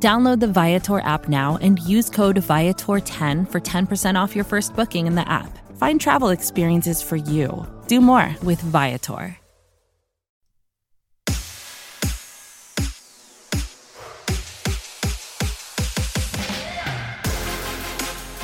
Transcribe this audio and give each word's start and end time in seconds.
Download 0.00 0.38
the 0.38 0.46
Viator 0.46 1.00
app 1.00 1.28
now 1.28 1.58
and 1.60 1.80
use 1.80 2.08
code 2.08 2.36
Viator10 2.36 3.50
for 3.50 3.60
10% 3.60 4.14
off 4.14 4.36
your 4.36 4.44
first 4.44 4.76
booking 4.76 5.08
in 5.08 5.16
the 5.16 5.28
app. 5.28 5.58
Find 5.76 6.00
travel 6.00 6.28
experiences 6.28 7.02
for 7.02 7.16
you. 7.16 7.66
Do 7.88 8.00
more 8.00 8.32
with 8.44 8.60
Viator. 8.60 9.36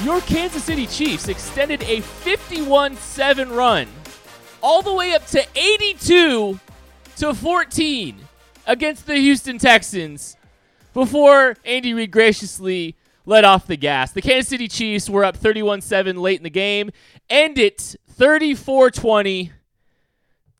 Your 0.02 0.20
Kansas 0.22 0.64
City 0.64 0.88
Chiefs 0.88 1.28
extended 1.28 1.84
a 1.84 2.00
51 2.00 2.96
7 2.96 3.48
run 3.50 3.86
all 4.60 4.82
the 4.82 4.92
way 4.92 5.14
up 5.14 5.24
to 5.28 5.46
82 5.54 6.58
to 7.16 7.32
14 7.32 8.16
against 8.66 9.06
the 9.06 9.14
Houston 9.16 9.58
Texans 9.58 10.36
before 10.94 11.56
Andy 11.64 11.92
Reid 11.92 12.10
graciously 12.10 12.96
let 13.26 13.44
off 13.44 13.66
the 13.66 13.76
gas. 13.76 14.12
The 14.12 14.22
Kansas 14.22 14.48
City 14.48 14.68
Chiefs 14.68 15.10
were 15.10 15.24
up 15.24 15.36
31 15.36 15.80
7 15.80 16.16
late 16.16 16.38
in 16.38 16.44
the 16.44 16.50
game, 16.50 16.90
end 17.28 17.58
it 17.58 17.96
34 18.08 18.90
20. 18.90 19.52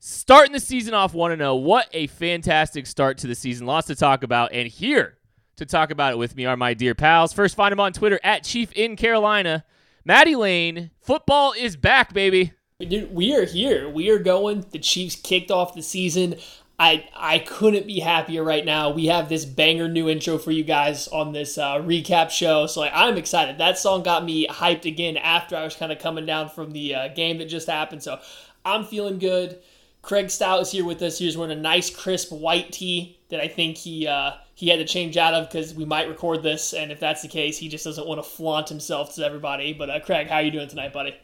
Starting 0.07 0.53
the 0.53 0.61
season 0.61 0.93
off 0.93 1.15
1 1.15 1.39
0. 1.39 1.55
What 1.55 1.89
a 1.95 2.09
fantastic 2.09 2.87
start 2.87 3.17
to 3.19 3.27
the 3.27 3.35
season. 3.35 3.67
Lots 3.67 3.87
to 3.87 3.95
talk 3.95 4.23
about. 4.23 4.53
And 4.53 4.69
here 4.69 5.17
to 5.57 5.65
talk 5.65 5.91
about 5.91 6.13
it 6.13 6.17
with 6.17 6.37
me 6.37 6.45
are 6.45 6.59
my 6.59 6.75
dear 6.75 6.95
pals. 6.95 7.33
First, 7.33 7.57
find 7.57 7.73
him 7.73 7.81
on 7.81 7.93
Twitter 7.93 8.21
at 8.23 8.45
Chief 8.45 8.71
in 8.73 8.97
Carolina. 8.97 9.65
Maddie 10.05 10.37
Lane, 10.37 10.91
football 11.01 11.55
is 11.57 11.77
back, 11.77 12.13
baby. 12.13 12.53
Dude, 12.81 13.15
we 13.15 13.35
are 13.35 13.47
here. 13.47 13.89
We 13.89 14.11
are 14.11 14.19
going. 14.19 14.67
The 14.71 14.79
Chiefs 14.79 15.17
kicked 15.17 15.51
off 15.51 15.75
the 15.75 15.83
season. 15.83 16.35
I 16.79 17.09
I 17.15 17.39
couldn't 17.39 17.87
be 17.87 18.01
happier 18.01 18.43
right 18.43 18.65
now. 18.65 18.91
We 18.91 19.07
have 19.07 19.29
this 19.29 19.45
banger 19.45 19.89
new 19.89 20.09
intro 20.09 20.39
for 20.39 20.51
you 20.51 20.65
guys 20.65 21.07
on 21.09 21.33
this 21.33 21.57
uh, 21.57 21.77
recap 21.77 22.31
show, 22.31 22.67
so 22.67 22.81
like, 22.81 22.93
I'm 22.95 23.17
excited. 23.17 23.59
That 23.59 23.79
song 23.79 24.03
got 24.03 24.25
me 24.25 24.47
hyped 24.49 24.85
again 24.85 25.17
after 25.17 25.57
I 25.57 25.65
was 25.65 25.77
kind 25.77 25.93
of 25.93 25.99
coming 25.99 26.27
down 26.27 26.49
from 26.49 26.73
the 26.73 26.95
uh, 26.95 27.09
game 27.09 27.39
that 27.39 27.47
just 27.47 27.69
happened. 27.69 28.03
So 28.03 28.19
I'm 28.65 28.85
feeling 28.85 29.19
good. 29.19 29.61
Craig 30.03 30.31
Stout 30.31 30.61
is 30.61 30.71
here 30.71 30.85
with 30.85 31.01
us. 31.01 31.19
He's 31.19 31.37
wearing 31.37 31.57
a 31.57 31.61
nice 31.61 31.89
crisp 31.89 32.31
white 32.31 32.73
tee 32.73 33.19
that 33.31 33.41
I 33.41 33.49
think 33.49 33.77
he 33.77 34.07
uh, 34.07 34.33
he 34.55 34.69
had 34.69 34.79
to 34.79 34.85
change 34.85 35.17
out 35.17 35.33
of 35.33 35.49
because 35.49 35.75
we 35.75 35.85
might 35.85 36.09
record 36.09 36.43
this, 36.43 36.73
and 36.75 36.93
if 36.93 37.01
that's 37.01 37.23
the 37.23 37.29
case, 37.29 37.57
he 37.57 37.69
just 37.69 37.85
doesn't 37.85 38.07
want 38.07 38.19
to 38.19 38.29
flaunt 38.29 38.69
himself 38.69 39.15
to 39.15 39.25
everybody. 39.25 39.73
But 39.73 39.91
uh, 39.91 40.01
Craig, 40.01 40.29
how 40.29 40.37
are 40.37 40.43
you 40.43 40.51
doing 40.51 40.69
tonight, 40.69 40.93
buddy? 40.93 41.17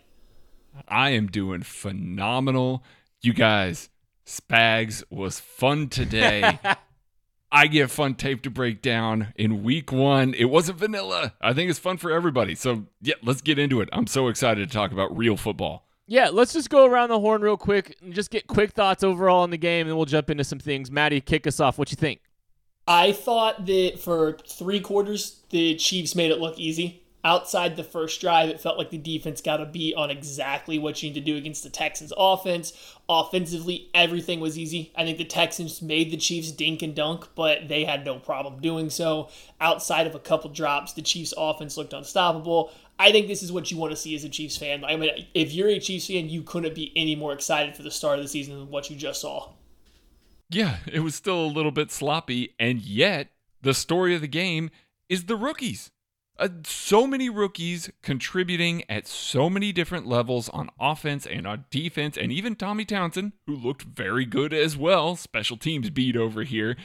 I 0.89 1.11
am 1.11 1.27
doing 1.27 1.63
phenomenal. 1.63 2.83
You 3.21 3.35
guys, 3.35 3.91
Spags 4.27 5.03
was 5.11 5.41
fun 5.41 5.89
today. 5.89 6.59
I 7.53 7.67
get 7.67 7.91
fun 7.91 8.15
tape 8.15 8.43
to 8.43 8.51
break 8.51 8.81
down 8.81 9.33
in 9.35 9.65
week 9.65 9.91
one. 9.91 10.35
It 10.35 10.45
wasn't 10.45 10.79
vanilla. 10.79 11.35
I 11.41 11.53
think 11.53 11.69
it's 11.69 11.81
fun 11.81 11.97
for 11.97 12.13
everybody. 12.13 12.55
So, 12.55 12.87
yeah, 13.01 13.15
let's 13.23 13.41
get 13.41 13.59
into 13.59 13.81
it. 13.81 13.89
I'm 13.93 14.07
so 14.07 14.29
excited 14.29 14.69
to 14.69 14.73
talk 14.73 14.93
about 14.93 15.17
real 15.17 15.37
football. 15.37 15.87
Yeah, 16.07 16.29
let's 16.33 16.53
just 16.53 16.71
go 16.71 16.87
around 16.87 17.11
the 17.11 17.19
horn 17.19 17.43
real 17.43 17.57
quick 17.57 17.97
and 18.03 18.15
just 18.15 18.31
get 18.31 18.47
quick 18.47 18.73
thoughts 18.73 19.03
overall 19.03 19.43
on 19.43 19.51
the 19.51 19.57
game, 19.57 19.83
and 19.83 19.91
then 19.91 19.97
we'll 19.97 20.07
jump 20.07 20.31
into 20.31 20.45
some 20.45 20.59
things. 20.61 20.91
Maddie, 20.91 21.21
kick 21.21 21.47
us 21.47 21.59
off. 21.61 21.79
What 21.79 21.91
you 21.91 21.97
think? 21.97 22.21
I 22.87 23.13
thought 23.13 23.67
that 23.67 24.01
for 24.01 24.37
three 24.49 24.81
quarters, 24.81 25.43
the 25.51 25.77
Chiefs 25.77 26.15
made 26.15 26.31
it 26.31 26.41
look 26.41 26.59
easy 26.59 27.03
outside 27.25 27.77
the 27.77 27.85
first 27.85 28.21
drive, 28.21 28.49
it 28.49 28.61
felt 28.61 28.79
like 28.79 28.91
the 28.91 28.99
defense 28.99 29.41
got 29.41 29.61
a 29.61 29.67
beat 29.67 29.95
on 29.95 30.11
exactly 30.11 30.79
what 30.79 31.03
you 31.03 31.11
need 31.11 31.15
to 31.15 31.21
do 31.21 31.37
against 31.37 31.63
the 31.63 31.71
Texans 31.71 32.13
offense. 32.17 32.73
Offensively, 33.09 33.91
everything 33.95 34.41
was 34.41 34.59
easy. 34.59 34.93
I 34.97 35.05
think 35.05 35.19
the 35.19 35.25
Texans 35.25 35.83
made 35.83 36.11
the 36.11 36.17
Chiefs 36.17 36.51
dink 36.51 36.83
and 36.83 36.95
dunk, 36.95 37.29
but 37.35 37.69
they 37.69 37.85
had 37.85 38.05
no 38.05 38.19
problem 38.19 38.61
doing 38.61 38.91
so. 38.91 39.29
Outside 39.61 40.07
of 40.07 40.15
a 40.15 40.21
couple 40.21 40.51
drops, 40.51 40.93
the 40.93 41.03
Chiefs 41.03 41.35
offense 41.37 41.77
looked 41.77 41.93
unstoppable. 41.93 42.73
I 42.99 43.13
think 43.13 43.29
this 43.29 43.43
is 43.43 43.51
what 43.51 43.71
you 43.71 43.79
want 43.79 43.93
to 43.93 43.97
see 43.97 44.15
as 44.15 44.25
a 44.25 44.29
Chiefs 44.29 44.57
fan. 44.57 44.85
I 44.85 44.97
mean, 44.97 45.27
if 45.35 45.53
you're 45.53 45.69
a 45.69 45.79
Chiefs 45.79 46.07
fan, 46.07 46.29
you 46.29 46.43
couldn't 46.43 46.75
be 46.75 46.93
any 46.95 47.17
more 47.17 47.33
excited 47.33 47.75
for 47.75 47.83
the 47.83 47.91
start 47.91 48.19
of 48.19 48.25
the 48.25 48.29
season 48.29 48.59
than 48.59 48.71
what 48.71 48.91
you 48.91 48.97
just 48.97 49.23
saw. 49.23 49.53
Yeah, 50.51 50.79
it 50.93 51.01
was 51.01 51.15
still 51.15 51.45
a 51.45 51.47
little 51.47 51.71
bit 51.71 51.91
sloppy, 51.93 52.55
and 52.59 52.83
yet 52.83 53.29
the 53.63 53.73
story 53.73 54.15
of 54.15 54.21
the 54.21 54.29
game 54.29 54.71
is 55.09 55.25
the 55.25 55.37
rookies. 55.37 55.91
Uh, 56.41 56.49
so 56.65 57.07
many 57.07 57.29
rookies 57.29 57.91
contributing 58.03 58.83
at 58.89 59.07
so 59.07 59.51
many 59.51 59.73
different 59.73 60.07
levels 60.07 60.49
on 60.49 60.71
offense 60.81 61.27
and 61.27 61.47
on 61.47 61.67
defense, 61.71 62.17
and 62.17 62.33
even 62.33 62.57
Tommy 62.57 62.87
Townsend, 62.87 63.33
who 63.47 63.55
looked 63.55 63.83
very 63.83 64.25
good 64.25 64.55
as 64.55 64.75
well. 64.75 65.17
Special 65.17 65.59
teams 65.59 65.91
beat 65.91 66.17
over 66.17 66.43
here, 66.43 66.79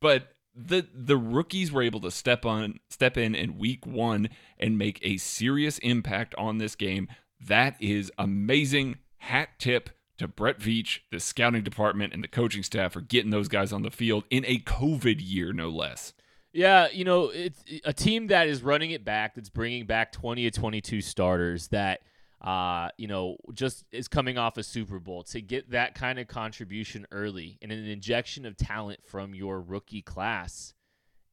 but 0.00 0.34
the 0.54 0.86
the 0.94 1.18
rookies 1.18 1.70
were 1.70 1.82
able 1.82 2.00
to 2.00 2.10
step 2.10 2.46
on 2.46 2.80
step 2.88 3.18
in 3.18 3.34
in 3.34 3.58
week 3.58 3.84
one 3.84 4.30
and 4.58 4.78
make 4.78 4.98
a 5.02 5.18
serious 5.18 5.76
impact 5.78 6.34
on 6.36 6.56
this 6.56 6.74
game. 6.74 7.06
That 7.38 7.76
is 7.80 8.10
amazing. 8.16 8.96
Hat 9.18 9.50
tip 9.58 9.90
to 10.16 10.26
Brett 10.26 10.58
Veach, 10.58 11.00
the 11.10 11.20
scouting 11.20 11.62
department, 11.62 12.14
and 12.14 12.24
the 12.24 12.28
coaching 12.28 12.62
staff 12.62 12.94
for 12.94 13.02
getting 13.02 13.30
those 13.30 13.48
guys 13.48 13.74
on 13.74 13.82
the 13.82 13.90
field 13.90 14.24
in 14.30 14.46
a 14.46 14.58
COVID 14.60 15.20
year, 15.20 15.52
no 15.52 15.68
less. 15.68 16.14
Yeah, 16.52 16.88
you 16.92 17.04
know, 17.04 17.30
it's 17.30 17.62
a 17.84 17.92
team 17.92 18.26
that 18.26 18.46
is 18.46 18.62
running 18.62 18.90
it 18.90 19.04
back, 19.04 19.34
that's 19.34 19.48
bringing 19.48 19.86
back 19.86 20.12
20 20.12 20.50
to 20.50 20.50
22 20.50 21.00
starters, 21.00 21.68
that, 21.68 22.00
uh, 22.42 22.88
you 22.98 23.06
know, 23.08 23.36
just 23.54 23.84
is 23.90 24.06
coming 24.06 24.36
off 24.36 24.58
a 24.58 24.62
Super 24.62 24.98
Bowl 24.98 25.22
to 25.24 25.40
get 25.40 25.70
that 25.70 25.94
kind 25.94 26.18
of 26.18 26.28
contribution 26.28 27.06
early 27.10 27.58
and 27.62 27.72
an 27.72 27.86
injection 27.86 28.44
of 28.44 28.56
talent 28.56 29.00
from 29.04 29.34
your 29.34 29.60
rookie 29.62 30.02
class 30.02 30.74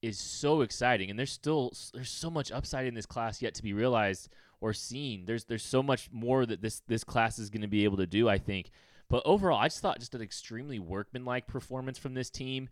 is 0.02 0.18
so 0.18 0.62
exciting. 0.62 1.10
And 1.10 1.20
there's 1.20 1.32
still 1.32 1.74
there's 1.94 2.10
so 2.10 2.30
much 2.30 2.52
upside 2.52 2.88
in 2.88 2.94
this 2.94 3.06
class 3.06 3.42
yet 3.42 3.54
to 3.56 3.64
be 3.64 3.74
realized 3.74 4.30
or 4.62 4.74
seen. 4.74 5.26
There's 5.26 5.46
there's 5.46 5.66
so 5.66 5.84
much 5.84 6.10
more 6.12 6.46
that 6.46 6.62
this 6.62 6.82
this 6.88 7.04
class 7.04 7.40
is 7.40 7.50
going 7.50 7.62
to 7.62 7.68
be 7.68 7.84
able 7.84 7.98
to 7.98 8.08
do. 8.08 8.30
I 8.30 8.38
think. 8.38 8.72
But 9.10 9.24
overall, 9.26 9.60
I 9.60 9.68
just 9.68 9.82
thought 9.82 10.00
just 10.00 10.16
an 10.16 10.22
extremely 10.22 10.80
workmanlike 10.80 11.48
performance 11.48 11.98
from 11.98 12.14
this 12.14 12.30
team 12.30 12.70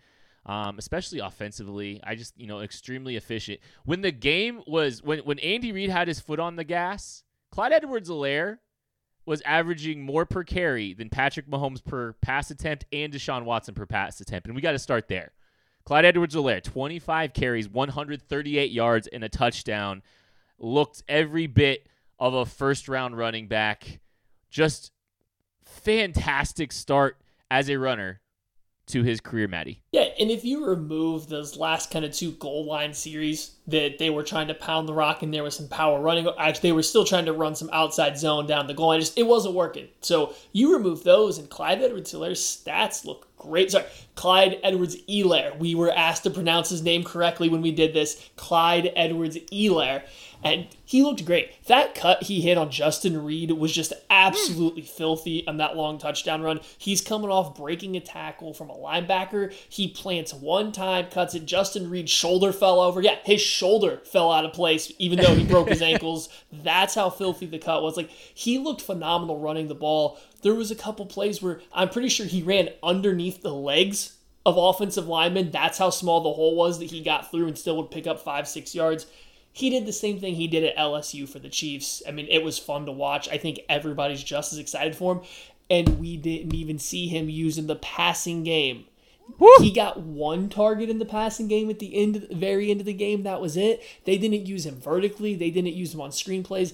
um, 0.47 0.78
especially 0.80 1.19
offensively. 1.19 2.00
I 2.03 2.16
just, 2.16 2.34
you 2.40 2.47
know, 2.47 2.62
extremely 2.62 3.16
efficient. 3.18 3.59
When 3.85 4.02
the 4.02 4.12
game 4.12 4.63
was, 4.66 5.03
when, 5.03 5.19
when 5.19 5.40
Andy 5.40 5.72
Reid 5.72 5.90
had 5.90 6.08
his 6.08 6.19
foot 6.19 6.40
on 6.40 6.56
the 6.56 6.63
gas, 6.63 7.24
Clyde 7.52 7.74
Edwards 7.74 8.09
Helaire 8.09 8.59
was 9.25 9.41
averaging 9.41 10.02
more 10.02 10.25
per 10.25 10.44
carry 10.44 10.94
than 10.94 11.09
Patrick 11.09 11.50
Mahomes 11.50 11.84
per 11.84 12.13
pass 12.13 12.50
attempt 12.50 12.85
and 12.94 13.13
Deshaun 13.13 13.44
Watson 13.44 13.75
per 13.75 13.85
pass 13.85 14.22
attempt. 14.22 14.47
And 14.47 14.56
we 14.56 14.62
got 14.62 14.72
to 14.72 14.80
start 14.80 15.09
there. 15.09 15.34
Clyde 15.84 16.06
Edwards 16.06 16.34
Helaire, 16.35 16.64
25 16.64 17.34
carries, 17.34 17.69
138 17.69 18.72
yards, 18.72 19.08
and 19.08 19.24
a 19.24 19.29
touchdown. 19.29 20.02
Looked 20.59 21.03
every 21.08 21.47
bit 21.47 21.88
of 22.19 22.34
a 22.34 22.46
first 22.46 22.88
round 22.88 23.18
running 23.18 23.47
back. 23.47 24.00
Just 24.50 24.91
fantastic 25.64 26.72
start 26.72 27.18
as 27.52 27.69
a 27.69 27.78
runner 27.78 28.22
to 28.88 29.03
his 29.03 29.22
career, 29.22 29.47
Maddie. 29.47 29.84
Yeah, 29.91 30.06
and 30.19 30.31
if 30.31 30.44
you 30.44 30.66
remove 30.66 31.28
those 31.28 31.57
last 31.57 31.91
kind 31.91 32.03
of 32.05 32.11
two 32.11 32.31
goal 32.33 32.66
line 32.66 32.94
series 32.94 33.51
that 33.67 33.97
they 33.97 34.09
were 34.09 34.23
trying 34.23 34.47
to 34.47 34.53
pound 34.53 34.88
the 34.88 34.94
rock 34.94 35.23
and 35.23 35.33
there 35.33 35.44
was 35.44 35.55
some 35.55 35.67
power 35.67 36.00
running, 36.00 36.28
actually 36.38 36.69
they 36.69 36.73
were 36.73 36.83
still 36.83 37.05
trying 37.05 37.25
to 37.25 37.33
run 37.33 37.55
some 37.55 37.69
outside 37.73 38.17
zone 38.17 38.47
down 38.47 38.67
the 38.67 38.73
goal 38.73 38.87
line. 38.87 38.99
Just 38.99 39.17
it 39.17 39.28
wasn't 39.28 39.55
working. 39.55 39.87
So 40.02 40.34
you 40.52 40.73
remove 40.73 41.03
those, 41.03 41.37
and 41.37 41.49
Clyde 41.49 41.81
Edwards-Helaire's 41.81 42.41
stats 42.41 43.05
look 43.05 43.27
great. 43.37 43.72
Sorry, 43.72 43.85
Clyde 44.16 44.59
Edwards 44.63 44.97
Elair. 45.07 45.53
We 45.57 45.75
were 45.75 45.91
asked 45.91 46.23
to 46.23 46.29
pronounce 46.29 46.69
his 46.69 46.84
name 46.84 47.03
correctly 47.03 47.49
when 47.49 47.61
we 47.61 47.72
did 47.72 47.93
this. 47.93 48.29
Clyde 48.35 48.91
Edwards 48.95 49.37
Elair 49.51 50.03
and 50.43 50.67
he 50.85 51.03
looked 51.03 51.25
great. 51.25 51.51
That 51.66 51.95
cut 51.95 52.23
he 52.23 52.41
hit 52.41 52.57
on 52.57 52.72
Justin 52.72 53.23
Reid 53.23 53.51
was 53.51 53.73
just 53.73 53.93
absolutely 54.09 54.84
filthy 54.84 55.45
on 55.47 55.57
that 55.57 55.75
long 55.75 55.97
touchdown 55.97 56.41
run. 56.41 56.59
He's 56.78 57.01
coming 57.01 57.29
off 57.29 57.57
breaking 57.57 57.97
a 57.97 57.99
tackle 57.99 58.53
from 58.53 58.69
a 58.69 58.75
linebacker. 58.75 59.53
He 59.67 59.87
plants 59.87 60.34
one 60.34 60.72
time, 60.72 61.07
cuts 61.09 61.35
it. 61.35 61.45
Justin 61.45 61.89
Reid's 61.89 62.11
shoulder 62.11 62.53
fell 62.53 62.79
over. 62.79 63.01
Yeah, 63.01 63.17
his 63.25 63.41
shoulder 63.41 64.01
fell 64.05 64.31
out 64.31 64.45
of 64.45 64.53
place, 64.53 64.91
even 64.99 65.19
though 65.19 65.35
he 65.35 65.43
broke 65.43 65.69
his 65.69 65.81
ankles. 65.81 66.29
That's 66.51 66.95
how 66.95 67.09
filthy 67.09 67.47
the 67.47 67.59
cut 67.59 67.81
was. 67.81 67.97
Like 67.97 68.09
he 68.09 68.57
looked 68.59 68.81
phenomenal 68.81 69.39
running 69.39 69.67
the 69.67 69.75
ball. 69.75 70.19
There 70.41 70.55
was 70.55 70.72
a 70.72 70.75
couple 70.75 71.05
plays 71.05 71.41
where 71.41 71.61
I'm 71.73 71.89
pretty 71.89 72.09
sure 72.09 72.25
he 72.25 72.43
ran 72.43 72.69
underneath 72.84 73.41
the 73.41 73.53
legs 73.53 74.17
of 74.45 74.57
offensive 74.57 75.07
linemen. 75.07 75.51
That's 75.51 75.78
how 75.78 75.89
small 75.89 76.22
the 76.22 76.34
hole 76.34 76.55
was 76.55 76.79
that 76.79 76.91
he 76.91 77.01
got 77.01 77.31
through 77.31 77.47
and 77.47 77.57
still 77.57 77.78
would 77.78 77.91
pick 77.91 78.07
up 78.07 78.19
five, 78.19 78.47
six 78.47 78.73
yards 78.73 79.07
he 79.57 79.72
did 79.72 79.87
the 79.87 79.93
same 79.93 80.19
thing 80.19 80.35
he 80.35 80.47
did 80.47 80.63
at 80.63 80.78
LSU 80.78 81.28
for 81.28 81.39
the 81.39 81.49
Chiefs. 81.49 82.03
I 82.07 82.11
mean, 82.11 82.28
it 82.29 82.43
was 82.43 82.59
fun 82.59 82.85
to 82.85 82.91
watch. 82.91 83.28
I 83.28 83.39
think 83.39 83.61
everybody's 83.67 84.23
just 84.23 84.53
as 84.53 84.59
excited 84.59 84.95
for 84.95 85.16
him. 85.16 85.22
And 85.67 85.99
we 85.99 86.16
didn't 86.16 86.53
even 86.53 86.78
see 86.78 87.07
him 87.07 87.28
using 87.28 87.66
the 87.66 87.75
passing 87.75 88.43
game. 88.43 88.85
Woo! 89.39 89.49
He 89.57 89.72
got 89.72 89.99
one 89.99 90.49
target 90.49 90.91
in 90.91 90.99
the 90.99 91.05
passing 91.05 91.47
game 91.47 91.72
at 91.72 91.79
the 91.79 91.95
end, 91.95 92.28
the 92.29 92.35
very 92.35 92.69
end 92.69 92.81
of 92.81 92.85
the 92.85 92.93
game. 92.93 93.23
That 93.23 93.41
was 93.41 93.57
it. 93.57 93.81
They 94.05 94.19
didn't 94.19 94.45
use 94.45 94.63
him 94.63 94.79
vertically. 94.79 95.34
They 95.34 95.49
didn't 95.49 95.73
use 95.73 95.91
him 95.91 96.01
on 96.01 96.11
screenplays. 96.11 96.73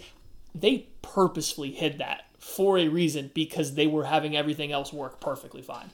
They 0.53 0.87
purposefully 1.01 1.71
hid 1.71 1.99
that 1.99 2.25
for 2.43 2.77
a 2.77 2.87
reason 2.87 3.31
because 3.33 3.75
they 3.75 3.87
were 3.87 4.05
having 4.05 4.35
everything 4.35 4.71
else 4.71 4.91
work 4.93 5.19
perfectly 5.19 5.61
fine. 5.61 5.91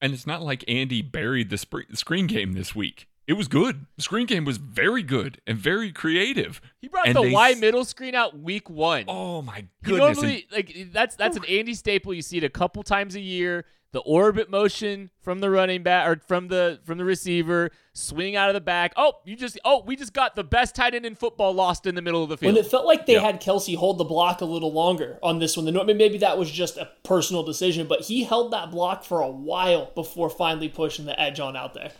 And 0.00 0.12
it's 0.12 0.26
not 0.26 0.42
like 0.42 0.64
Andy 0.66 1.02
buried 1.02 1.50
the 1.50 1.58
sp- 1.60 1.92
screen 1.94 2.26
game 2.26 2.54
this 2.54 2.74
week 2.74 3.06
it 3.26 3.34
was 3.34 3.48
good. 3.48 3.86
The 3.96 4.02
screen 4.02 4.26
game 4.26 4.44
was 4.44 4.56
very 4.56 5.02
good 5.02 5.40
and 5.46 5.56
very 5.56 5.92
creative. 5.92 6.60
He 6.80 6.88
brought 6.88 7.06
and 7.06 7.16
the 7.16 7.30
Y 7.30 7.54
middle 7.54 7.84
screen 7.84 8.14
out 8.14 8.38
week 8.38 8.68
one. 8.68 9.04
Oh 9.06 9.42
my 9.42 9.66
goodness! 9.84 10.16
normally, 10.18 10.46
and, 10.50 10.56
like 10.56 10.92
that's 10.92 11.16
that's 11.16 11.36
an 11.36 11.44
Andy 11.48 11.74
staple. 11.74 12.12
You 12.12 12.22
see 12.22 12.38
it 12.38 12.44
a 12.44 12.50
couple 12.50 12.82
times 12.82 13.14
a 13.14 13.20
year. 13.20 13.64
The 13.92 14.00
orbit 14.00 14.50
motion 14.50 15.10
from 15.20 15.40
the 15.40 15.50
running 15.50 15.82
back 15.82 16.08
or 16.08 16.20
from 16.26 16.48
the 16.48 16.80
from 16.84 16.96
the 16.96 17.04
receiver, 17.04 17.70
swing 17.92 18.36
out 18.36 18.48
of 18.48 18.54
the 18.54 18.60
back. 18.60 18.94
Oh, 18.96 19.14
you 19.26 19.36
just 19.36 19.58
oh 19.66 19.82
we 19.84 19.96
just 19.96 20.14
got 20.14 20.34
the 20.34 20.44
best 20.44 20.74
tight 20.74 20.94
end 20.94 21.04
in 21.04 21.14
football 21.14 21.52
lost 21.52 21.86
in 21.86 21.94
the 21.94 22.00
middle 22.00 22.22
of 22.22 22.30
the 22.30 22.38
field. 22.38 22.54
When 22.54 22.64
it 22.64 22.70
felt 22.70 22.86
like 22.86 23.04
they 23.04 23.14
yep. 23.14 23.22
had 23.22 23.42
Kelce 23.42 23.76
hold 23.76 23.98
the 23.98 24.04
block 24.04 24.40
a 24.40 24.46
little 24.46 24.72
longer 24.72 25.18
on 25.22 25.40
this 25.40 25.58
one. 25.58 25.68
I 25.76 25.84
mean, 25.84 25.98
maybe 25.98 26.18
that 26.18 26.38
was 26.38 26.50
just 26.50 26.78
a 26.78 26.88
personal 27.04 27.42
decision, 27.42 27.86
but 27.86 28.00
he 28.00 28.24
held 28.24 28.52
that 28.54 28.70
block 28.70 29.04
for 29.04 29.20
a 29.20 29.28
while 29.28 29.90
before 29.94 30.30
finally 30.30 30.70
pushing 30.70 31.04
the 31.04 31.20
edge 31.20 31.38
on 31.38 31.54
out 31.54 31.74
there. 31.74 31.92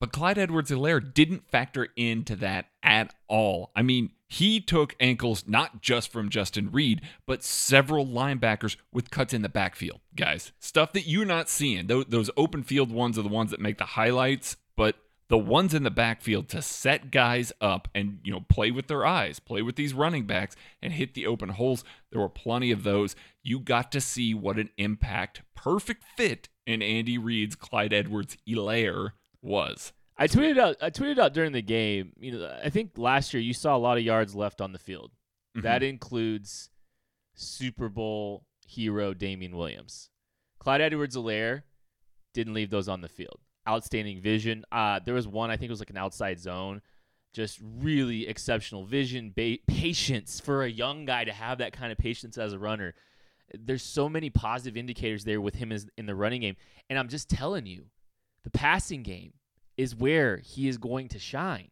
But 0.00 0.12
Clyde 0.12 0.38
Edwards 0.38 0.70
Helaire 0.70 1.12
didn't 1.12 1.50
factor 1.50 1.88
into 1.96 2.36
that 2.36 2.66
at 2.84 3.14
all. 3.26 3.72
I 3.74 3.82
mean, 3.82 4.12
he 4.28 4.60
took 4.60 4.94
ankles 5.00 5.44
not 5.46 5.80
just 5.80 6.12
from 6.12 6.28
Justin 6.28 6.70
Reid, 6.70 7.00
but 7.26 7.42
several 7.42 8.06
linebackers 8.06 8.76
with 8.92 9.10
cuts 9.10 9.32
in 9.32 9.42
the 9.42 9.48
backfield, 9.48 10.00
guys. 10.14 10.52
Stuff 10.60 10.92
that 10.92 11.08
you're 11.08 11.24
not 11.24 11.48
seeing. 11.48 11.86
Those 11.86 12.30
open 12.36 12.62
field 12.62 12.92
ones 12.92 13.18
are 13.18 13.22
the 13.22 13.28
ones 13.28 13.50
that 13.50 13.60
make 13.60 13.78
the 13.78 13.84
highlights, 13.84 14.56
but 14.76 14.96
the 15.28 15.38
ones 15.38 15.74
in 15.74 15.82
the 15.82 15.90
backfield 15.90 16.48
to 16.48 16.62
set 16.62 17.10
guys 17.10 17.52
up 17.60 17.88
and 17.94 18.18
you 18.22 18.32
know 18.32 18.44
play 18.48 18.70
with 18.70 18.86
their 18.86 19.06
eyes, 19.06 19.40
play 19.40 19.62
with 19.62 19.76
these 19.76 19.94
running 19.94 20.26
backs 20.26 20.56
and 20.82 20.92
hit 20.92 21.14
the 21.14 21.26
open 21.26 21.50
holes. 21.50 21.82
There 22.10 22.20
were 22.20 22.28
plenty 22.28 22.70
of 22.70 22.82
those. 22.82 23.16
You 23.42 23.60
got 23.60 23.90
to 23.92 24.00
see 24.00 24.34
what 24.34 24.58
an 24.58 24.70
impact, 24.76 25.42
perfect 25.54 26.04
fit 26.16 26.48
in 26.66 26.82
Andy 26.82 27.16
Reid's 27.16 27.56
Clyde 27.56 27.92
Edwards 27.92 28.36
Helaire 28.46 29.12
was. 29.40 29.92
I 30.18 30.26
tweeted 30.26 30.58
out. 30.58 30.76
I 30.82 30.90
tweeted 30.90 31.18
out 31.18 31.32
during 31.32 31.52
the 31.52 31.62
game. 31.62 32.12
You 32.18 32.32
know, 32.32 32.58
I 32.62 32.70
think 32.70 32.92
last 32.96 33.32
year 33.32 33.42
you 33.42 33.54
saw 33.54 33.76
a 33.76 33.78
lot 33.78 33.98
of 33.98 34.04
yards 34.04 34.34
left 34.34 34.60
on 34.60 34.72
the 34.72 34.78
field. 34.78 35.12
Mm-hmm. 35.56 35.64
That 35.64 35.82
includes 35.82 36.70
Super 37.34 37.88
Bowl 37.88 38.44
hero 38.66 39.14
Damien 39.14 39.56
Williams. 39.56 40.10
Clyde 40.58 40.80
Edwards-Helaire 40.80 41.62
didn't 42.34 42.54
leave 42.54 42.70
those 42.70 42.88
on 42.88 43.00
the 43.00 43.08
field. 43.08 43.38
Outstanding 43.68 44.20
vision. 44.20 44.64
Uh, 44.72 44.98
there 45.04 45.14
was 45.14 45.28
one 45.28 45.50
I 45.50 45.56
think 45.56 45.68
it 45.68 45.72
was 45.72 45.80
like 45.80 45.90
an 45.90 45.96
outside 45.96 46.40
zone. 46.40 46.82
Just 47.32 47.60
really 47.62 48.26
exceptional 48.26 48.84
vision, 48.84 49.32
ba- 49.36 49.58
patience 49.66 50.40
for 50.40 50.64
a 50.64 50.70
young 50.70 51.04
guy 51.04 51.24
to 51.24 51.32
have 51.32 51.58
that 51.58 51.72
kind 51.72 51.92
of 51.92 51.98
patience 51.98 52.38
as 52.38 52.52
a 52.54 52.58
runner. 52.58 52.94
There's 53.54 53.82
so 53.82 54.08
many 54.08 54.30
positive 54.30 54.76
indicators 54.76 55.24
there 55.24 55.40
with 55.40 55.54
him 55.54 55.70
as, 55.70 55.86
in 55.96 56.06
the 56.06 56.14
running 56.14 56.40
game, 56.40 56.56
and 56.88 56.98
I'm 56.98 57.08
just 57.08 57.28
telling 57.30 57.66
you, 57.66 57.86
the 58.44 58.50
passing 58.50 59.02
game 59.02 59.34
is 59.78 59.96
where 59.96 60.38
he 60.38 60.68
is 60.68 60.76
going 60.76 61.08
to 61.08 61.18
shine. 61.18 61.70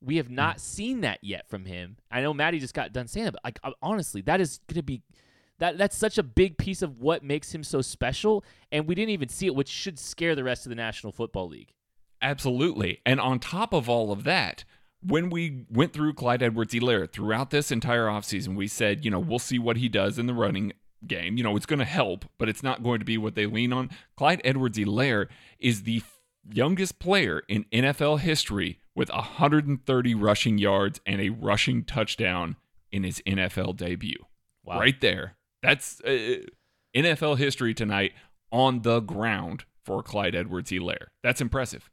We 0.00 0.16
have 0.16 0.30
not 0.30 0.56
mm. 0.56 0.60
seen 0.60 1.00
that 1.02 1.18
yet 1.22 1.48
from 1.48 1.64
him. 1.64 1.98
I 2.10 2.20
know 2.22 2.34
Maddie 2.34 2.58
just 2.58 2.74
got 2.74 2.92
done 2.92 3.06
saying 3.06 3.26
that, 3.26 3.32
but 3.32 3.44
like 3.44 3.60
uh, 3.62 3.72
honestly, 3.80 4.22
that 4.22 4.40
is 4.40 4.58
going 4.66 4.76
to 4.76 4.82
be 4.82 5.02
that 5.58 5.76
that's 5.76 5.96
such 5.96 6.18
a 6.18 6.22
big 6.22 6.56
piece 6.56 6.82
of 6.82 7.00
what 7.00 7.22
makes 7.22 7.54
him 7.54 7.62
so 7.62 7.82
special, 7.82 8.44
and 8.72 8.86
we 8.86 8.94
didn't 8.94 9.10
even 9.10 9.28
see 9.28 9.46
it, 9.46 9.54
which 9.54 9.68
should 9.68 9.98
scare 9.98 10.34
the 10.34 10.44
rest 10.44 10.66
of 10.66 10.70
the 10.70 10.76
National 10.76 11.12
Football 11.12 11.48
League. 11.48 11.74
Absolutely, 12.22 13.00
and 13.04 13.20
on 13.20 13.38
top 13.38 13.72
of 13.72 13.88
all 13.88 14.10
of 14.10 14.24
that, 14.24 14.64
when 15.02 15.30
we 15.30 15.64
went 15.70 15.92
through 15.92 16.14
Clyde 16.14 16.42
Edwards-Helaire 16.42 17.10
throughout 17.10 17.50
this 17.50 17.70
entire 17.70 18.06
offseason, 18.06 18.56
we 18.56 18.66
said, 18.66 19.04
you 19.04 19.10
know, 19.10 19.20
we'll 19.20 19.38
see 19.38 19.58
what 19.58 19.76
he 19.76 19.88
does 19.88 20.18
in 20.18 20.26
the 20.26 20.34
running 20.34 20.72
game. 21.06 21.36
You 21.36 21.44
know, 21.44 21.56
it's 21.56 21.66
going 21.66 21.78
to 21.78 21.84
help, 21.84 22.24
but 22.38 22.48
it's 22.48 22.62
not 22.62 22.82
going 22.82 22.98
to 22.98 23.04
be 23.04 23.18
what 23.18 23.36
they 23.36 23.46
lean 23.46 23.72
on. 23.72 23.90
Clyde 24.16 24.40
Edwards-Helaire 24.44 25.28
is 25.60 25.84
the 25.84 26.02
youngest 26.50 26.98
player 26.98 27.42
in 27.48 27.64
NFL 27.72 28.20
history 28.20 28.80
with 28.94 29.10
130 29.10 30.14
rushing 30.14 30.58
yards 30.58 31.00
and 31.06 31.20
a 31.20 31.30
rushing 31.30 31.84
touchdown 31.84 32.56
in 32.90 33.04
his 33.04 33.22
NFL 33.26 33.76
debut. 33.76 34.24
Wow. 34.64 34.80
Right 34.80 35.00
there. 35.00 35.36
That's 35.62 36.00
uh, 36.00 36.38
NFL 36.94 37.38
history 37.38 37.74
tonight 37.74 38.12
on 38.50 38.82
the 38.82 39.00
ground 39.00 39.64
for 39.84 40.02
Clyde 40.02 40.34
Edwards-Helaire. 40.34 41.08
That's 41.22 41.40
impressive. 41.40 41.90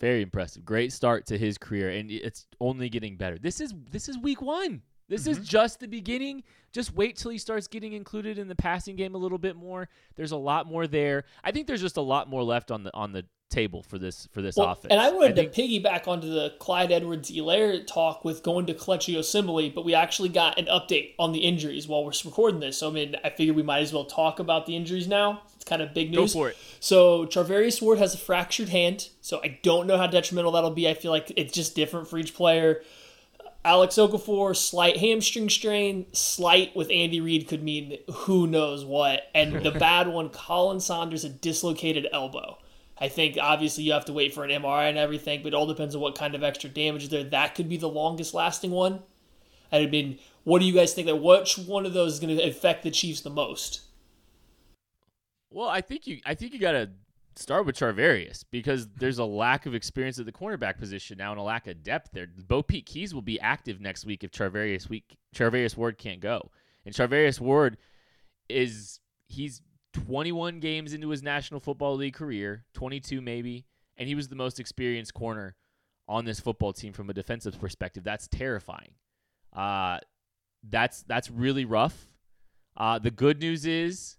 Very 0.00 0.22
impressive. 0.22 0.64
Great 0.64 0.92
start 0.92 1.26
to 1.26 1.38
his 1.38 1.58
career 1.58 1.88
and 1.90 2.10
it's 2.10 2.46
only 2.60 2.88
getting 2.88 3.16
better. 3.16 3.38
This 3.38 3.60
is 3.60 3.72
this 3.90 4.08
is 4.08 4.18
week 4.18 4.42
1. 4.42 4.82
This 5.12 5.28
mm-hmm. 5.28 5.42
is 5.42 5.46
just 5.46 5.78
the 5.78 5.88
beginning. 5.88 6.42
Just 6.72 6.94
wait 6.94 7.18
till 7.18 7.30
he 7.30 7.36
starts 7.36 7.68
getting 7.68 7.92
included 7.92 8.38
in 8.38 8.48
the 8.48 8.56
passing 8.56 8.96
game 8.96 9.14
a 9.14 9.18
little 9.18 9.36
bit 9.36 9.56
more. 9.56 9.90
There's 10.16 10.32
a 10.32 10.38
lot 10.38 10.66
more 10.66 10.86
there. 10.86 11.24
I 11.44 11.50
think 11.52 11.66
there's 11.66 11.82
just 11.82 11.98
a 11.98 12.02
lot 12.02 12.30
more 12.30 12.42
left 12.42 12.70
on 12.70 12.82
the 12.82 12.94
on 12.94 13.12
the 13.12 13.26
table 13.50 13.82
for 13.82 13.98
this 13.98 14.26
for 14.32 14.40
this 14.40 14.56
well, 14.56 14.70
offense. 14.70 14.90
And 14.90 14.98
I 14.98 15.10
wanted 15.10 15.38
I 15.38 15.44
to 15.44 15.50
piggyback 15.50 16.08
onto 16.08 16.30
the 16.30 16.54
Clyde 16.58 16.90
Edwards-Helaire 16.90 17.86
talk 17.86 18.24
with 18.24 18.42
going 18.42 18.64
to 18.64 18.72
Kelechi 18.72 19.14
Osemele, 19.18 19.74
but 19.74 19.84
we 19.84 19.94
actually 19.94 20.30
got 20.30 20.58
an 20.58 20.64
update 20.64 21.12
on 21.18 21.32
the 21.32 21.40
injuries 21.40 21.86
while 21.86 22.06
we're 22.06 22.12
recording 22.24 22.60
this. 22.60 22.78
So 22.78 22.88
I 22.88 22.92
mean, 22.94 23.14
I 23.22 23.28
figured 23.28 23.54
we 23.54 23.62
might 23.62 23.80
as 23.80 23.92
well 23.92 24.06
talk 24.06 24.38
about 24.38 24.64
the 24.64 24.74
injuries 24.74 25.06
now. 25.06 25.42
It's 25.54 25.66
kind 25.66 25.82
of 25.82 25.92
big 25.92 26.10
news. 26.10 26.32
Go 26.32 26.40
for 26.40 26.48
it. 26.48 26.56
So 26.80 27.26
Charvarius 27.26 27.82
Ward 27.82 27.98
has 27.98 28.14
a 28.14 28.18
fractured 28.18 28.70
hand, 28.70 29.10
so 29.20 29.42
I 29.44 29.58
don't 29.62 29.86
know 29.86 29.98
how 29.98 30.06
detrimental 30.06 30.52
that'll 30.52 30.70
be. 30.70 30.88
I 30.88 30.94
feel 30.94 31.10
like 31.10 31.30
it's 31.36 31.52
just 31.52 31.74
different 31.74 32.08
for 32.08 32.16
each 32.16 32.32
player. 32.32 32.80
Alex 33.64 33.94
Okafor, 33.94 34.56
slight 34.56 34.96
hamstring 34.96 35.48
strain, 35.48 36.06
slight 36.12 36.74
with 36.74 36.90
Andy 36.90 37.20
Reid 37.20 37.46
could 37.46 37.62
mean 37.62 37.98
who 38.12 38.46
knows 38.46 38.84
what. 38.84 39.22
And 39.34 39.62
the 39.62 39.70
bad 39.78 40.08
one, 40.08 40.30
Khalen 40.30 40.80
Saunders, 40.80 41.24
a 41.24 41.28
dislocated 41.28 42.08
elbow. 42.12 42.58
I 42.98 43.08
think 43.08 43.38
obviously 43.40 43.84
you 43.84 43.92
have 43.92 44.04
to 44.06 44.12
wait 44.12 44.34
for 44.34 44.44
an 44.44 44.50
MRI 44.50 44.88
and 44.88 44.98
everything, 44.98 45.42
but 45.42 45.48
it 45.48 45.54
all 45.54 45.66
depends 45.66 45.94
on 45.94 46.00
what 46.00 46.18
kind 46.18 46.34
of 46.34 46.42
extra 46.42 46.70
damage 46.70 47.08
there. 47.08 47.24
That 47.24 47.54
could 47.54 47.68
be 47.68 47.76
the 47.76 47.88
longest 47.88 48.34
lasting 48.34 48.72
one. 48.72 49.02
I 49.70 49.86
mean, 49.86 50.18
what 50.44 50.58
do 50.58 50.64
you 50.66 50.74
guys 50.74 50.92
think 50.92 51.06
that 51.06 51.16
which 51.16 51.56
one 51.56 51.86
of 51.86 51.94
those 51.94 52.14
is 52.14 52.20
going 52.20 52.36
to 52.36 52.44
affect 52.44 52.82
the 52.82 52.90
Chiefs 52.90 53.20
the 53.20 53.30
most? 53.30 53.82
Well, 55.50 55.68
I 55.68 55.80
think 55.80 56.06
you 56.06 56.20
I 56.24 56.34
think 56.34 56.52
you 56.52 56.58
got 56.58 56.72
to 56.72 56.90
start 57.36 57.66
with 57.66 57.76
Charvarius 57.76 58.44
because 58.50 58.88
there's 58.96 59.18
a 59.18 59.24
lack 59.24 59.66
of 59.66 59.74
experience 59.74 60.18
at 60.18 60.26
the 60.26 60.32
cornerback 60.32 60.78
position 60.78 61.18
now 61.18 61.32
and 61.32 61.40
a 61.40 61.42
lack 61.42 61.66
of 61.66 61.82
depth 61.82 62.10
there. 62.12 62.26
BoPete 62.26 62.86
Keyes 62.86 63.14
will 63.14 63.22
be 63.22 63.40
active 63.40 63.80
next 63.80 64.04
week 64.04 64.24
if 64.24 64.30
Charvarius 64.30 64.88
week 64.88 65.16
Charvarius 65.34 65.76
Ward 65.76 65.98
can't 65.98 66.20
go. 66.20 66.50
And 66.84 66.94
Charvarius 66.94 67.40
Ward 67.40 67.78
is 68.48 69.00
he's 69.28 69.62
21 69.92 70.60
games 70.60 70.94
into 70.94 71.10
his 71.10 71.22
National 71.22 71.60
Football 71.60 71.96
League 71.96 72.14
career, 72.14 72.64
22 72.74 73.20
maybe, 73.20 73.66
and 73.96 74.08
he 74.08 74.14
was 74.14 74.28
the 74.28 74.36
most 74.36 74.58
experienced 74.58 75.14
corner 75.14 75.54
on 76.08 76.24
this 76.24 76.40
football 76.40 76.72
team 76.72 76.92
from 76.92 77.08
a 77.10 77.14
defensive 77.14 77.58
perspective. 77.60 78.04
That's 78.04 78.28
terrifying. 78.28 78.92
Uh, 79.54 79.98
that's 80.68 81.02
that's 81.04 81.30
really 81.30 81.64
rough. 81.64 82.06
Uh, 82.76 82.98
the 82.98 83.10
good 83.10 83.40
news 83.40 83.66
is 83.66 84.16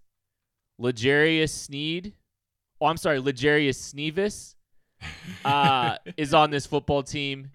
Legarius 0.79 1.49
Sneed. 1.49 2.13
Oh, 2.83 2.87
I'm 2.87 2.97
sorry, 2.97 3.19
L'Jarius 3.19 3.93
Sneevis 3.93 4.55
uh, 5.45 5.95
is 6.17 6.33
on 6.33 6.49
this 6.49 6.65
football 6.65 7.01
team. 7.01 7.49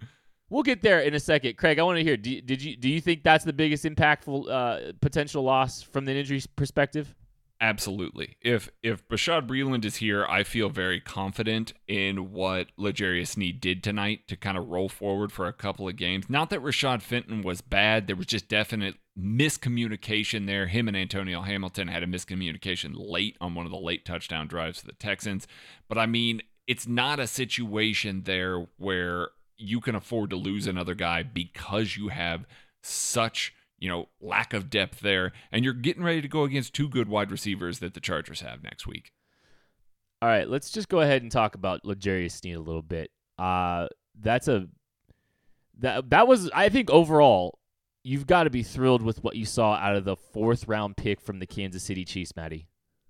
We'll 0.49 0.62
get 0.62 0.80
there 0.80 1.00
in 1.00 1.12
a 1.12 1.20
second, 1.20 1.58
Craig. 1.58 1.78
I 1.78 1.82
want 1.82 1.99
to 1.99 2.02
hear. 2.02 2.16
Do, 2.16 2.40
did 2.40 2.62
you 2.62 2.78
do 2.78 2.88
you 2.88 2.99
think 3.02 3.23
that's 3.25 3.44
the 3.44 3.52
biggest 3.52 3.85
impactful 3.85 4.49
uh, 4.49 4.92
potential 5.02 5.42
loss 5.42 5.82
from 5.82 6.06
the 6.06 6.16
injury 6.16 6.40
perspective? 6.56 7.14
Absolutely. 7.61 8.37
If 8.41 8.71
if 8.85 9.07
Bashaud 9.09 9.49
Breeland 9.49 9.85
is 9.85 9.97
here, 9.97 10.25
I 10.27 10.45
feel 10.45 10.69
very 10.71 11.00
confident 11.00 11.73
in 11.88 12.33
what 12.33 12.69
Legarius 12.79 13.29
Sneed 13.29 13.61
did 13.61 13.83
tonight 13.83 14.29
to 14.29 14.37
kind 14.37 14.57
of 14.57 14.69
roll 14.69 14.88
forward 14.88 15.33
for 15.33 15.47
a 15.47 15.53
couple 15.53 15.88
of 15.88 15.97
games. 15.97 16.31
Not 16.31 16.50
that 16.50 16.62
Rashad 16.62 17.03
Fenton 17.03 17.43
was 17.43 17.61
bad. 17.61 18.07
There 18.07 18.15
was 18.15 18.27
just 18.27 18.49
definite 18.49 18.95
miscommunication 19.19 20.47
there. 20.47 20.69
Him 20.69 20.87
and 20.87 20.97
Antonio 20.97 21.43
Hamilton 21.43 21.88
had 21.88 22.05
a 22.05 22.07
miscommunication 22.07 22.95
late 22.95 23.37
on 23.41 23.57
one 23.57 23.67
of 23.67 23.73
the 23.73 23.79
late 23.79 24.05
touchdown 24.05 24.47
drives 24.47 24.79
for 24.81 24.87
the 24.87 24.93
Texans. 24.93 25.49
But 25.88 25.99
I 25.99 26.07
mean, 26.07 26.43
it's 26.69 26.87
not 26.87 27.19
a 27.19 27.27
situation 27.27 28.23
there 28.23 28.69
where 28.77 29.31
you 29.57 29.81
can 29.81 29.97
afford 29.97 30.31
to 30.31 30.37
lose 30.37 30.69
another 30.69 30.95
guy 30.95 31.25
because 31.25 31.97
you 31.97 32.09
have 32.09 32.47
such 32.83 33.53
you 33.78 33.88
know, 33.88 34.08
lack 34.20 34.52
of 34.52 34.70
depth 34.70 35.00
there, 35.00 35.32
and 35.52 35.64
you're 35.64 35.75
getting 35.75 36.02
ready 36.02 36.20
to 36.20 36.28
go 36.28 36.42
against 36.42 36.75
two 36.75 36.88
good 36.88 37.08
wide 37.08 37.30
receivers 37.30 37.78
that 37.78 37.94
the 37.94 38.00
Chargers 38.00 38.40
have 38.40 38.62
next 38.62 38.87
week. 38.87 39.12
All 40.20 40.28
right, 40.28 40.49
let's 40.49 40.70
just 40.70 40.88
go 40.88 41.00
ahead 41.00 41.23
and 41.23 41.30
talk 41.30 41.54
about 41.54 41.85
L'Jarius 41.85 42.32
Sneed 42.32 42.56
a 42.56 42.61
little 42.61 42.82
bit. 42.82 43.11
Uh, 43.38 43.87
that's 44.20 44.49
a 44.49 44.66
that 45.78 46.11
that 46.11 46.26
was 46.26 46.50
I 46.52 46.68
think 46.68 46.90
overall 46.90 47.58
you've 48.02 48.26
got 48.26 48.44
to 48.44 48.50
be 48.50 48.62
thrilled 48.62 49.02
with 49.02 49.23
what 49.23 49.37
you 49.37 49.44
saw 49.44 49.75
out 49.75 49.94
of 49.94 50.04
the 50.04 50.16
fourth 50.16 50.66
round 50.66 50.97
pick 50.97 51.20
from 51.20 51.38
the 51.38 51.47
Kansas 51.47 51.82
City 51.82 52.04
Chiefs, 52.04 52.35
Maddie. 52.35 52.66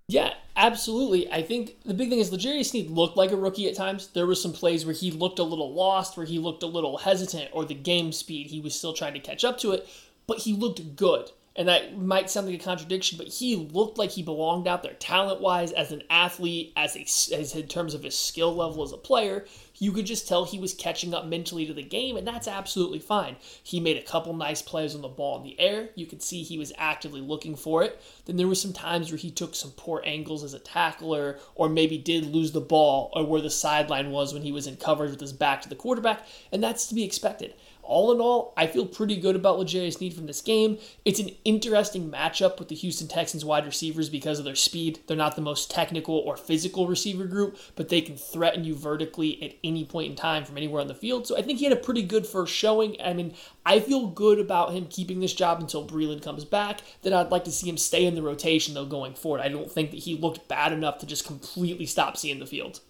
Yeah, 0.08 0.32
absolutely. 0.56 1.30
I 1.30 1.42
think 1.42 1.82
the 1.84 1.92
big 1.92 2.08
thing 2.08 2.18
is 2.18 2.32
L'Jarius 2.32 2.70
Sneed 2.70 2.90
looked 2.90 3.16
like 3.16 3.30
a 3.30 3.36
rookie 3.36 3.68
at 3.68 3.76
times. 3.76 4.08
There 4.08 4.26
were 4.26 4.34
some 4.34 4.54
plays 4.54 4.86
where 4.86 4.94
he 4.94 5.10
looked 5.10 5.38
a 5.38 5.42
little 5.42 5.74
lost, 5.74 6.16
where 6.16 6.24
he 6.24 6.38
looked 6.38 6.62
a 6.62 6.66
little 6.66 6.96
hesitant, 6.96 7.50
or 7.52 7.66
the 7.66 7.74
game 7.74 8.12
speed, 8.12 8.46
he 8.46 8.60
was 8.60 8.74
still 8.74 8.94
trying 8.94 9.12
to 9.14 9.20
catch 9.20 9.44
up 9.44 9.58
to 9.58 9.72
it, 9.72 9.86
but 10.28 10.38
he 10.38 10.52
looked 10.52 10.94
good 10.94 11.32
and 11.58 11.66
that 11.66 11.98
might 11.98 12.30
sound 12.30 12.46
like 12.46 12.60
a 12.60 12.64
contradiction, 12.64 13.18
but 13.18 13.26
he 13.26 13.56
looked 13.56 13.98
like 13.98 14.10
he 14.10 14.22
belonged 14.22 14.68
out 14.68 14.84
there 14.84 14.94
talent 14.94 15.40
wise, 15.40 15.72
as 15.72 15.90
an 15.90 16.04
athlete, 16.08 16.72
as 16.76 16.94
a 16.94 17.00
as 17.34 17.56
in 17.56 17.66
terms 17.66 17.94
of 17.94 18.04
his 18.04 18.16
skill 18.16 18.54
level 18.54 18.84
as 18.84 18.92
a 18.92 18.96
player. 18.96 19.44
You 19.74 19.90
could 19.90 20.06
just 20.06 20.28
tell 20.28 20.44
he 20.44 20.60
was 20.60 20.72
catching 20.72 21.14
up 21.14 21.26
mentally 21.26 21.66
to 21.66 21.74
the 21.74 21.82
game, 21.82 22.16
and 22.16 22.24
that's 22.24 22.46
absolutely 22.46 23.00
fine. 23.00 23.36
He 23.60 23.80
made 23.80 23.96
a 23.96 24.02
couple 24.02 24.34
nice 24.34 24.62
plays 24.62 24.94
on 24.94 25.02
the 25.02 25.08
ball 25.08 25.38
in 25.38 25.42
the 25.42 25.58
air. 25.58 25.88
You 25.96 26.06
could 26.06 26.22
see 26.22 26.44
he 26.44 26.58
was 26.58 26.72
actively 26.78 27.20
looking 27.20 27.56
for 27.56 27.82
it. 27.82 28.00
Then 28.26 28.36
there 28.36 28.46
were 28.46 28.54
some 28.54 28.72
times 28.72 29.10
where 29.10 29.18
he 29.18 29.32
took 29.32 29.56
some 29.56 29.72
poor 29.72 30.00
angles 30.04 30.44
as 30.44 30.54
a 30.54 30.60
tackler, 30.60 31.40
or 31.56 31.68
maybe 31.68 31.98
did 31.98 32.24
lose 32.24 32.52
the 32.52 32.60
ball, 32.60 33.10
or 33.14 33.26
where 33.26 33.42
the 33.42 33.50
sideline 33.50 34.12
was 34.12 34.32
when 34.32 34.42
he 34.42 34.52
was 34.52 34.68
in 34.68 34.76
coverage 34.76 35.10
with 35.10 35.20
his 35.20 35.32
back 35.32 35.62
to 35.62 35.68
the 35.68 35.74
quarterback, 35.74 36.24
and 36.52 36.62
that's 36.62 36.86
to 36.86 36.94
be 36.94 37.02
expected 37.02 37.54
all 37.88 38.12
in 38.12 38.20
all, 38.20 38.52
I 38.56 38.66
feel 38.66 38.86
pretty 38.86 39.16
good 39.16 39.34
about 39.34 39.58
L'Jarius 39.58 39.94
Sneed 39.94 40.14
from 40.14 40.26
this 40.26 40.42
game. 40.42 40.78
It's 41.04 41.18
an 41.18 41.30
interesting 41.44 42.10
matchup 42.10 42.58
with 42.58 42.68
the 42.68 42.74
Houston 42.74 43.08
Texans 43.08 43.44
wide 43.44 43.64
receivers 43.64 44.10
because 44.10 44.38
of 44.38 44.44
their 44.44 44.54
speed. 44.54 45.00
They're 45.06 45.16
not 45.16 45.36
the 45.36 45.42
most 45.42 45.70
technical 45.70 46.18
or 46.18 46.36
physical 46.36 46.86
receiver 46.86 47.24
group, 47.24 47.58
but 47.76 47.88
they 47.88 48.02
can 48.02 48.16
threaten 48.16 48.62
you 48.62 48.74
vertically 48.74 49.42
at 49.42 49.54
any 49.64 49.84
point 49.84 50.10
in 50.10 50.16
time 50.16 50.44
from 50.44 50.58
anywhere 50.58 50.82
on 50.82 50.86
the 50.86 50.94
field. 50.94 51.26
So 51.26 51.36
I 51.36 51.42
think 51.42 51.58
he 51.58 51.64
had 51.64 51.72
a 51.72 51.80
pretty 51.80 52.02
good 52.02 52.26
first 52.26 52.54
showing. 52.54 52.96
I 53.02 53.14
mean, 53.14 53.34
I 53.64 53.80
feel 53.80 54.08
good 54.08 54.38
about 54.38 54.72
him 54.72 54.86
keeping 54.86 55.20
this 55.20 55.32
job 55.32 55.60
until 55.60 55.86
Breeland 55.86 56.22
comes 56.22 56.44
back. 56.44 56.82
Then 57.02 57.14
I'd 57.14 57.30
like 57.30 57.44
to 57.44 57.52
see 57.52 57.68
him 57.68 57.78
stay 57.78 58.04
in 58.04 58.14
the 58.14 58.22
rotation 58.22 58.74
though 58.74 58.84
going 58.84 59.14
forward. 59.14 59.40
I 59.40 59.48
don't 59.48 59.72
think 59.72 59.92
that 59.92 60.00
he 60.00 60.14
looked 60.14 60.46
bad 60.46 60.72
enough 60.72 60.98
to 60.98 61.06
just 61.06 61.26
completely 61.26 61.86
stop 61.86 62.18
seeing 62.18 62.38
the 62.38 62.46
field. 62.46 62.80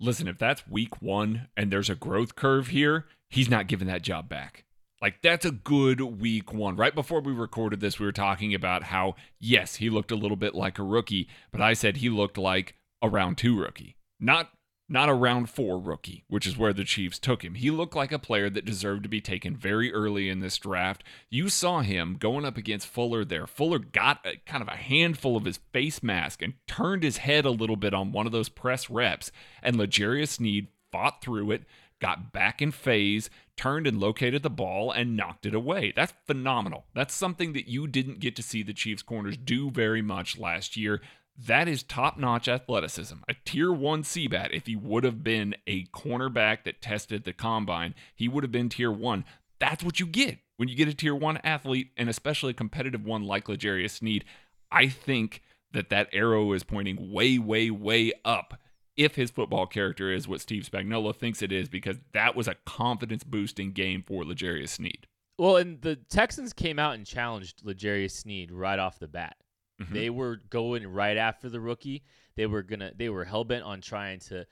Listen, 0.00 0.28
if 0.28 0.38
that's 0.38 0.68
week 0.68 1.02
one 1.02 1.48
and 1.56 1.72
there's 1.72 1.90
a 1.90 1.96
growth 1.96 2.36
curve 2.36 2.68
here, 2.68 3.06
he's 3.28 3.50
not 3.50 3.66
giving 3.66 3.88
that 3.88 4.02
job 4.02 4.28
back. 4.28 4.64
Like, 5.00 5.22
that's 5.22 5.44
a 5.44 5.52
good 5.52 6.00
week 6.00 6.52
one. 6.52 6.76
Right 6.76 6.94
before 6.94 7.20
we 7.20 7.32
recorded 7.32 7.80
this, 7.80 8.00
we 8.00 8.06
were 8.06 8.12
talking 8.12 8.52
about 8.52 8.84
how, 8.84 9.14
yes, 9.38 9.76
he 9.76 9.90
looked 9.90 10.10
a 10.10 10.16
little 10.16 10.36
bit 10.36 10.54
like 10.54 10.78
a 10.78 10.82
rookie, 10.82 11.28
but 11.52 11.60
I 11.60 11.74
said 11.74 11.98
he 11.98 12.10
looked 12.10 12.36
like 12.36 12.74
a 13.00 13.08
round 13.08 13.38
two 13.38 13.56
rookie. 13.58 13.96
Not 14.18 14.50
not 14.88 15.10
a 15.10 15.14
round 15.14 15.50
four 15.50 15.78
rookie, 15.78 16.24
which 16.28 16.46
is 16.46 16.56
where 16.56 16.72
the 16.72 16.84
Chiefs 16.84 17.18
took 17.18 17.44
him. 17.44 17.54
He 17.54 17.70
looked 17.70 17.94
like 17.94 18.10
a 18.10 18.18
player 18.18 18.48
that 18.48 18.64
deserved 18.64 19.02
to 19.02 19.08
be 19.08 19.20
taken 19.20 19.54
very 19.54 19.92
early 19.92 20.30
in 20.30 20.40
this 20.40 20.56
draft. 20.56 21.04
You 21.28 21.50
saw 21.50 21.80
him 21.82 22.16
going 22.18 22.46
up 22.46 22.56
against 22.56 22.86
Fuller 22.86 23.22
there. 23.24 23.46
Fuller 23.46 23.78
got 23.78 24.24
a, 24.24 24.36
kind 24.46 24.62
of 24.62 24.68
a 24.68 24.76
handful 24.76 25.36
of 25.36 25.44
his 25.44 25.60
face 25.72 26.02
mask 26.02 26.40
and 26.40 26.54
turned 26.66 27.02
his 27.02 27.18
head 27.18 27.44
a 27.44 27.50
little 27.50 27.76
bit 27.76 27.92
on 27.92 28.12
one 28.12 28.24
of 28.24 28.32
those 28.32 28.48
press 28.48 28.88
reps, 28.88 29.30
and 29.62 29.76
L'Jarius 29.76 30.28
Sneed 30.28 30.68
fought 30.90 31.20
through 31.20 31.50
it, 31.50 31.64
got 32.00 32.32
back 32.32 32.62
in 32.62 32.70
phase, 32.70 33.30
turned 33.56 33.86
and 33.86 34.00
located 34.00 34.42
the 34.42 34.50
ball, 34.50 34.90
and 34.90 35.16
knocked 35.16 35.46
it 35.46 35.54
away. 35.54 35.92
That's 35.94 36.12
phenomenal. 36.26 36.86
That's 36.94 37.14
something 37.14 37.52
that 37.54 37.68
you 37.68 37.86
didn't 37.86 38.20
get 38.20 38.36
to 38.36 38.42
see 38.42 38.62
the 38.62 38.72
Chiefs 38.72 39.02
corners 39.02 39.36
do 39.36 39.70
very 39.70 40.02
much 40.02 40.38
last 40.38 40.76
year. 40.76 41.00
That 41.36 41.68
is 41.68 41.82
top 41.82 42.18
notch 42.18 42.48
athleticism. 42.48 43.14
A 43.28 43.34
tier 43.44 43.72
one 43.72 44.02
CBAT, 44.02 44.52
if 44.52 44.66
he 44.66 44.74
would 44.74 45.04
have 45.04 45.22
been 45.22 45.54
a 45.66 45.84
cornerback 45.86 46.64
that 46.64 46.82
tested 46.82 47.24
the 47.24 47.32
combine, 47.32 47.94
he 48.14 48.28
would 48.28 48.42
have 48.42 48.52
been 48.52 48.68
tier 48.68 48.90
one. 48.90 49.24
That's 49.60 49.84
what 49.84 50.00
you 50.00 50.06
get 50.06 50.38
when 50.56 50.68
you 50.68 50.74
get 50.74 50.88
a 50.88 50.94
tier 50.94 51.14
one 51.14 51.38
athlete, 51.44 51.90
and 51.96 52.08
especially 52.08 52.50
a 52.50 52.54
competitive 52.54 53.04
one 53.04 53.22
like 53.22 53.48
L'Jarius 53.48 53.98
Sneed. 53.98 54.24
I 54.70 54.88
think 54.88 55.42
that 55.72 55.90
that 55.90 56.08
arrow 56.12 56.52
is 56.52 56.64
pointing 56.64 57.12
way, 57.12 57.38
way, 57.38 57.70
way 57.70 58.12
up 58.24 58.58
if 58.98 59.14
his 59.14 59.30
football 59.30 59.66
character 59.66 60.12
is 60.12 60.28
what 60.28 60.40
Steve 60.40 60.68
Spagnuolo 60.70 61.14
thinks 61.14 61.40
it 61.40 61.52
is, 61.52 61.68
because 61.68 61.96
that 62.12 62.34
was 62.34 62.48
a 62.48 62.56
confidence 62.66 63.22
boosting 63.24 63.72
game 63.72 64.02
for 64.02 64.24
L'Jarius 64.24 64.70
Sneed. 64.70 65.06
Well, 65.38 65.56
and 65.56 65.80
the 65.80 65.94
Texans 65.94 66.52
came 66.52 66.80
out 66.80 66.96
and 66.96 67.06
challenged 67.06 67.64
L'Jarius 67.64 68.10
Sneed 68.10 68.50
right 68.50 68.78
off 68.78 68.98
the 68.98 69.06
bat. 69.06 69.36
Mm-hmm. 69.80 69.94
They 69.94 70.10
were 70.10 70.40
going 70.50 70.84
right 70.88 71.16
after 71.16 71.48
the 71.48 71.60
rookie. 71.60 72.02
They 72.36 72.46
were 72.46 72.62
gonna. 72.62 72.90
They 72.96 73.08
were 73.08 73.24
hell 73.24 73.44
bent 73.44 73.62
on 73.62 73.80
trying 73.80 74.18
to, 74.20 74.44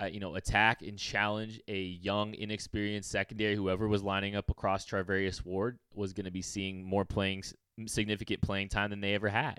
uh, 0.00 0.06
you 0.06 0.20
know, 0.20 0.36
attack 0.36 0.82
and 0.82 0.96
challenge 0.96 1.60
a 1.66 1.80
young, 1.80 2.34
inexperienced 2.34 3.10
secondary. 3.10 3.56
Whoever 3.56 3.88
was 3.88 4.04
lining 4.04 4.36
up 4.36 4.48
across 4.48 4.86
Charvarius 4.86 5.44
Ward 5.44 5.80
was 5.92 6.12
going 6.12 6.26
to 6.26 6.30
be 6.30 6.42
seeing 6.42 6.84
more 6.84 7.04
playing, 7.04 7.42
significant 7.86 8.42
playing 8.42 8.68
time 8.68 8.90
than 8.90 9.00
they 9.00 9.14
ever 9.14 9.28
had. 9.28 9.58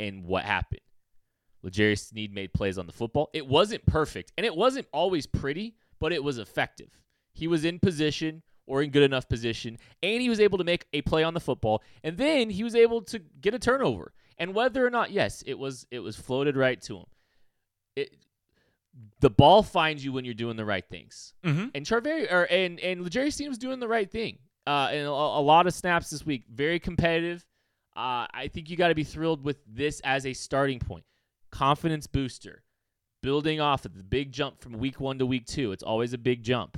And 0.00 0.24
what 0.24 0.44
happened? 0.44 0.80
L'Jarius 1.64 2.08
Sneed 2.08 2.32
made 2.32 2.52
plays 2.52 2.78
on 2.78 2.86
the 2.86 2.92
football. 2.92 3.30
It 3.32 3.46
wasn't 3.46 3.84
perfect, 3.86 4.32
and 4.36 4.44
it 4.44 4.54
wasn't 4.54 4.86
always 4.92 5.26
pretty, 5.26 5.74
but 5.98 6.12
it 6.12 6.22
was 6.22 6.38
effective. 6.38 7.00
He 7.32 7.48
was 7.48 7.64
in 7.64 7.78
position 7.78 8.42
or 8.66 8.82
in 8.82 8.90
good 8.90 9.02
enough 9.02 9.28
position, 9.28 9.78
and 10.02 10.22
he 10.22 10.28
was 10.28 10.40
able 10.40 10.58
to 10.58 10.64
make 10.64 10.86
a 10.92 11.02
play 11.02 11.22
on 11.22 11.34
the 11.34 11.40
football, 11.40 11.82
and 12.02 12.16
then 12.16 12.50
he 12.50 12.62
was 12.62 12.74
able 12.74 13.02
to 13.02 13.18
get 13.40 13.54
a 13.54 13.58
turnover. 13.58 14.12
And 14.38 14.54
whether 14.54 14.84
or 14.84 14.90
not, 14.90 15.10
yes, 15.10 15.42
it 15.46 15.58
was 15.58 15.86
it 15.90 16.00
was 16.00 16.16
floated 16.16 16.56
right 16.56 16.80
to 16.82 16.98
him. 16.98 17.06
It, 17.96 18.16
the 19.20 19.30
ball 19.30 19.62
finds 19.62 20.04
you 20.04 20.12
when 20.12 20.24
you're 20.24 20.34
doing 20.34 20.56
the 20.56 20.64
right 20.64 20.84
things. 20.88 21.34
Mm-hmm. 21.44 21.68
And 21.74 21.86
Charvari 21.86 22.30
or 22.30 22.44
and 22.44 22.80
and 22.80 23.02
L'Jarius 23.02 23.34
Sneed 23.34 23.48
was 23.48 23.58
doing 23.58 23.80
the 23.80 23.88
right 23.88 24.10
thing. 24.10 24.38
Uh, 24.66 24.88
and 24.92 25.06
a, 25.06 25.10
a, 25.10 25.44
lot 25.44 25.66
of 25.66 25.74
snaps 25.74 26.08
this 26.08 26.24
week, 26.24 26.44
very 26.50 26.78
competitive. 26.78 27.44
Uh, 27.94 28.26
I 28.32 28.48
think 28.50 28.70
you 28.70 28.78
got 28.78 28.88
to 28.88 28.94
be 28.94 29.04
thrilled 29.04 29.44
with 29.44 29.58
this 29.66 30.00
as 30.04 30.24
a 30.24 30.32
starting 30.32 30.78
point, 30.78 31.04
confidence 31.54 32.08
booster, 32.08 32.64
building 33.22 33.60
off 33.60 33.84
of 33.84 33.96
the 33.96 34.02
big 34.02 34.32
jump 34.32 34.60
from 34.60 34.72
week 34.72 35.00
one 35.00 35.20
to 35.20 35.24
week 35.24 35.46
two. 35.46 35.70
It's 35.70 35.84
always 35.84 36.12
a 36.12 36.18
big 36.18 36.42
jump. 36.42 36.76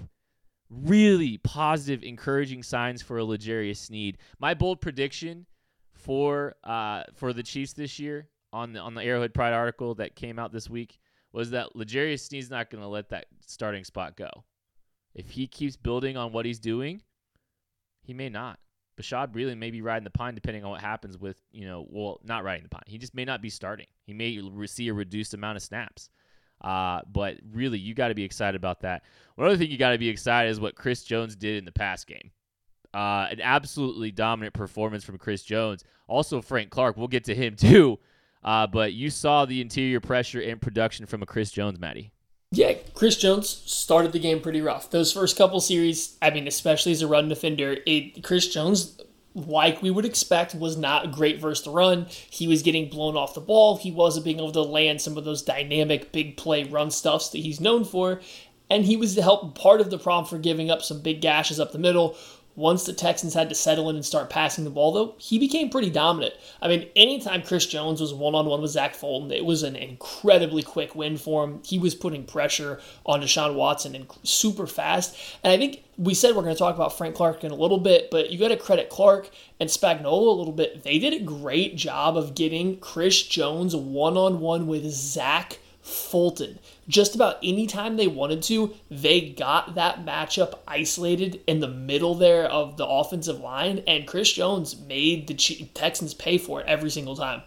Really 0.69 1.39
positive, 1.39 2.03
encouraging 2.03 2.63
signs 2.63 3.01
for 3.01 3.17
a 3.17 3.25
L'Jarius 3.25 3.79
Sneed. 3.79 4.19
My 4.39 4.53
bold 4.53 4.83
prediction 4.83 5.47
for 5.95 6.57
uh, 6.63 7.05
for 7.15 7.33
the 7.33 7.43
Chiefs 7.43 7.73
this 7.73 7.99
year 7.99 8.29
on 8.53 8.75
the 8.75 8.81
on 8.81 8.95
the 8.95 9.03
Arrowhead 9.03 9.33
Pride 9.33 9.55
article 9.55 9.95
that 9.95 10.15
came 10.15 10.39
out 10.39 10.53
this 10.53 10.69
week 10.69 10.99
was 11.33 11.51
that 11.51 11.75
L'Jarius 11.75 12.21
Sneed's 12.21 12.51
not 12.51 12.69
going 12.69 12.83
to 12.83 12.89
let 12.89 13.09
that 13.09 13.27
starting 13.47 13.85
spot 13.85 14.15
go. 14.17 14.29
If 15.15 15.31
he 15.31 15.47
keeps 15.47 15.77
building 15.77 16.19
on 16.19 16.33
what 16.33 16.45
he's 16.45 16.59
doing, 16.59 17.01
he 18.03 18.13
may 18.13 18.29
not. 18.29 18.59
Bashaud 18.97 19.33
Breeland 19.33 19.59
may 19.59 19.71
be 19.71 19.83
riding 19.83 20.05
the 20.05 20.11
pine 20.11 20.35
depending 20.35 20.65
on 20.65 20.71
what 20.71 20.81
happens 20.81 21.19
with, 21.19 21.37
you 21.53 21.67
know, 21.67 21.87
well, 21.89 22.21
not 22.25 22.45
riding 22.45 22.63
the 22.63 22.69
pine. 22.69 22.83
He 22.87 22.99
just 22.99 23.15
may 23.15 23.25
not 23.25 23.43
be 23.43 23.51
starting. 23.51 23.87
He 24.05 24.15
may 24.15 24.41
see 24.67 24.89
a 24.89 24.95
reduced 24.95 25.35
amount 25.35 25.57
of 25.57 25.63
snaps. 25.63 26.09
Uh, 26.63 27.01
but 27.13 27.37
really, 27.53 27.79
you 27.79 27.95
got 27.95 28.09
to 28.09 28.15
be 28.15 28.25
excited 28.25 28.57
about 28.57 28.81
that. 28.81 29.03
One 29.35 29.47
other 29.47 29.57
thing 29.57 29.71
you 29.71 29.77
got 29.77 29.91
to 29.91 29.99
be 29.99 30.09
excited 30.09 30.51
is 30.51 30.59
what 30.59 30.75
Chris 30.75 31.05
Jones 31.05 31.37
did 31.37 31.59
in 31.59 31.65
the 31.65 31.73
pass 31.73 32.05
game. 32.05 32.31
Uh, 32.95 33.29
an 33.31 33.41
absolutely 33.43 34.11
dominant 34.11 34.55
performance 34.55 35.05
from 35.05 35.19
Chris 35.19 35.43
Jones. 35.43 35.85
Also, 36.09 36.41
Frank 36.41 36.71
Clark. 36.71 36.97
We'll 36.97 37.09
get 37.09 37.25
to 37.25 37.35
him 37.35 37.57
too. 37.57 37.99
Uh, 38.43 38.67
but 38.67 38.93
you 38.93 39.11
saw 39.11 39.45
the 39.45 39.61
interior 39.61 40.01
pressure 40.01 40.41
and 40.41 40.61
production 40.61 41.05
from 41.05 41.23
a 41.23 41.27
Chris 41.27 41.51
Jones, 41.51 41.79
Maddie. 41.79 42.13
Yeah, 42.53 42.75
Chris 42.95 43.17
Jones 43.17 43.49
started 43.49 44.13
the 44.13 44.19
game 44.21 44.41
pretty 44.41 44.61
rough. 44.61 44.91
Those 44.91 45.13
first 45.13 45.37
couple 45.37 45.61
series, 45.61 46.17
I 46.23 46.31
mean, 46.31 46.47
especially 46.47 46.93
as 46.93 47.03
a 47.03 47.09
run 47.09 47.29
defender, 47.29 47.79
it, 47.87 48.23
Chris 48.23 48.47
Jones, 48.49 49.01
like 49.35 49.83
we 49.83 49.91
would 49.91 50.05
expect, 50.05 50.55
was 50.55 50.77
not 50.77 51.13
great 51.13 51.41
versus 51.41 51.65
the 51.65 51.71
run. 51.71 52.07
He 52.09 52.47
was 52.47 52.63
getting 52.63 52.89
blown 52.89 53.17
off 53.17 53.35
the 53.35 53.41
ball. 53.41 53.77
He 53.77 53.91
wasn't 53.91 54.25
being 54.25 54.39
able 54.39 54.53
to 54.53 54.63
land 54.63 55.01
some 55.01 55.19
of 55.19 55.25
those 55.25 55.43
dynamic 55.43 56.13
big 56.13 56.37
play 56.37 56.65
run 56.65 56.91
stuffs 56.91 57.31
that 57.31 57.39
he's 57.39 57.61
known 57.61 57.85
for. 57.85 58.21
And 58.71 58.85
he 58.85 58.97
was 58.97 59.15
the 59.15 59.23
help 59.23 59.59
part 59.59 59.81
of 59.81 59.91
the 59.91 59.99
problem 59.99 60.29
for 60.29 60.39
giving 60.39 60.71
up 60.71 60.83
some 60.83 61.01
big 61.01 61.21
gashes 61.21 61.61
up 61.61 61.73
the 61.73 61.79
middle 61.79 62.17
once 62.57 62.85
the 62.85 62.93
Texans 62.93 63.35
had 63.35 63.51
to 63.51 63.55
settle 63.55 63.91
in 63.91 63.97
and 63.97 64.05
start 64.05 64.31
passing 64.31 64.65
the 64.65 64.71
ball, 64.71 64.91
though, 64.91 65.15
he 65.19 65.39
became 65.39 65.69
pretty 65.69 65.91
dominant. 65.91 66.35
I 66.61 66.69
mean, 66.69 66.89
anytime 66.97 67.43
Chris 67.43 67.67
Jones 67.67 68.01
was 68.01 68.15
one 68.15 68.35
on 68.35 68.47
one 68.47 68.63
with 68.63 68.71
Zach 68.71 68.95
Fulton, 68.95 69.31
it 69.31 69.45
was 69.45 69.63
an 69.63 69.77
incredibly 69.77 70.63
quick 70.63 70.95
win 70.95 71.19
for 71.19 71.45
him. 71.45 71.61
He 71.65 71.79
was 71.79 71.95
putting 71.95 72.25
pressure 72.25 72.81
on 73.05 73.21
Deshaun 73.21 73.55
Watson 73.55 73.95
and 73.95 74.07
super 74.23 74.67
fast. 74.67 75.17
And 75.45 75.53
I 75.53 75.59
think 75.59 75.85
we 75.99 76.15
said 76.15 76.35
we're 76.35 76.43
going 76.43 76.55
to 76.55 76.59
talk 76.59 76.75
about 76.75 76.97
Frank 76.97 77.15
Clark 77.15 77.45
in 77.45 77.51
a 77.51 77.57
little 77.57 77.79
bit, 77.79 78.11
but 78.11 78.31
you 78.31 78.39
got 78.39 78.49
to 78.49 78.57
credit 78.57 78.89
Clark 78.89 79.31
and 79.61 79.69
Spagnuolo 79.69 80.29
a 80.29 80.39
little 80.39 80.53
bit. 80.53 80.83
They 80.83 80.99
did 80.99 81.13
a 81.13 81.25
great 81.25 81.77
job 81.77 82.17
of 82.17 82.35
getting 82.35 82.79
Chris 82.79 83.23
Jones 83.23 83.77
one 83.77 84.17
on 84.17 84.41
one 84.41 84.67
with 84.67 84.85
Zach 84.91 85.59
Fulton. 85.83 86.59
Just 86.89 87.15
about 87.15 87.39
any 87.43 87.67
time 87.67 87.97
they 87.97 88.07
wanted 88.07 88.43
to, 88.45 88.75
they 88.91 89.31
got 89.31 89.75
that 89.75 90.05
matchup 90.05 90.61
isolated 90.69 91.43
in 91.47 91.61
the 91.61 91.69
middle 91.69 92.15
there 92.15 92.45
of 92.45 92.77
the 92.77 92.87
offensive 92.87 93.41
line, 93.41 93.83
and 93.87 94.07
Chris 94.07 94.33
Jones 94.33 94.79
made 94.81 95.27
the 95.27 95.35
Texans 95.35 96.15
pay 96.15 96.39
for 96.39 96.61
it 96.61 96.67
every 96.67 96.91
single 96.91 97.17
time. 97.17 97.43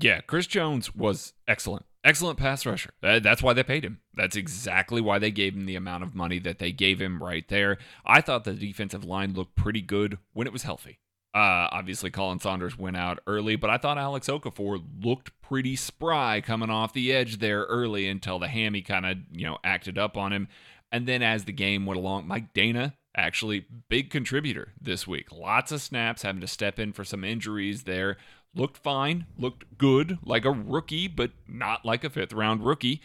Yeah, 0.00 0.20
Chris 0.20 0.46
Jones 0.46 0.94
was 0.94 1.32
excellent 1.46 1.84
Excellent 2.04 2.38
pass 2.38 2.64
rusher. 2.64 2.90
That's 3.02 3.42
why 3.42 3.52
they 3.52 3.64
paid 3.64 3.84
him. 3.84 4.00
That's 4.14 4.36
exactly 4.36 5.00
why 5.00 5.18
they 5.18 5.32
gave 5.32 5.54
him 5.54 5.66
the 5.66 5.76
amount 5.76 6.04
of 6.04 6.14
money 6.14 6.38
that 6.38 6.58
they 6.58 6.70
gave 6.70 7.00
him 7.00 7.22
right 7.22 7.46
there. 7.48 7.76
I 8.06 8.20
thought 8.20 8.44
the 8.44 8.54
defensive 8.54 9.04
line 9.04 9.34
looked 9.34 9.56
pretty 9.56 9.82
good 9.82 10.18
when 10.32 10.46
it 10.46 10.52
was 10.52 10.62
healthy. 10.62 11.00
Uh, 11.34 11.68
obviously, 11.70 12.10
Khalen 12.10 12.40
Saunders 12.40 12.78
went 12.78 12.96
out 12.96 13.20
early, 13.26 13.54
but 13.56 13.70
I 13.70 13.76
thought 13.76 13.98
Alex 13.98 14.28
Okafor 14.28 14.82
looked 15.02 15.30
pretty 15.42 15.76
spry 15.76 16.40
coming 16.40 16.70
off 16.70 16.92
the 16.92 17.12
edge 17.12 17.38
there 17.38 17.64
early 17.64 18.08
until 18.08 18.38
the 18.38 18.48
hammy 18.48 18.80
kind 18.82 19.04
of 19.06 19.18
you 19.30 19.46
know 19.46 19.58
acted 19.62 19.98
up 19.98 20.16
on 20.16 20.32
him. 20.32 20.48
And 20.90 21.06
then 21.06 21.22
as 21.22 21.44
the 21.44 21.52
game 21.52 21.84
went 21.84 21.98
along, 21.98 22.26
Mike 22.26 22.54
Danna 22.54 22.94
actually 23.14 23.66
big 23.88 24.10
contributor 24.10 24.72
this 24.80 25.06
week. 25.06 25.30
Lots 25.30 25.70
of 25.70 25.82
snaps, 25.82 26.22
having 26.22 26.40
to 26.40 26.46
step 26.46 26.78
in 26.78 26.92
for 26.92 27.04
some 27.04 27.24
injuries 27.24 27.82
there. 27.82 28.16
Looked 28.54 28.78
fine, 28.78 29.26
looked 29.36 29.76
good, 29.76 30.18
like 30.24 30.46
a 30.46 30.50
rookie, 30.50 31.08
but 31.08 31.32
not 31.46 31.84
like 31.84 32.04
a 32.04 32.10
fifth 32.10 32.32
round 32.32 32.64
rookie. 32.64 33.02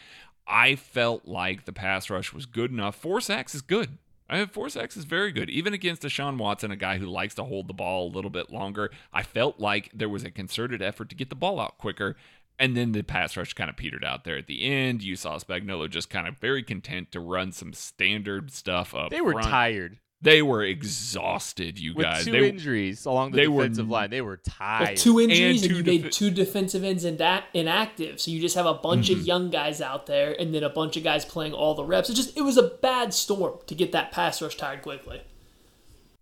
I 0.48 0.76
felt 0.76 1.26
like 1.28 1.66
the 1.66 1.74
pass 1.74 2.10
rush 2.10 2.34
was 2.34 2.46
good 2.46 2.72
enough. 2.72 2.96
Four 2.96 3.22
sacks 3.22 3.54
is 3.54 3.62
good. 3.62 3.98
I 4.34 4.38
have 4.38 4.50
four 4.50 4.68
sacks 4.68 4.98
is 4.98 5.06
very 5.06 5.32
good, 5.32 5.52
even 5.52 5.76
against 5.76 6.02
Deshaun 6.02 6.40
Watson, 6.40 6.72
a 6.72 6.76
guy 6.76 6.98
who 6.98 7.06
likes 7.06 7.36
to 7.36 7.44
hold 7.44 7.68
the 7.68 7.74
ball 7.74 8.08
a 8.08 8.16
little 8.16 8.32
bit 8.32 8.50
longer. 8.50 8.90
I 9.14 9.22
felt 9.22 9.60
like 9.60 9.92
there 9.94 10.10
was 10.10 10.24
a 10.24 10.32
concerted 10.32 10.82
effort 10.82 11.10
to 11.10 11.16
get 11.16 11.30
the 11.30 11.36
ball 11.36 11.60
out 11.60 11.78
quicker, 11.78 12.16
and 12.58 12.76
then 12.76 12.94
the 12.94 13.04
pass 13.04 13.38
rush 13.38 13.54
kind 13.54 13.70
of 13.70 13.78
petered 13.78 14.04
out 14.04 14.24
there 14.24 14.36
at 14.36 14.48
the 14.48 14.64
end. 14.64 15.04
You 15.04 15.16
saw 15.16 15.38
Spagnuolo 15.38 15.88
just 15.88 16.10
kind 16.10 16.28
of 16.28 16.40
very 16.40 16.64
content 16.64 17.12
to 17.12 17.20
run 17.20 17.52
some 17.52 17.74
standard 17.74 18.52
stuff 18.52 18.96
up. 18.96 19.12
They 19.12 19.22
were 19.22 19.34
front. 19.34 19.50
tired. 19.50 20.00
They 20.24 20.42
were 20.42 20.64
exhausted, 20.64 21.78
you 21.78 21.94
With 21.94 22.06
guys. 22.06 22.24
two 22.26 22.32
they, 22.32 22.50
injuries 22.50 23.06
along 23.06 23.32
the 23.32 23.38
they 23.38 23.48
were- 23.48 23.64
defensive 23.64 23.90
line, 23.90 24.10
they 24.10 24.22
were 24.22 24.38
tired. 24.38 24.92
With 24.92 25.00
two 25.00 25.20
injuries, 25.20 25.62
and, 25.64 25.70
two 25.72 25.78
you 25.78 25.84
defi- 25.84 26.02
made 26.04 26.12
two 26.14 26.32
defensive 26.32 26.84
ends 26.84 27.04
inda- 27.06 27.44
inactive. 27.54 28.20
So 28.22 28.32
you 28.32 28.40
just 28.40 28.56
have 28.56 28.66
a 28.66 28.74
bunch 28.74 29.10
Mm-hmm. 29.10 29.20
of 29.20 29.26
young 29.28 29.50
guys 29.52 29.82
out 29.82 30.06
there, 30.08 30.34
and 30.40 30.54
then 30.56 30.64
a 30.64 30.70
bunch 30.70 30.96
of 30.98 31.04
guys 31.04 31.26
playing 31.26 31.54
all 31.54 31.76
the 31.76 31.84
reps. 31.84 32.10
It 32.10 32.14
just 32.16 32.38
it 32.38 32.42
was 32.42 32.58
a 32.58 32.64
bad 32.64 33.14
storm 33.14 33.60
to 33.68 33.76
get 33.76 33.92
that 33.92 34.12
pass 34.12 34.42
rush 34.42 34.56
tired 34.56 34.82
quickly. 34.82 35.22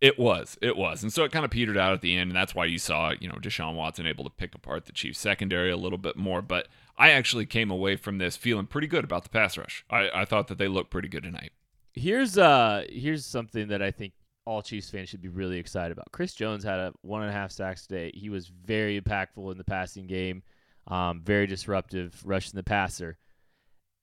It 0.01 0.17
was, 0.17 0.58
it 0.63 0.75
was, 0.75 1.03
and 1.03 1.13
so 1.13 1.24
it 1.24 1.31
kind 1.31 1.46
of 1.46 1.51
petered 1.51 1.77
out 1.77 1.93
at 1.93 2.01
the 2.01 2.17
end, 2.17 2.31
and 2.31 2.36
that's 2.36 2.55
why 2.55 2.65
you 2.65 2.79
saw, 2.79 3.13
you 3.20 3.27
know, 3.27 3.36
Deshaun 3.36 3.75
Watson 3.75 4.08
able 4.08 4.24
to 4.24 4.31
pick 4.31 4.55
apart 4.55 4.88
the 4.88 4.91
Chiefs 4.93 5.20
secondary 5.20 5.70
a 5.70 5.77
little 5.77 6.00
bit 6.00 6.15
more. 6.17 6.41
But 6.41 6.67
I 6.98 7.12
actually 7.12 7.46
came 7.46 7.70
away 7.70 7.98
from 7.98 8.17
this 8.17 8.36
feeling 8.36 8.65
pretty 8.65 8.88
good 8.88 9.03
about 9.03 9.22
the 9.22 9.29
pass 9.29 9.60
rush. 9.60 9.86
I, 9.91 10.10
I 10.12 10.25
thought 10.25 10.48
that 10.48 10.58
they 10.58 10.67
looked 10.67 10.89
pretty 10.89 11.08
good 11.08 11.22
tonight. 11.22 11.51
Here's 11.93 12.38
uh 12.38 12.86
here's 12.89 13.25
something 13.25 13.67
that 13.67 13.81
I 13.81 13.91
think 13.91 14.13
all 14.45 14.62
Chiefs 14.62 14.89
fans 14.89 15.10
should 15.10 15.21
be 15.21 15.29
really 15.29 15.57
excited 15.60 15.91
about. 15.91 16.12
Chris 16.12 16.33
Jones 16.33 16.63
had 16.63 16.79
a 16.79 16.93
one 17.01 17.21
and 17.21 17.29
a 17.29 17.33
half 17.33 17.51
sacks 17.51 17.86
today. 17.86 18.12
He 18.13 18.29
was 18.29 18.48
very 18.48 19.00
impactful 19.00 19.51
in 19.51 19.57
the 19.57 19.63
passing 19.63 20.07
game, 20.07 20.41
um, 20.88 21.21
very 21.24 21.48
disruptive, 21.48 22.19
rushing 22.25 22.55
the 22.55 22.63
passer. 22.63 23.17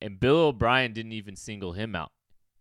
And 0.01 0.21
Bill 0.21 0.37
O'Brien 0.37 0.93
didn't 0.93 1.13
even 1.13 1.35
single 1.35 1.73
him 1.73 1.97
out. 1.97 2.13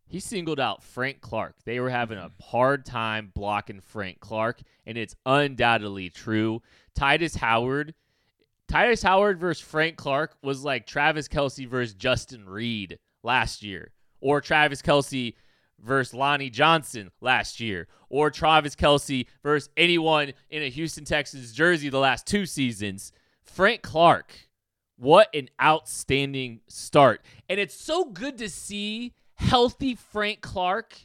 He 0.07 0.19
singled 0.19 0.59
out 0.59 0.83
Frank 0.83 1.19
Clark. 1.19 1.55
They 1.65 1.79
were 1.79 1.89
having 1.89 2.17
a 2.17 2.31
hard 2.41 2.85
time 2.85 3.31
blocking 3.35 3.81
Frank 3.81 4.21
Clark, 4.21 4.61
and 4.85 4.97
it's 4.97 5.15
undoubtedly 5.25 6.09
true. 6.09 6.61
Tytus 6.97 7.35
Howard, 7.35 7.93
Tytus 8.71 9.03
Howard 9.03 9.37
versus 9.37 9.63
Frank 9.63 9.97
Clark 9.97 10.37
was 10.41 10.63
like 10.63 10.87
Travis 10.87 11.27
Kelce 11.27 11.67
versus 11.67 11.93
Justin 11.93 12.47
Reid 12.47 12.99
last 13.21 13.63
year, 13.63 13.91
or 14.21 14.41
Travis 14.41 14.81
Kelce 14.81 15.33
versus 15.79 16.13
Lonnie 16.13 16.49
Johnson 16.49 17.11
last 17.21 17.59
year, 17.59 17.87
or 18.09 18.31
Travis 18.31 18.75
Kelce 18.75 19.27
versus 19.43 19.69
anyone 19.77 20.33
in 20.49 20.63
a 20.63 20.69
Houston 20.69 21.05
Texans 21.05 21.53
jersey 21.53 21.89
the 21.89 21.99
last 21.99 22.25
two 22.25 22.45
seasons. 22.45 23.11
Frank 23.43 23.81
Clark, 23.81 24.33
what 24.97 25.29
an 25.33 25.49
outstanding 25.61 26.61
start. 26.67 27.21
And 27.49 27.59
it's 27.59 27.75
so 27.75 28.05
good 28.05 28.37
to 28.39 28.49
see 28.49 29.13
healthy 29.35 29.95
Frank 29.95 30.41
Clark, 30.41 30.97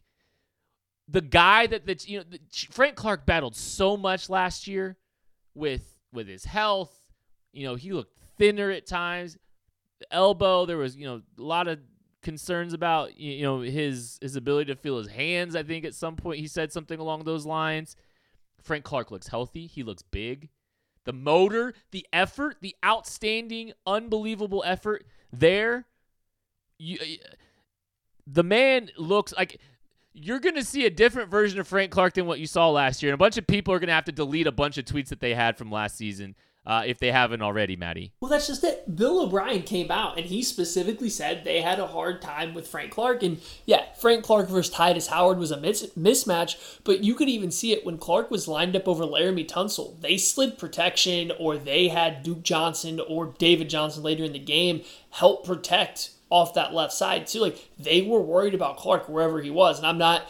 the 1.09 1.21
guy 1.21 1.67
that 1.67 1.87
that 1.87 2.09
you 2.09 2.19
know 2.19 2.25
the, 2.29 2.41
Frank 2.71 2.97
Clark 2.97 3.27
battled 3.27 3.55
so 3.55 3.97
much 3.97 4.31
last 4.31 4.67
year 4.67 4.97
with 5.55 5.99
with 6.13 6.29
his 6.29 6.45
health. 6.45 6.93
You 7.53 7.67
know, 7.67 7.75
he 7.75 7.93
looked 7.93 8.17
thinner 8.39 8.71
at 8.71 8.87
times. 8.87 9.37
The 10.01 10.13
elbow, 10.13 10.67
there 10.67 10.79
was, 10.79 10.97
you 10.97 11.05
know, 11.05 11.23
a 11.39 11.43
lot 11.43 11.69
of 11.69 11.79
concerns 12.23 12.73
about 12.73 13.19
you 13.19 13.43
know 13.43 13.61
his 13.61 14.19
his 14.21 14.37
ability 14.37 14.73
to 14.73 14.77
feel 14.77 14.99
his 14.99 15.09
hands. 15.09 15.57
I 15.57 15.63
think 15.63 15.85
at 15.85 15.95
some 15.95 16.17
point 16.17 16.41
he 16.41 16.47
said 16.47 16.73
something 16.73 16.99
along 16.99 17.25
those 17.25 17.45
lines. 17.45 17.97
Frank 18.63 18.85
Clark 18.85 19.11
looks 19.11 19.29
healthy. 19.29 19.67
He 19.67 19.83
looks 19.83 20.03
big. 20.03 20.49
The 21.05 21.13
motor, 21.13 21.75
the 21.91 22.07
effort, 22.13 22.59
the 22.61 22.77
outstanding, 22.85 23.73
unbelievable 23.87 24.63
effort 24.65 25.05
there. 25.33 25.87
You, 26.79 26.99
the 28.27 28.45
man 28.45 28.91
looks 28.97 29.33
like 29.37 29.61
you're 30.15 30.39
going 30.39 30.55
to 30.55 30.65
see 30.65 30.87
a 30.87 30.91
different 30.91 31.31
version 31.31 31.59
of 31.59 31.67
Frank 31.67 31.91
Clark 31.91 32.15
than 32.15 32.27
what 32.27 32.39
you 32.39 32.47
saw 32.47 32.71
last 32.71 33.03
year. 33.03 33.11
And 33.11 33.15
a 33.15 33.19
bunch 33.19 33.37
of 33.37 33.47
people 33.47 33.75
are 33.75 33.81
going 33.81 33.89
to 33.89 33.95
have 33.95 34.05
to 34.05 34.13
delete 34.13 34.47
a 34.47 34.53
bunch 34.53 34.79
of 34.79 34.85
tweets 34.85 35.09
that 35.09 35.21
they 35.21 35.35
had 35.35 35.57
from 35.57 35.73
last 35.73 35.97
season 35.97 36.37
uh, 36.65 36.85
if 36.87 36.99
they 36.99 37.11
haven't 37.11 37.43
already, 37.43 37.75
Maddie. 37.75 38.13
Well, 38.21 38.31
that's 38.31 38.47
just 38.47 38.63
it. 38.63 38.95
Bill 38.95 39.23
O'Brien 39.23 39.63
came 39.63 39.91
out 39.91 40.17
and 40.17 40.27
he 40.27 40.43
specifically 40.43 41.11
said 41.11 41.43
they 41.43 41.61
had 41.61 41.81
a 41.81 41.89
hard 41.89 42.23
time 42.23 42.55
with 42.55 42.69
Frank 42.69 42.93
Clark. 42.93 43.23
And 43.25 43.41
yeah, 43.67 43.93
Frank 43.99 44.25
Clark 44.25 44.49
versus 44.49 44.73
Tytus 44.73 45.09
Howard 45.09 45.39
was 45.39 45.51
a 45.51 45.61
mis- 45.61 45.91
mismatch, 45.99 46.81
but 46.85 47.03
you 47.03 47.15
could 47.15 47.29
even 47.29 47.51
see 47.51 47.73
it 47.73 47.85
when 47.85 47.99
Clark 47.99 48.31
was 48.31 48.47
lined 48.47 48.77
up 48.77 48.87
over 48.87 49.05
Laremy 49.05 49.49
Tunsil. 49.49 50.01
They 50.01 50.17
slid 50.17 50.57
protection, 50.57 51.33
or 51.39 51.57
they 51.57 51.89
had 51.89 52.23
Duke 52.23 52.43
Johnson 52.45 53.01
or 53.01 53.35
David 53.39 53.69
Johnson 53.69 54.05
later 54.05 54.23
in 54.23 54.33
the 54.33 54.39
game 54.39 54.83
help 55.11 55.45
protect 55.45 56.11
off 56.31 56.55
that 56.55 56.73
left 56.73 56.93
side 56.93 57.27
too. 57.27 57.41
Like 57.41 57.59
they 57.79 58.03
were 58.03 58.23
worried 58.23 58.55
about 58.55 58.79
Clark 58.79 59.09
wherever 59.09 59.43
he 59.43 59.51
was. 59.51 59.79
And 59.79 59.87
I'm 59.87 59.99
not. 59.99 60.27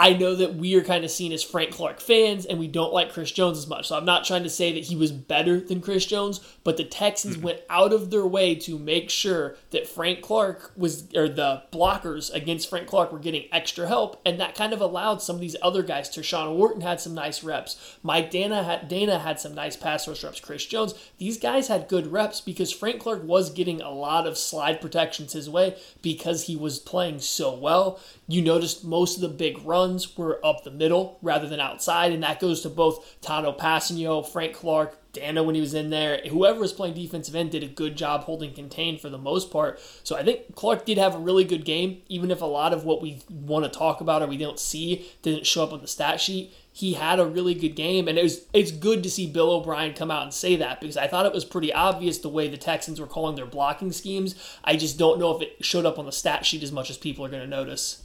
I 0.00 0.14
know 0.14 0.34
that 0.34 0.54
we 0.54 0.76
are 0.76 0.82
kind 0.82 1.04
of 1.04 1.10
seen 1.10 1.30
as 1.30 1.42
Frank 1.42 1.72
Clark 1.72 2.00
fans 2.00 2.46
and 2.46 2.58
we 2.58 2.68
don't 2.68 2.94
like 2.94 3.12
Chris 3.12 3.30
Jones 3.30 3.58
as 3.58 3.66
much. 3.66 3.88
So 3.88 3.98
I'm 3.98 4.06
not 4.06 4.24
trying 4.24 4.44
to 4.44 4.48
say 4.48 4.72
that 4.72 4.84
he 4.84 4.96
was 4.96 5.12
better 5.12 5.60
than 5.60 5.82
Chris 5.82 6.06
Jones, 6.06 6.40
but 6.64 6.78
the 6.78 6.84
Texans 6.84 7.34
mm-hmm. 7.34 7.44
went 7.44 7.60
out 7.68 7.92
of 7.92 8.08
their 8.08 8.26
way 8.26 8.54
to 8.54 8.78
make 8.78 9.10
sure 9.10 9.56
that 9.72 9.86
Frank 9.86 10.22
Clark 10.22 10.72
was, 10.74 11.14
or 11.14 11.28
the 11.28 11.64
blockers 11.70 12.32
against 12.32 12.70
Frank 12.70 12.86
Clark 12.86 13.12
were 13.12 13.18
getting 13.18 13.44
extra 13.52 13.86
help. 13.88 14.18
And 14.24 14.40
that 14.40 14.54
kind 14.54 14.72
of 14.72 14.80
allowed 14.80 15.20
some 15.20 15.36
of 15.36 15.42
these 15.42 15.56
other 15.60 15.82
guys. 15.82 16.08
Tershawn 16.08 16.56
Wharton 16.56 16.80
had 16.80 16.98
some 16.98 17.12
nice 17.12 17.44
reps. 17.44 17.98
Mike 18.02 18.30
Danna 18.30 18.64
had, 18.64 18.88
Danna 18.88 19.20
had 19.20 19.38
some 19.38 19.54
nice 19.54 19.76
pass 19.76 20.08
rush 20.08 20.24
reps. 20.24 20.40
Chris 20.40 20.64
Jones, 20.64 20.94
these 21.18 21.36
guys 21.36 21.68
had 21.68 21.88
good 21.88 22.06
reps 22.06 22.40
because 22.40 22.72
Frank 22.72 23.00
Clark 23.00 23.22
was 23.24 23.50
getting 23.50 23.82
a 23.82 23.90
lot 23.90 24.26
of 24.26 24.38
slide 24.38 24.80
protections 24.80 25.34
his 25.34 25.50
way 25.50 25.76
because 26.00 26.46
he 26.46 26.56
was 26.56 26.78
playing 26.78 27.18
so 27.18 27.54
well. 27.54 28.00
You 28.26 28.40
noticed 28.40 28.82
most 28.82 29.16
of 29.16 29.20
the 29.20 29.28
big 29.28 29.62
runs 29.62 29.89
were 30.16 30.44
up 30.44 30.64
the 30.64 30.70
middle 30.70 31.18
rather 31.22 31.48
than 31.48 31.60
outside, 31.60 32.12
and 32.12 32.22
that 32.22 32.40
goes 32.40 32.60
to 32.62 32.68
both 32.68 33.20
Tanoh 33.20 33.58
Kpassagnon, 33.58 34.26
Frank 34.26 34.54
Clark, 34.54 34.96
Danna 35.12 35.44
when 35.44 35.54
he 35.54 35.60
was 35.60 35.74
in 35.74 35.90
there. 35.90 36.20
Whoever 36.28 36.60
was 36.60 36.72
playing 36.72 36.94
defensive 36.94 37.34
end 37.34 37.50
did 37.50 37.62
a 37.62 37.68
good 37.68 37.96
job 37.96 38.24
holding 38.24 38.54
contained 38.54 39.00
for 39.00 39.08
the 39.08 39.18
most 39.18 39.50
part. 39.50 39.80
So 40.04 40.16
I 40.16 40.22
think 40.22 40.54
Clark 40.54 40.84
did 40.84 40.98
have 40.98 41.14
a 41.14 41.18
really 41.18 41.44
good 41.44 41.64
game, 41.64 42.02
even 42.08 42.30
if 42.30 42.40
a 42.40 42.46
lot 42.46 42.72
of 42.72 42.84
what 42.84 43.02
we 43.02 43.22
want 43.28 43.64
to 43.64 43.78
talk 43.78 44.00
about 44.00 44.22
or 44.22 44.26
we 44.26 44.36
don't 44.36 44.58
see 44.58 45.10
didn't 45.22 45.46
show 45.46 45.64
up 45.64 45.72
on 45.72 45.80
the 45.80 45.88
stat 45.88 46.20
sheet. 46.20 46.54
He 46.72 46.94
had 46.94 47.18
a 47.18 47.26
really 47.26 47.54
good 47.54 47.74
game, 47.74 48.06
and 48.06 48.16
it 48.16 48.22
was 48.22 48.46
it's 48.52 48.70
good 48.70 49.02
to 49.02 49.10
see 49.10 49.26
Bill 49.26 49.50
O'Brien 49.50 49.92
come 49.92 50.10
out 50.10 50.22
and 50.22 50.32
say 50.32 50.54
that 50.56 50.80
because 50.80 50.96
I 50.96 51.08
thought 51.08 51.26
it 51.26 51.32
was 51.32 51.44
pretty 51.44 51.72
obvious 51.72 52.18
the 52.18 52.28
way 52.28 52.46
the 52.48 52.56
Texans 52.56 53.00
were 53.00 53.08
calling 53.08 53.34
their 53.34 53.46
blocking 53.46 53.90
schemes. 53.90 54.36
I 54.62 54.76
just 54.76 54.96
don't 54.96 55.18
know 55.18 55.34
if 55.34 55.42
it 55.42 55.64
showed 55.64 55.84
up 55.84 55.98
on 55.98 56.06
the 56.06 56.12
stat 56.12 56.46
sheet 56.46 56.62
as 56.62 56.70
much 56.70 56.88
as 56.88 56.96
people 56.96 57.24
are 57.24 57.28
going 57.28 57.42
to 57.42 57.48
notice. 57.48 58.04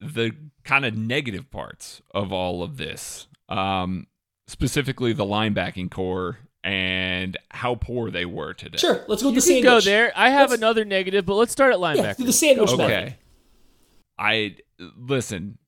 the 0.00 0.32
kind 0.64 0.84
of 0.84 0.96
negative 0.96 1.50
parts 1.50 2.00
of 2.14 2.32
all 2.32 2.62
of 2.62 2.76
this? 2.76 3.26
Um, 3.48 4.06
specifically 4.46 5.12
the 5.12 5.24
linebacking 5.24 5.90
corps 5.90 6.38
and 6.62 7.36
how 7.50 7.74
poor 7.74 8.10
they 8.10 8.24
were 8.26 8.52
today. 8.54 8.78
Sure, 8.78 9.04
let's 9.08 9.22
go 9.22 9.28
with 9.30 9.36
You 9.36 9.40
the 9.40 9.46
can 9.62 9.62
sandwich. 9.64 9.84
go 9.84 9.90
there. 9.90 10.12
I 10.14 10.30
have 10.30 10.50
Let's- 10.50 10.60
another 10.60 10.84
negative, 10.84 11.24
but 11.26 11.34
let's 11.34 11.52
start 11.52 11.72
at 11.72 11.80
Yeah, 11.80 11.86
linebacker. 11.94 12.16
do 12.18 12.24
the 12.24 12.32
sandwich 12.32 12.70
method. 12.76 12.84
Okay. 12.84 13.16
I 14.18 14.56
listen, 14.96 15.58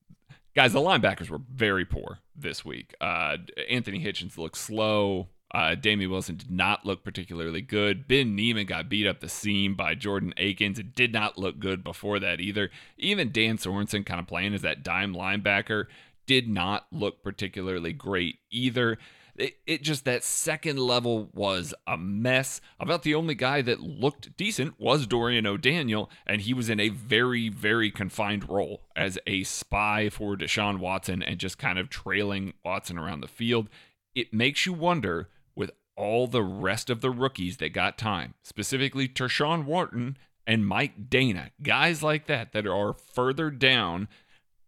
guys. 0.55 0.73
The 0.73 0.79
linebackers 0.79 1.29
were 1.29 1.41
very 1.51 1.85
poor 1.85 2.19
this 2.35 2.63
week. 2.63 2.93
Uh, 3.01 3.37
Anthony 3.69 4.03
Hitchens 4.03 4.37
looked 4.37 4.57
slow. 4.57 5.29
Uh, 5.53 5.75
Damien 5.75 6.09
Wilson 6.09 6.35
did 6.35 6.49
not 6.49 6.85
look 6.85 7.03
particularly 7.03 7.61
good. 7.61 8.07
Ben 8.07 8.35
Niemann 8.35 8.65
got 8.65 8.89
beat 8.89 9.05
up 9.05 9.19
the 9.19 9.29
seam 9.29 9.75
by 9.75 9.93
Jordan 9.93 10.33
Akins. 10.37 10.79
It 10.79 10.95
did 10.95 11.13
not 11.13 11.37
look 11.37 11.59
good 11.59 11.83
before 11.83 12.19
that 12.19 12.39
either. 12.39 12.71
Even 12.97 13.31
Dan 13.31 13.57
Sorensen, 13.57 14.05
kind 14.05 14.19
of 14.19 14.25
playing 14.25 14.55
as 14.55 14.63
that 14.63 14.83
dime 14.83 15.13
linebacker, 15.13 15.85
did 16.25 16.49
not 16.49 16.87
look 16.91 17.21
particularly 17.21 17.93
great 17.93 18.39
either. 18.49 18.97
It, 19.35 19.55
it 19.65 19.81
just 19.81 20.05
that 20.05 20.23
second 20.23 20.77
level 20.77 21.29
was 21.33 21.73
a 21.87 21.97
mess. 21.97 22.61
About 22.79 23.03
the 23.03 23.15
only 23.15 23.35
guy 23.35 23.61
that 23.63 23.79
looked 23.79 24.35
decent 24.37 24.79
was 24.79 25.07
Dorian 25.07 25.47
O'Daniel, 25.47 26.09
and 26.25 26.41
he 26.41 26.53
was 26.53 26.69
in 26.69 26.79
a 26.79 26.89
very, 26.89 27.49
very 27.49 27.91
confined 27.91 28.49
role 28.49 28.83
as 28.95 29.19
a 29.25 29.43
spy 29.43 30.09
for 30.09 30.35
Deshaun 30.35 30.79
Watson 30.79 31.21
and 31.23 31.39
just 31.39 31.57
kind 31.57 31.79
of 31.79 31.89
trailing 31.89 32.53
Watson 32.63 32.97
around 32.97 33.21
the 33.21 33.27
field. 33.27 33.69
It 34.15 34.33
makes 34.33 34.67
you 34.67 34.73
wonder 34.73 35.29
all 35.95 36.27
the 36.27 36.43
rest 36.43 36.89
of 36.89 37.01
the 37.01 37.11
rookies 37.11 37.57
that 37.57 37.73
got 37.73 37.97
time, 37.97 38.33
specifically 38.43 39.07
Tershawn 39.07 39.65
Wharton 39.65 40.17
and 40.45 40.65
Mike 40.65 41.09
Danna, 41.09 41.51
guys 41.61 42.03
like 42.03 42.27
that 42.27 42.51
that 42.53 42.67
are 42.67 42.93
further 42.93 43.49
down, 43.49 44.07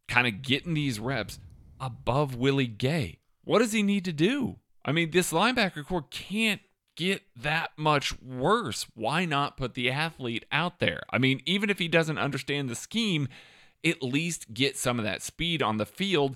kind 0.07 0.27
of 0.27 0.41
getting 0.41 0.73
these 0.73 0.99
reps 0.99 1.39
above 1.79 2.35
Willie 2.35 2.67
Gay. 2.67 3.19
What 3.43 3.59
does 3.59 3.73
he 3.73 3.83
need 3.83 4.05
to 4.05 4.13
do? 4.13 4.57
I 4.83 4.91
mean, 4.91 5.11
this 5.11 5.33
linebacker 5.33 5.85
corps 5.85 6.05
can't 6.09 6.61
get 6.95 7.23
that 7.35 7.71
much 7.77 8.19
worse. 8.21 8.85
Why 8.93 9.25
not 9.25 9.57
put 9.57 9.73
the 9.73 9.91
athlete 9.91 10.45
out 10.51 10.79
there? 10.79 11.01
I 11.09 11.17
mean, 11.17 11.41
even 11.45 11.69
if 11.69 11.79
he 11.79 11.87
doesn't 11.87 12.17
understand 12.17 12.69
the 12.69 12.75
scheme, 12.75 13.27
at 13.83 14.01
least 14.01 14.53
get 14.53 14.77
some 14.77 14.97
of 14.99 15.05
that 15.05 15.21
speed 15.21 15.61
on 15.61 15.77
the 15.77 15.85
field 15.85 16.35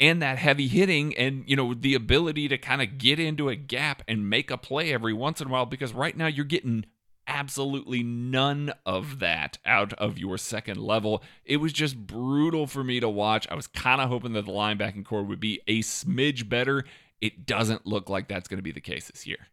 and 0.00 0.22
that 0.22 0.38
heavy 0.38 0.66
hitting 0.66 1.14
and 1.16 1.44
you 1.46 1.54
know 1.54 1.74
the 1.74 1.94
ability 1.94 2.48
to 2.48 2.58
kind 2.58 2.82
of 2.82 2.98
get 2.98 3.20
into 3.20 3.48
a 3.48 3.54
gap 3.54 4.02
and 4.08 4.28
make 4.28 4.50
a 4.50 4.56
play 4.56 4.92
every 4.92 5.12
once 5.12 5.40
in 5.40 5.48
a 5.48 5.50
while 5.50 5.66
because 5.66 5.92
right 5.92 6.16
now 6.16 6.26
you're 6.26 6.44
getting 6.44 6.86
absolutely 7.26 8.02
none 8.02 8.72
of 8.84 9.20
that 9.20 9.58
out 9.64 9.92
of 9.94 10.18
your 10.18 10.36
second 10.36 10.78
level. 10.78 11.22
It 11.44 11.58
was 11.58 11.72
just 11.72 11.96
brutal 11.96 12.66
for 12.66 12.82
me 12.82 12.98
to 12.98 13.08
watch. 13.08 13.46
I 13.48 13.54
was 13.54 13.68
kind 13.68 14.00
of 14.00 14.08
hoping 14.08 14.32
that 14.32 14.46
the 14.46 14.52
linebacking 14.52 15.04
corps 15.04 15.22
would 15.22 15.38
be 15.38 15.60
a 15.68 15.80
smidge 15.80 16.48
better. 16.48 16.84
It 17.20 17.46
doesn't 17.46 17.86
look 17.86 18.08
like 18.08 18.26
that's 18.26 18.48
going 18.48 18.58
to 18.58 18.62
be 18.62 18.72
the 18.72 18.80
case 18.80 19.08
this 19.08 19.26
year. 19.26 19.46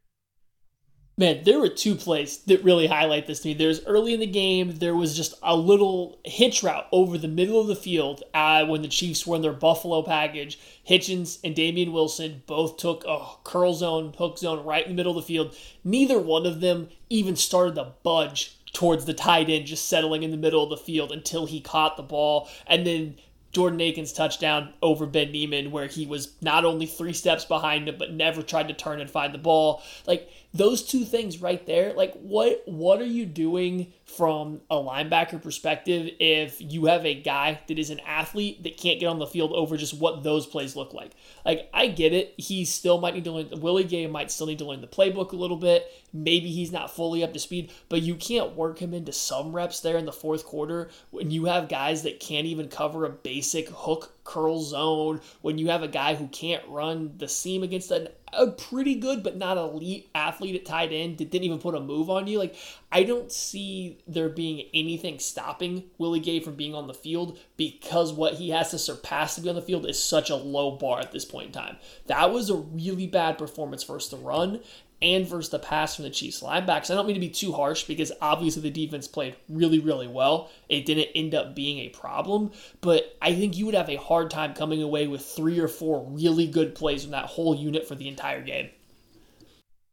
Man, 1.20 1.44
there 1.46 1.60
were 1.60 1.70
two 1.70 1.96
plays 1.96 2.38
that 2.44 2.64
really 2.64 2.86
highlight 2.86 3.26
this 3.26 3.40
to 3.40 3.48
me. 3.48 3.56
There's 3.56 3.84
early 3.86 4.14
in 4.14 4.20
the 4.20 4.28
game, 4.28 4.78
there 4.78 4.96
was 4.96 5.18
just 5.18 5.34
a 5.42 5.56
little 5.56 6.20
hitch 6.24 6.62
route 6.62 6.86
over 6.92 7.18
the 7.18 7.28
middle 7.28 7.60
of 7.60 7.66
the 7.66 7.76
field 7.76 8.22
uh, 8.36 8.64
when 8.68 8.84
the 8.84 8.88
Chiefs 8.88 9.26
were 9.26 9.36
in 9.36 9.42
their 9.42 9.52
Buffalo 9.52 10.04
package. 10.04 10.60
Hitchens 10.88 11.40
and 11.44 11.56
Damien 11.56 11.92
Wilson 11.92 12.44
both 12.46 12.78
took 12.78 13.04
a 13.08 13.26
curl 13.44 13.74
zone, 13.74 14.14
hook 14.16 14.38
zone 14.38 14.64
right 14.64 14.84
in 14.84 14.92
the 14.92 14.96
middle 14.96 15.18
of 15.18 15.24
the 15.24 15.28
field. 15.28 15.56
Neither 15.84 16.20
one 16.20 16.46
of 16.46 16.62
them 16.62 16.90
even 17.10 17.36
started 17.36 17.74
to 17.76 17.94
budge 18.04 18.56
towards 18.74 19.06
the 19.06 19.14
tight 19.16 19.50
end, 19.50 19.66
just 19.66 19.90
settling 19.90 20.22
in 20.22 20.30
the 20.30 20.38
middle 20.38 20.64
of 20.64 20.70
the 20.70 20.78
field 20.78 21.12
until 21.12 21.48
he 21.48 21.60
caught 21.60 21.98
the 21.98 22.04
ball. 22.04 22.48
And 22.68 22.86
then 22.86 23.16
Jordan 23.54 23.82
Akins 23.82 24.14
touchdown 24.14 24.74
over 24.84 25.08
Ben 25.08 25.32
Niemann, 25.32 25.72
where 25.72 25.88
he 25.88 26.06
was 26.06 26.34
not 26.42 26.64
only 26.64 26.86
three 26.86 27.14
steps 27.14 27.44
behind 27.44 27.90
him, 27.90 27.96
but 27.98 28.14
never 28.14 28.44
tried 28.44 28.68
to 28.68 28.74
turn 28.76 29.02
and 29.02 29.10
find 29.10 29.34
the 29.34 29.40
ball. 29.40 29.82
Like 30.06 30.30
those 30.54 30.82
two 30.82 31.04
things 31.04 31.42
right 31.42 31.66
there, 31.66 31.94
like 31.94 32.14
what 32.16 32.64
what 32.66 33.02
are 33.02 33.06
you 33.06 33.26
doing 33.26 33.94
from 34.06 34.62
a 34.70 34.76
linebacker 34.76 35.42
perspective 35.42 36.10
if 36.20 36.56
you 36.60 36.86
have 36.86 37.06
a 37.06 37.14
guy 37.14 37.60
that 37.68 37.78
is 37.78 37.90
an 37.90 38.00
athlete 38.00 38.64
that 38.64 38.78
can't 38.78 39.00
get 39.00 39.08
on 39.08 39.20
the 39.20 39.28
field 39.28 39.52
over 39.52 39.76
just 39.76 40.00
what 40.00 40.24
those 40.24 40.48
plays 40.48 40.76
look 40.76 40.94
like? 40.94 41.12
Like 41.46 41.70
I 41.74 41.88
get 41.88 42.14
it, 42.14 42.34
he 42.38 42.66
still 42.66 43.00
might 43.00 43.14
need 43.14 43.26
to 43.26 43.32
learn 43.32 43.60
Willie 43.60 43.84
Gay 43.84 44.08
might 44.08 44.32
still 44.32 44.48
need 44.48 44.60
to 44.60 44.66
learn 44.66 44.82
the 44.82 44.88
playbook 44.88 45.34
a 45.34 45.38
little 45.38 45.58
bit. 45.58 45.92
Maybe 46.14 46.50
he's 46.50 46.72
not 46.72 46.96
fully 46.96 47.24
up 47.24 47.34
to 47.34 47.40
speed, 47.40 47.72
but 47.90 48.02
you 48.02 48.16
can't 48.16 48.56
work 48.56 48.80
him 48.80 48.94
into 48.94 49.12
some 49.12 49.54
reps 49.54 49.82
there 49.82 49.98
in 49.98 50.06
the 50.06 50.12
fourth 50.12 50.46
quarter 50.46 50.90
when 51.12 51.30
you 51.30 51.46
have 51.46 51.70
guys 51.70 52.04
that 52.04 52.20
can't 52.20 52.48
even 52.48 52.70
cover 52.70 53.06
a 53.06 53.10
basic 53.10 53.70
hook 53.70 54.14
curl 54.28 54.62
zone, 54.62 55.22
when 55.42 55.58
you 55.58 55.70
have 55.70 55.82
a 55.82 55.88
guy 55.88 56.14
who 56.14 56.28
can't 56.28 56.64
run 56.68 57.14
the 57.18 57.28
seam 57.28 57.64
against 57.64 57.90
an, 57.92 58.10
a 58.38 58.52
pretty 58.52 58.96
good 58.96 59.24
but 59.24 59.36
not 59.36 59.58
elite 59.58 60.10
athlete 60.14 60.56
at 60.56 60.66
tight 60.66 60.92
end 60.92 61.18
that 61.18 61.32
didn't 61.32 61.46
even 61.46 61.60
put 61.60 61.76
a 61.76 61.80
move 61.80 62.10
on 62.10 62.28
you. 62.28 62.38
Like, 62.38 62.56
I 62.92 63.04
don't 63.04 63.32
see 63.32 63.98
there 64.08 64.30
being 64.30 64.68
anything 64.74 65.20
stopping 65.20 65.84
Willie 65.98 66.20
Gay 66.20 66.40
from 66.40 66.56
being 66.56 66.76
on 66.76 66.88
the 66.88 66.94
field 66.94 67.40
because 67.58 68.14
what 68.14 68.36
he 68.36 68.52
has 68.52 68.72
to 68.72 68.80
surpass 68.80 69.36
to 69.36 69.42
be 69.42 69.50
on 69.50 69.56
the 69.56 69.62
field 69.62 69.86
is 69.86 70.02
such 70.02 70.30
a 70.30 70.36
low 70.36 70.72
bar 70.72 71.00
at 71.00 71.12
this 71.12 71.26
point 71.26 71.48
in 71.48 71.52
time. 71.52 71.78
That 72.06 72.32
was 72.32 72.50
a 72.50 72.56
really 72.56 73.08
bad 73.08 73.38
performance 73.38 73.84
versus 73.84 74.12
the 74.12 74.18
run 74.18 74.62
and 75.02 75.28
versus 75.28 75.50
the 75.50 75.60
pass 75.60 75.96
from 75.96 76.04
the 76.04 76.10
Chiefs 76.10 76.42
linebacks. 76.42 76.90
I 76.90 76.96
don't 76.96 77.06
mean 77.06 77.16
to 77.16 77.20
be 77.20 77.30
too 77.30 77.54
harsh 77.54 77.84
because 77.84 78.12
obviously 78.22 78.62
the 78.64 78.72
defense 78.72 79.08
played 79.08 79.36
really, 79.48 79.80
really 79.80 80.08
well. 80.08 80.50
It 80.70 80.86
didn't 80.86 81.10
end 81.16 81.36
up 81.36 81.56
being 81.56 81.80
a 81.80 81.90
problem, 81.90 82.52
but 82.82 83.16
I 83.22 83.36
think 83.36 83.58
you 83.58 83.66
would 83.66 83.76
have 83.76 83.90
a 83.90 83.98
hard 83.98 84.32
time 84.32 84.54
coming 84.54 84.82
away 84.82 85.08
with 85.08 85.24
three 85.24 85.60
or 85.60 85.68
four 85.68 86.04
really 86.10 86.48
good 86.48 86.74
plays 86.74 87.04
from 87.04 87.12
that 87.12 87.26
whole 87.26 87.56
unit 87.56 87.88
for 87.88 87.96
the 87.96 88.08
entire 88.08 88.42
game. 88.42 88.70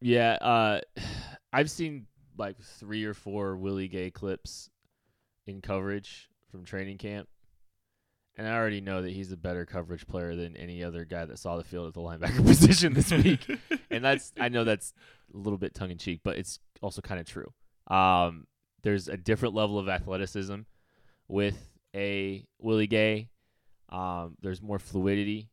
Yeah, 0.01 0.33
uh, 0.41 0.81
I've 1.53 1.71
seen 1.71 2.07
like 2.37 2.61
three 2.61 3.05
or 3.05 3.15
four 3.15 3.57
Willie 3.57 3.89
Gay 3.89 4.11
clips 4.11 4.71
in 5.47 5.61
coverage 5.61 6.29
from 6.51 6.65
training 6.65 6.99
camp, 6.99 7.29
and 8.37 8.49
I 8.49 8.55
already 8.57 8.81
know 8.81 9.03
that 9.03 9.13
he's 9.13 9.33
a 9.33 9.37
better 9.37 9.65
coverage 9.65 10.07
player 10.07 10.35
than 10.35 10.57
any 10.57 10.83
other 10.83 11.05
guy 11.05 11.25
that 11.25 11.39
saw 11.39 11.57
the 11.57 11.65
field 11.65 11.89
at 11.89 11.95
the 11.95 12.01
linebacker 12.01 12.45
position 12.47 12.95
this 12.95 13.11
week. 13.11 13.47
and 13.91 14.05
that's 14.05 14.33
I 14.39 14.49
know 14.49 14.65
that's 14.65 14.93
a 15.33 15.37
little 15.37 15.59
bit 15.59 15.75
tongue 15.75 15.91
in 15.91 15.99
cheek, 15.99 16.21
but 16.25 16.37
it's 16.37 16.59
also 16.83 17.01
kind 17.01 17.21
of 17.21 17.27
true. 17.27 17.53
Um, 17.87 18.47
there's 18.83 19.09
a 19.09 19.17
different 19.17 19.55
level 19.55 19.79
of 19.79 19.89
athleticism 19.89 20.61
with 21.29 21.71
a 21.95 22.45
Willie 22.59 22.87
Gay. 22.87 23.29
Um, 23.89 24.37
there's 24.43 24.61
more 24.63 24.79
fluidity, 24.79 25.51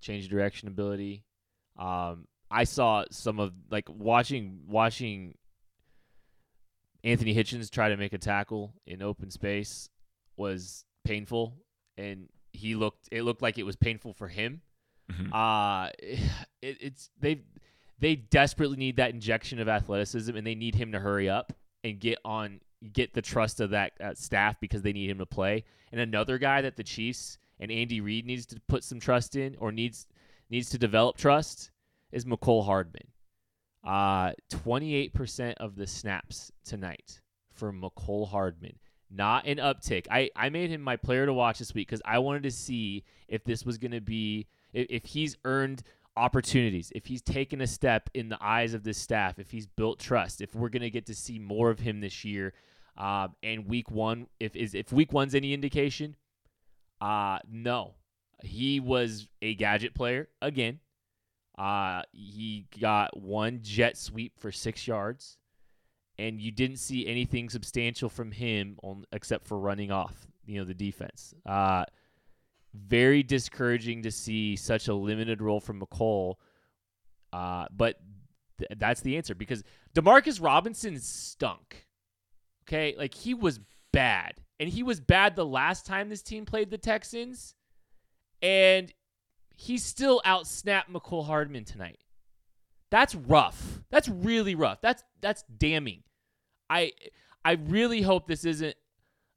change 0.00 0.24
of 0.24 0.30
direction 0.30 0.68
ability. 0.68 1.24
Um, 1.78 2.26
I 2.50 2.64
saw 2.64 3.04
some 3.10 3.40
of 3.40 3.52
like 3.70 3.88
watching 3.88 4.60
watching 4.68 5.34
Anthony 7.02 7.34
Hitchens 7.34 7.70
try 7.70 7.88
to 7.88 7.96
make 7.96 8.12
a 8.12 8.18
tackle 8.18 8.74
in 8.86 9.02
open 9.02 9.30
space 9.30 9.88
was 10.36 10.84
painful, 11.04 11.56
and 11.98 12.28
he 12.52 12.74
looked 12.74 13.08
it 13.12 13.22
looked 13.22 13.42
like 13.42 13.58
it 13.58 13.64
was 13.64 13.76
painful 13.76 14.12
for 14.12 14.28
him. 14.28 14.60
Mhm. 15.10 15.30
Uh 15.32 15.90
it, 16.62 16.76
it's 16.80 17.10
they 17.20 17.42
they 17.98 18.16
desperately 18.16 18.76
need 18.76 18.96
that 18.96 19.10
injection 19.10 19.58
of 19.58 19.68
athleticism, 19.68 20.36
and 20.36 20.46
they 20.46 20.54
need 20.54 20.74
him 20.74 20.92
to 20.92 21.00
hurry 21.00 21.28
up 21.28 21.52
and 21.84 21.98
get 21.98 22.18
on 22.24 22.60
get 22.92 23.14
the 23.14 23.22
trust 23.22 23.60
of 23.60 23.70
that 23.70 23.92
uh, 24.00 24.14
staff 24.14 24.60
because 24.60 24.82
they 24.82 24.92
need 24.92 25.08
him 25.10 25.18
to 25.18 25.26
play. 25.26 25.64
And 25.92 26.00
another 26.00 26.38
guy 26.38 26.60
that 26.62 26.76
the 26.76 26.84
Chiefs 26.84 27.38
and 27.58 27.70
Andy 27.72 28.00
Reid 28.00 28.26
needs 28.26 28.44
to 28.46 28.60
put 28.68 28.84
some 28.84 29.00
trust 29.00 29.36
in 29.36 29.56
or 29.58 29.72
needs 29.72 30.06
needs 30.50 30.70
to 30.70 30.78
develop 30.78 31.16
trust 31.16 31.70
is 32.12 32.24
Mecole 32.24 32.64
Hardman. 32.64 33.08
Uh, 33.84 34.32
28% 34.50 35.54
of 35.58 35.76
the 35.76 35.86
snaps 35.86 36.50
tonight 36.64 37.20
for 37.52 37.72
Mecole 37.72 38.28
Hardman. 38.28 38.76
Not 39.10 39.46
an 39.46 39.58
uptick. 39.58 40.06
I, 40.10 40.30
I 40.34 40.48
made 40.48 40.70
him 40.70 40.80
my 40.80 40.96
player 40.96 41.26
to 41.26 41.32
watch 41.32 41.58
this 41.58 41.74
week 41.74 41.88
because 41.88 42.02
I 42.04 42.18
wanted 42.18 42.42
to 42.44 42.50
see 42.50 43.04
if 43.28 43.44
this 43.44 43.64
was 43.64 43.78
going 43.78 43.92
to 43.92 44.00
be, 44.00 44.46
if, 44.72 44.86
if 44.90 45.04
he's 45.04 45.36
earned 45.44 45.82
opportunities, 46.16 46.90
if 46.94 47.06
he's 47.06 47.22
taken 47.22 47.60
a 47.60 47.66
step 47.66 48.10
in 48.14 48.28
the 48.28 48.38
eyes 48.40 48.74
of 48.74 48.82
this 48.82 48.98
staff, 48.98 49.38
if 49.38 49.50
he's 49.50 49.66
built 49.66 49.98
trust, 50.00 50.40
if 50.40 50.54
we're 50.54 50.68
going 50.68 50.82
to 50.82 50.90
get 50.90 51.06
to 51.06 51.14
see 51.14 51.38
more 51.38 51.70
of 51.70 51.80
him 51.80 52.00
this 52.00 52.24
year. 52.24 52.52
Um, 52.96 53.34
and 53.42 53.66
week 53.66 53.90
one, 53.90 54.26
if 54.40 54.56
is 54.56 54.74
if 54.74 54.90
week 54.90 55.12
one's 55.12 55.34
any 55.34 55.52
indication, 55.52 56.16
uh, 57.00 57.38
no, 57.50 57.94
he 58.42 58.80
was 58.80 59.28
a 59.42 59.54
gadget 59.54 59.94
player 59.94 60.28
again. 60.40 60.80
Uh, 61.58 62.02
he 62.12 62.66
got 62.80 63.16
one 63.16 63.60
jet 63.62 63.96
sweep 63.96 64.38
for 64.38 64.50
six 64.50 64.86
yards, 64.86 65.36
and 66.18 66.40
you 66.40 66.50
didn't 66.50 66.78
see 66.78 67.06
anything 67.06 67.48
substantial 67.48 68.08
from 68.08 68.32
him 68.32 68.78
on 68.82 69.04
except 69.12 69.46
for 69.46 69.58
running 69.58 69.90
off, 69.90 70.14
you 70.46 70.58
know, 70.58 70.64
the 70.64 70.74
defense. 70.74 71.34
Uh, 71.44 71.84
very 72.74 73.22
discouraging 73.22 74.02
to 74.02 74.10
see 74.10 74.56
such 74.56 74.88
a 74.88 74.94
limited 74.94 75.40
role 75.40 75.60
from 75.60 75.80
Mecole. 75.80 76.34
Uh, 77.32 77.66
but 77.74 77.96
th- 78.58 78.70
that's 78.78 79.00
the 79.00 79.16
answer 79.16 79.34
because 79.34 79.62
Demarcus 79.94 80.42
Robinson 80.42 80.98
stunk. 81.00 81.86
Okay, 82.68 82.94
like 82.98 83.14
he 83.14 83.32
was 83.32 83.60
bad, 83.92 84.40
and 84.58 84.68
he 84.68 84.82
was 84.82 85.00
bad 85.00 85.36
the 85.36 85.46
last 85.46 85.86
time 85.86 86.08
this 86.08 86.22
team 86.22 86.44
played 86.44 86.70
the 86.70 86.78
Texans, 86.78 87.54
and 88.42 88.92
he 89.54 89.78
still 89.78 90.20
outsnapped 90.26 90.90
Mecole 90.90 91.26
Hardman 91.26 91.64
tonight. 91.64 91.98
That's 92.90 93.14
rough. 93.14 93.80
That's 93.90 94.08
really 94.08 94.54
rough. 94.54 94.80
That's 94.80 95.02
that's 95.20 95.44
damning. 95.58 96.02
I 96.70 96.92
I 97.44 97.52
really 97.52 98.02
hope 98.02 98.26
this 98.26 98.44
isn't 98.44 98.76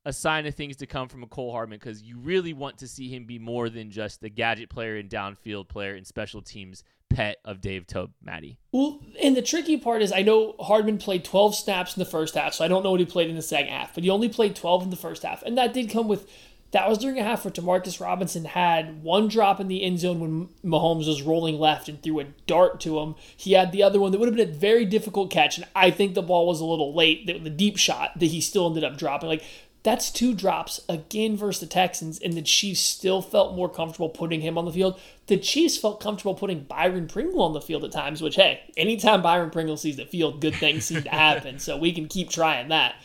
a 0.05 0.13
sign 0.13 0.45
of 0.45 0.55
things 0.55 0.77
to 0.77 0.87
come 0.87 1.07
from 1.07 1.23
a 1.23 1.27
Cole 1.27 1.51
Hardman 1.51 1.77
because 1.77 2.01
you 2.01 2.17
really 2.17 2.53
want 2.53 2.77
to 2.79 2.87
see 2.87 3.09
him 3.13 3.25
be 3.25 3.37
more 3.37 3.69
than 3.69 3.91
just 3.91 4.21
the 4.21 4.29
gadget 4.29 4.69
player 4.69 4.95
and 4.95 5.09
downfield 5.09 5.67
player 5.67 5.93
and 5.93 6.07
special 6.07 6.41
teams 6.41 6.83
pet 7.09 7.37
of 7.43 7.59
Dave 7.59 7.87
Toub, 7.87 8.11
Maddie. 8.21 8.59
Well, 8.71 8.99
and 9.21 9.35
the 9.35 9.41
tricky 9.41 9.77
part 9.77 10.01
is 10.01 10.11
I 10.11 10.21
know 10.21 10.55
Hardman 10.59 10.99
played 10.99 11.25
12 11.25 11.55
snaps 11.55 11.95
in 11.95 11.99
the 11.99 12.09
first 12.09 12.35
half, 12.35 12.53
so 12.53 12.63
I 12.63 12.67
don't 12.67 12.83
know 12.83 12.91
what 12.91 12.99
he 12.99 13.05
played 13.05 13.29
in 13.29 13.35
the 13.35 13.41
second 13.41 13.71
half, 13.71 13.93
but 13.93 14.03
he 14.03 14.09
only 14.09 14.29
played 14.29 14.55
12 14.55 14.83
in 14.83 14.89
the 14.89 14.95
first 14.95 15.23
half. 15.23 15.41
And 15.43 15.57
that 15.57 15.73
did 15.73 15.89
come 15.89 16.07
with 16.07 16.31
that 16.71 16.87
was 16.87 16.97
during 16.99 17.17
a 17.17 17.23
half 17.23 17.43
where 17.43 17.51
Demarcus 17.51 17.99
Robinson 17.99 18.45
had 18.45 19.01
one 19.01 19.27
drop 19.27 19.59
in 19.59 19.67
the 19.67 19.83
end 19.83 19.99
zone 19.99 20.19
when 20.19 20.49
Mahomes 20.63 21.07
was 21.07 21.23
rolling 21.23 21.57
left 21.59 21.89
and 21.89 22.01
threw 22.01 22.19
a 22.19 22.25
dart 22.45 22.79
to 22.81 22.99
him. 22.99 23.15
He 23.35 23.53
had 23.53 23.71
the 23.71 23.83
other 23.83 23.99
one 23.99 24.11
that 24.11 24.19
would 24.19 24.27
have 24.27 24.35
been 24.35 24.49
a 24.49 24.51
very 24.51 24.85
difficult 24.85 25.31
catch, 25.31 25.57
and 25.57 25.67
I 25.75 25.89
think 25.89 26.13
the 26.13 26.21
ball 26.21 26.45
was 26.47 26.59
a 26.59 26.65
little 26.65 26.93
late, 26.93 27.25
the, 27.25 27.39
the 27.39 27.49
deep 27.49 27.77
shot 27.77 28.17
that 28.19 28.27
he 28.27 28.39
still 28.39 28.67
ended 28.67 28.83
up 28.83 28.97
dropping. 28.97 29.29
Like 29.29 29.43
that's 29.81 30.11
two 30.11 30.33
drops 30.33 30.81
again 30.89 31.37
versus 31.37 31.61
the 31.61 31.65
Texans, 31.65 32.19
and 32.19 32.33
the 32.33 32.41
Chiefs 32.41 32.81
still 32.81 33.21
felt 33.21 33.55
more 33.55 33.69
comfortable 33.69 34.09
putting 34.09 34.41
him 34.41 34.57
on 34.57 34.65
the 34.65 34.73
field. 34.73 34.99
The 35.27 35.37
Chiefs 35.37 35.77
felt 35.77 36.01
comfortable 36.01 36.35
putting 36.35 36.63
Byron 36.63 37.07
Pringle 37.07 37.41
on 37.41 37.53
the 37.53 37.61
field 37.61 37.85
at 37.85 37.91
times, 37.91 38.21
which, 38.21 38.35
hey, 38.35 38.61
anytime 38.75 39.21
Byron 39.21 39.51
Pringle 39.51 39.77
sees 39.77 39.95
the 39.95 40.05
field, 40.05 40.41
good 40.41 40.55
things 40.55 40.85
seem 40.85 41.03
to 41.03 41.09
happen. 41.09 41.59
So 41.59 41.77
we 41.77 41.91
can 41.91 42.07
keep 42.07 42.29
trying 42.29 42.69
that. 42.69 42.95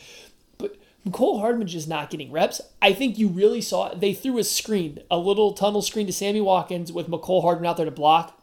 Mecole 1.05 1.39
Hardman 1.39 1.67
just 1.67 1.87
not 1.87 2.09
getting 2.09 2.31
reps. 2.31 2.61
I 2.81 2.91
think 2.93 3.17
you 3.17 3.27
really 3.27 3.61
saw 3.61 3.91
it. 3.91 3.99
They 3.99 4.13
threw 4.13 4.39
a 4.39 4.43
screen, 4.43 4.99
a 5.11 5.17
little 5.17 5.53
tunnel 5.53 5.81
screen 5.81 6.07
to 6.07 6.13
Sammy 6.13 6.41
Watkins 6.41 6.91
with 6.91 7.07
Mecole 7.07 7.43
Hardman 7.43 7.67
out 7.67 7.77
there 7.77 7.85
to 7.85 7.91
block, 7.91 8.41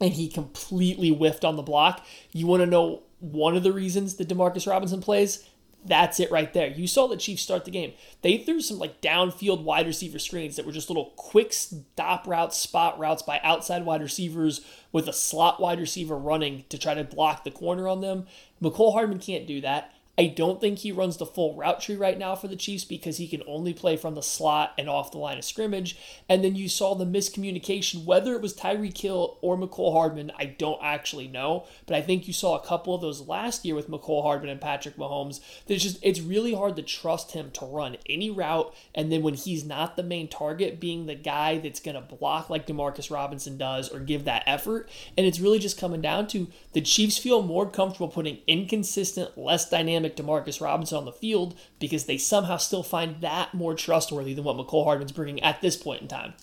and 0.00 0.14
he 0.14 0.28
completely 0.28 1.10
whiffed 1.10 1.44
on 1.44 1.56
the 1.56 1.62
block. 1.62 2.04
You 2.32 2.46
want 2.46 2.62
to 2.62 2.66
know 2.66 3.02
one 3.18 3.54
of 3.54 3.62
the 3.62 3.72
reasons 3.72 4.14
that 4.14 4.28
Demarcus 4.28 4.66
Robinson 4.66 5.02
plays? 5.02 5.46
That's 5.84 6.20
it 6.20 6.30
right 6.30 6.52
there. 6.52 6.68
You 6.68 6.86
saw 6.86 7.06
the 7.06 7.16
Chiefs 7.16 7.42
start 7.42 7.64
the 7.64 7.70
game. 7.70 7.92
They 8.22 8.38
threw 8.38 8.60
some 8.60 8.78
like 8.78 9.00
downfield 9.00 9.62
wide 9.62 9.86
receiver 9.86 10.18
screens 10.18 10.56
that 10.56 10.66
were 10.66 10.72
just 10.72 10.90
little 10.90 11.12
quick 11.16 11.52
stop 11.52 12.26
routes, 12.26 12.58
spot 12.58 12.98
routes 12.98 13.22
by 13.22 13.40
outside 13.42 13.84
wide 13.86 14.02
receivers 14.02 14.60
with 14.92 15.08
a 15.08 15.12
slot 15.12 15.60
wide 15.60 15.80
receiver 15.80 16.16
running 16.16 16.64
to 16.68 16.78
try 16.78 16.92
to 16.92 17.04
block 17.04 17.44
the 17.44 17.50
corner 17.50 17.88
on 17.88 18.02
them. 18.02 18.26
Mecole 18.62 18.92
Hardman 18.92 19.20
can't 19.20 19.46
do 19.46 19.60
that. 19.62 19.94
I 20.18 20.26
don't 20.26 20.60
think 20.60 20.78
he 20.78 20.92
runs 20.92 21.16
the 21.16 21.24
full 21.24 21.54
route 21.54 21.80
tree 21.80 21.96
right 21.96 22.18
now 22.18 22.34
for 22.34 22.46
the 22.46 22.56
Chiefs 22.56 22.84
because 22.84 23.16
he 23.16 23.26
can 23.26 23.42
only 23.46 23.72
play 23.72 23.96
from 23.96 24.14
the 24.14 24.22
slot 24.22 24.74
and 24.76 24.86
off 24.86 25.12
the 25.12 25.18
line 25.18 25.38
of 25.38 25.44
scrimmage. 25.44 25.96
And 26.28 26.44
then 26.44 26.56
you 26.56 26.68
saw 26.68 26.94
the 26.94 27.06
miscommunication, 27.06 28.04
whether 28.04 28.34
it 28.34 28.42
was 28.42 28.54
Tyreek 28.54 28.98
Hill 28.98 29.38
or 29.40 29.56
Mecole 29.56 29.94
Hardman, 29.94 30.30
I 30.38 30.44
don't 30.44 30.80
actually 30.82 31.26
know. 31.26 31.64
But 31.86 31.96
I 31.96 32.02
think 32.02 32.26
you 32.26 32.34
saw 32.34 32.58
a 32.58 32.66
couple 32.66 32.94
of 32.94 33.00
those 33.00 33.26
last 33.26 33.64
year 33.64 33.74
with 33.74 33.88
Mecole 33.88 34.22
Hardman 34.22 34.50
and 34.50 34.60
Patrick 34.60 34.96
Mahomes. 34.96 35.40
There's 35.66 35.82
just 35.82 35.98
it's 36.02 36.20
really 36.20 36.52
hard 36.52 36.76
to 36.76 36.82
trust 36.82 37.32
him 37.32 37.50
to 37.52 37.64
run 37.64 37.96
any 38.06 38.30
route. 38.30 38.74
And 38.94 39.10
then 39.10 39.22
when 39.22 39.34
he's 39.34 39.64
not 39.64 39.96
the 39.96 40.02
main 40.02 40.28
target, 40.28 40.80
being 40.80 41.06
the 41.06 41.14
guy 41.14 41.56
that's 41.56 41.80
gonna 41.80 42.02
block 42.02 42.50
like 42.50 42.66
Demarcus 42.66 43.10
Robinson 43.10 43.56
does 43.56 43.88
or 43.88 44.00
give 44.00 44.24
that 44.24 44.42
effort. 44.44 44.90
And 45.16 45.26
it's 45.26 45.40
really 45.40 45.58
just 45.58 45.78
coming 45.78 46.02
down 46.02 46.26
to 46.28 46.48
the 46.74 46.82
Chiefs 46.82 47.16
feel 47.16 47.42
more 47.42 47.70
comfortable 47.70 48.08
putting 48.08 48.40
inconsistent, 48.46 49.38
less 49.38 49.68
dynamic 49.68 50.09
Demarcus 50.16 50.60
Robinson 50.60 50.98
on 50.98 51.04
the 51.04 51.12
field 51.12 51.58
because 51.78 52.04
they 52.04 52.18
somehow 52.18 52.56
still 52.56 52.82
find 52.82 53.20
that 53.20 53.54
more 53.54 53.74
trustworthy 53.74 54.34
than 54.34 54.44
what 54.44 54.56
Mecole 54.56 54.84
Hardman's 54.84 55.12
bringing 55.12 55.42
at 55.42 55.60
this 55.60 55.76
point 55.76 56.02
in 56.02 56.08
time. 56.08 56.34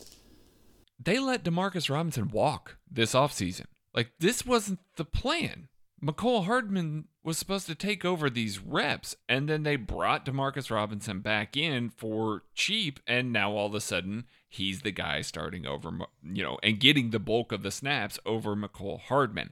They 1.00 1.20
let 1.20 1.44
Demarcus 1.44 1.90
Robinson 1.90 2.30
walk 2.30 2.78
this 2.90 3.14
offseason. 3.14 3.66
Like, 3.94 4.12
this 4.20 4.46
wasn't 4.46 4.80
the 4.96 5.06
plan. 5.06 5.70
Mecole 6.04 6.46
Hardman 6.46 7.06
was 7.24 7.38
supposed 7.38 7.66
to 7.68 7.76
take 7.76 8.06
over 8.06 8.30
these 8.30 8.60
reps, 8.60 9.16
and 9.28 9.50
then 9.50 9.64
they 9.64 9.76
brought 9.76 10.26
Demarcus 10.26 10.70
Robinson 10.70 11.22
back 11.22 11.58
in 11.58 11.90
for 11.90 12.44
cheap, 12.54 13.00
and 13.08 13.34
now 13.34 13.52
all 13.52 13.68
of 13.68 13.74
a 13.74 13.82
sudden 13.82 14.26
he's 14.48 14.82
the 14.82 14.92
guy 14.92 15.22
starting 15.22 15.66
over, 15.66 15.92
you 16.24 16.44
know, 16.44 16.60
and 16.62 16.80
getting 16.80 17.10
the 17.10 17.20
bulk 17.20 17.52
of 17.52 17.64
the 17.64 17.72
snaps 17.72 18.20
over 18.26 18.56
Mecole 18.56 19.02
Hardman. 19.02 19.52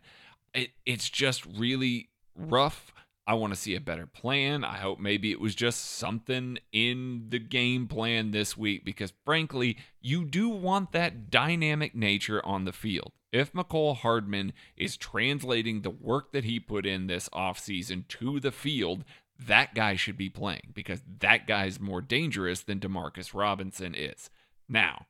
It, 0.54 0.72
it's 0.86 1.10
just 1.10 1.46
really 1.46 2.10
rough 2.36 2.94
I 3.28 3.34
want 3.34 3.54
to 3.54 3.60
see 3.60 3.76
a 3.76 3.82
better 3.82 4.06
plan. 4.06 4.64
I 4.64 4.78
hope 4.78 5.00
maybe 5.00 5.32
it 5.32 5.42
was 5.42 5.56
just 5.56 5.98
something 5.98 6.60
in 6.72 7.26
the 7.30 7.40
game 7.40 7.88
plan 7.88 8.32
this 8.32 8.56
week 8.56 8.86
because, 8.86 9.14
frankly, 9.26 9.78
you 10.00 10.26
do 10.26 10.48
want 10.48 10.92
that 10.92 11.32
dynamic 11.32 11.96
nature 11.96 12.46
on 12.46 12.66
the 12.66 12.72
field. 12.72 13.14
If 13.32 13.52
Mecole 13.52 13.98
Hardman 13.98 14.54
is 14.78 14.96
translating 14.96 15.82
the 15.82 15.90
work 15.90 16.34
that 16.34 16.44
he 16.44 16.60
put 16.60 16.86
in 16.86 17.08
this 17.08 17.28
offseason 17.30 18.08
to 18.10 18.40
the 18.40 18.52
field, 18.52 19.04
that 19.40 19.74
guy 19.74 19.96
should 19.96 20.18
be 20.18 20.30
playing 20.30 20.72
because 20.74 21.02
that 21.20 21.48
guy 21.48 21.66
is 21.66 21.80
more 21.80 22.02
dangerous 22.02 22.62
than 22.62 22.80
Demarcus 22.80 23.34
Robinson 23.34 23.96
is. 23.96 24.30
Now, 24.70 25.08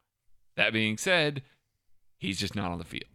that 0.55 0.73
being 0.73 0.97
said, 0.97 1.43
he's 2.17 2.39
just 2.39 2.55
not 2.55 2.71
on 2.71 2.79
the 2.79 2.85
field. 2.85 3.11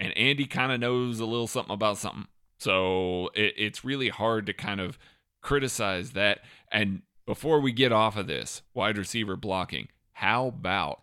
And 0.00 0.16
Andy 0.16 0.46
kind 0.46 0.72
of 0.72 0.80
knows 0.80 1.20
a 1.20 1.26
little 1.26 1.46
something 1.46 1.74
about 1.74 1.98
something. 1.98 2.26
So 2.58 3.30
it, 3.34 3.54
it's 3.56 3.84
really 3.84 4.08
hard 4.08 4.46
to 4.46 4.52
kind 4.52 4.80
of 4.80 4.98
criticize 5.42 6.12
that. 6.12 6.40
And 6.70 7.02
before 7.26 7.60
we 7.60 7.72
get 7.72 7.92
off 7.92 8.16
of 8.16 8.26
this, 8.26 8.62
wide 8.74 8.98
receiver 8.98 9.36
blocking, 9.36 9.88
how 10.12 10.48
about 10.48 11.02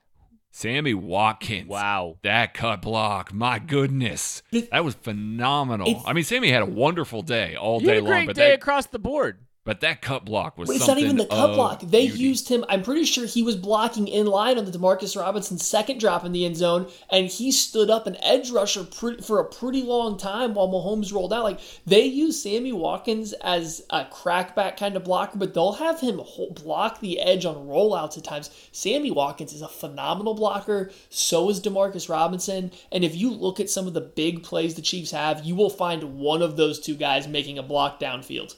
Sammy 0.51 0.93
Watkins? 0.93 1.67
Wow. 1.67 2.17
That 2.23 2.53
cut 2.53 2.81
block. 2.81 3.33
My 3.33 3.59
goodness. 3.59 4.41
That 4.71 4.83
was 4.83 4.95
phenomenal. 4.95 6.03
I 6.05 6.13
mean, 6.13 6.23
Sammy 6.23 6.49
had 6.49 6.61
a 6.61 6.67
wonderful 6.67 7.21
day 7.21 7.55
all 7.55 7.79
day 7.79 7.95
had 7.95 7.97
a 7.97 8.01
great 8.01 8.17
long. 8.17 8.25
But 8.27 8.35
day 8.35 8.49
that, 8.49 8.55
across 8.55 8.87
the 8.87 8.99
board. 8.99 9.44
But 9.65 9.81
that 9.81 9.99
cut 9.99 10.23
block 10.25 10.57
was 10.59 10.69
it's 10.69 10.87
not 10.87 10.99
even 10.99 11.17
the 11.17 11.25
cut 11.25 11.55
block. 11.55 11.81
They 11.81 12.05
beauty. 12.05 12.23
used 12.23 12.49
him. 12.49 12.63
I'm 12.69 12.83
pretty 12.83 13.03
sure 13.03 13.25
he 13.25 13.41
was 13.41 13.55
blocking 13.55 14.07
in 14.07 14.27
line 14.27 14.59
on 14.59 14.65
the 14.65 14.71
Demarcus 14.71 15.19
Robinson 15.19 15.57
second 15.57 15.99
drop 15.99 16.23
in 16.23 16.31
the 16.33 16.45
end 16.45 16.55
zone, 16.55 16.87
and 17.09 17.25
he 17.25 17.51
stood 17.51 17.89
up 17.89 18.05
an 18.05 18.15
edge 18.21 18.51
rusher 18.51 18.83
pre- 18.83 19.19
for 19.21 19.39
a 19.39 19.45
pretty 19.45 19.81
long 19.81 20.17
time 20.17 20.53
while 20.53 20.67
Mahomes 20.67 21.11
rolled 21.11 21.33
out. 21.33 21.43
Like 21.43 21.59
they 21.85 22.05
use 22.05 22.41
Sammy 22.41 22.71
Watkins 22.73 23.33
as 23.33 23.83
a 23.89 24.05
crackback 24.05 24.77
kind 24.77 24.95
of 24.95 25.03
blocker, 25.03 25.39
but 25.39 25.55
they'll 25.55 25.73
have 25.73 25.99
him 25.99 26.21
block 26.63 26.99
the 26.99 27.19
edge 27.19 27.43
on 27.43 27.55
rollouts 27.67 28.19
at 28.19 28.23
times. 28.23 28.51
Sammy 28.71 29.09
Watkins 29.09 29.51
is 29.51 29.63
a 29.63 29.67
phenomenal 29.67 30.35
blocker. 30.35 30.91
So 31.09 31.49
is 31.49 31.59
Demarcus 31.59 32.07
Robinson. 32.07 32.71
And 32.91 33.03
if 33.03 33.15
you 33.15 33.31
look 33.31 33.59
at 33.59 33.71
some 33.71 33.87
of 33.87 33.95
the 33.95 34.01
big 34.01 34.43
plays 34.43 34.75
the 34.75 34.83
Chiefs 34.83 35.09
have, 35.09 35.43
you 35.43 35.55
will 35.55 35.71
find 35.71 36.19
one 36.19 36.43
of 36.43 36.55
those 36.55 36.79
two 36.79 36.95
guys 36.95 37.27
making 37.27 37.57
a 37.57 37.63
block 37.63 37.99
downfield. 37.99 38.55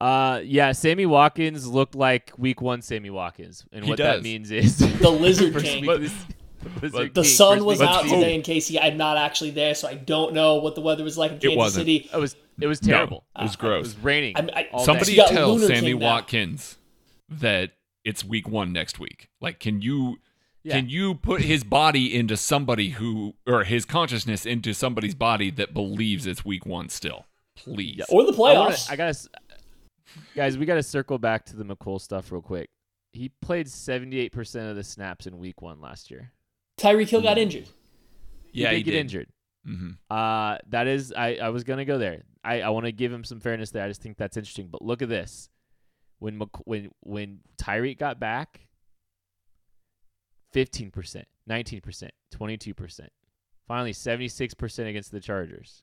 Uh, 0.00 0.40
yeah, 0.44 0.72
Sammy 0.72 1.06
Watkins 1.06 1.66
looked 1.66 1.94
like 1.94 2.32
Week 2.36 2.60
One 2.60 2.82
Sammy 2.82 3.10
Watkins, 3.10 3.64
and 3.72 3.84
He 3.84 3.90
what 3.90 3.98
that 3.98 4.22
means 4.22 4.50
is 4.50 4.76
The 5.00 5.10
Lizard 5.10 5.52
First 5.54 5.64
King. 5.64 5.82
week 5.82 5.90
of 5.90 6.00
this- 6.02 6.14
Lizard 6.82 7.14
The 7.14 7.22
King, 7.22 7.30
sun 7.30 7.64
was 7.64 7.80
out 7.80 8.02
the 8.02 8.08
today 8.10 8.40
season. 8.42 8.74
in 8.74 8.78
KC. 8.82 8.90
I'm 8.92 8.96
not 8.98 9.16
actually 9.16 9.52
there, 9.52 9.74
so 9.74 9.88
I 9.88 9.94
don't 9.94 10.34
know 10.34 10.56
what 10.56 10.74
the 10.74 10.80
weather 10.80 11.04
was 11.04 11.16
like 11.16 11.32
in 11.32 11.38
Kansas 11.38 11.56
wasn't. 11.56 11.80
City. 11.82 12.10
It 12.12 12.16
was 12.18 12.36
it 12.60 12.66
was 12.66 12.82
No, 12.82 12.92
terrible. 12.94 13.24
it 13.38 13.42
was 13.42 13.54
It 13.54 13.58
gross. 13.58 13.76
It 13.78 13.96
was 13.96 13.98
raining. 14.04 14.36
I- 14.36 14.68
I- 14.74 14.82
Somebody 14.84 15.14
day. 15.16 15.26
Tell 15.28 15.54
Lunar 15.54 15.66
Sammy 15.68 15.80
King 15.92 15.98
now. 16.00 16.06
Watkins 16.06 16.76
that 17.28 17.70
it's 18.04 18.24
week 18.24 18.48
one 18.48 18.72
next 18.72 18.98
week. 18.98 19.28
Like, 19.40 19.60
can 19.60 19.80
you 19.80 20.18
Yeah. 20.64 20.74
can 20.74 20.88
you 20.90 21.14
put 21.14 21.40
his 21.42 21.64
body 21.64 22.14
into 22.14 22.36
somebody 22.36 22.90
who 22.90 23.34
or 23.46 23.64
his 23.64 23.84
consciousness 23.84 24.44
into 24.44 24.74
somebody's 24.74 25.14
body 25.14 25.50
that 25.52 25.72
believes 25.72 26.26
it's 26.26 26.44
week 26.44 26.66
one 26.66 26.88
still? 26.88 27.26
Please. 27.56 28.02
Or 28.10 28.24
the 28.24 28.32
I, 28.32 28.36
playoffs. 28.36 28.54
wanna, 28.56 28.76
I 28.90 28.96
gotta, 28.96 29.08
s- 29.10 29.28
guys, 30.34 30.58
we 30.58 30.66
gotta 30.66 30.82
circle 30.82 31.18
back 31.18 31.44
to 31.46 31.56
the 31.56 31.64
McCool 31.64 32.00
stuff 32.00 32.30
real 32.32 32.42
quick. 32.42 32.70
He 33.12 33.30
played 33.40 33.68
seventy 33.68 34.18
eight 34.18 34.32
percent 34.32 34.68
of 34.68 34.76
the 34.76 34.84
snaps 34.84 35.26
in 35.26 35.38
Week 35.38 35.62
One 35.62 35.80
last 35.80 36.10
year. 36.10 36.32
Tyreek 36.78 37.08
Hill 37.08 37.22
got 37.22 37.38
injured. 37.38 37.68
He 38.52 38.62
yeah, 38.62 38.70
did 38.70 38.76
he 38.78 38.82
get 38.82 38.90
did. 38.92 39.00
injured. 39.00 39.28
hmm 39.64 39.90
Uh, 40.10 40.58
that 40.68 40.86
is, 40.86 41.12
I, 41.12 41.36
I 41.36 41.48
was 41.50 41.64
gonna 41.64 41.84
go 41.84 41.98
there. 41.98 42.24
I, 42.44 42.60
I 42.62 42.68
want 42.70 42.86
to 42.86 42.92
give 42.92 43.12
him 43.12 43.24
some 43.24 43.40
fairness 43.40 43.70
there. 43.70 43.84
I 43.84 43.88
just 43.88 44.02
think 44.02 44.16
that's 44.16 44.36
interesting. 44.36 44.68
But 44.70 44.82
look 44.82 45.02
at 45.02 45.08
this: 45.08 45.48
when 46.18 46.36
Mc, 46.38 46.50
when 46.66 46.90
when 47.00 47.40
Tyreek 47.58 47.98
got 47.98 48.20
back, 48.20 48.68
fifteen 50.52 50.90
percent, 50.90 51.26
nineteen 51.46 51.80
percent, 51.80 52.12
twenty 52.30 52.56
two 52.56 52.74
percent, 52.74 53.10
finally 53.66 53.92
seventy 53.92 54.28
six 54.28 54.54
percent 54.54 54.88
against 54.88 55.10
the 55.12 55.20
Chargers. 55.20 55.82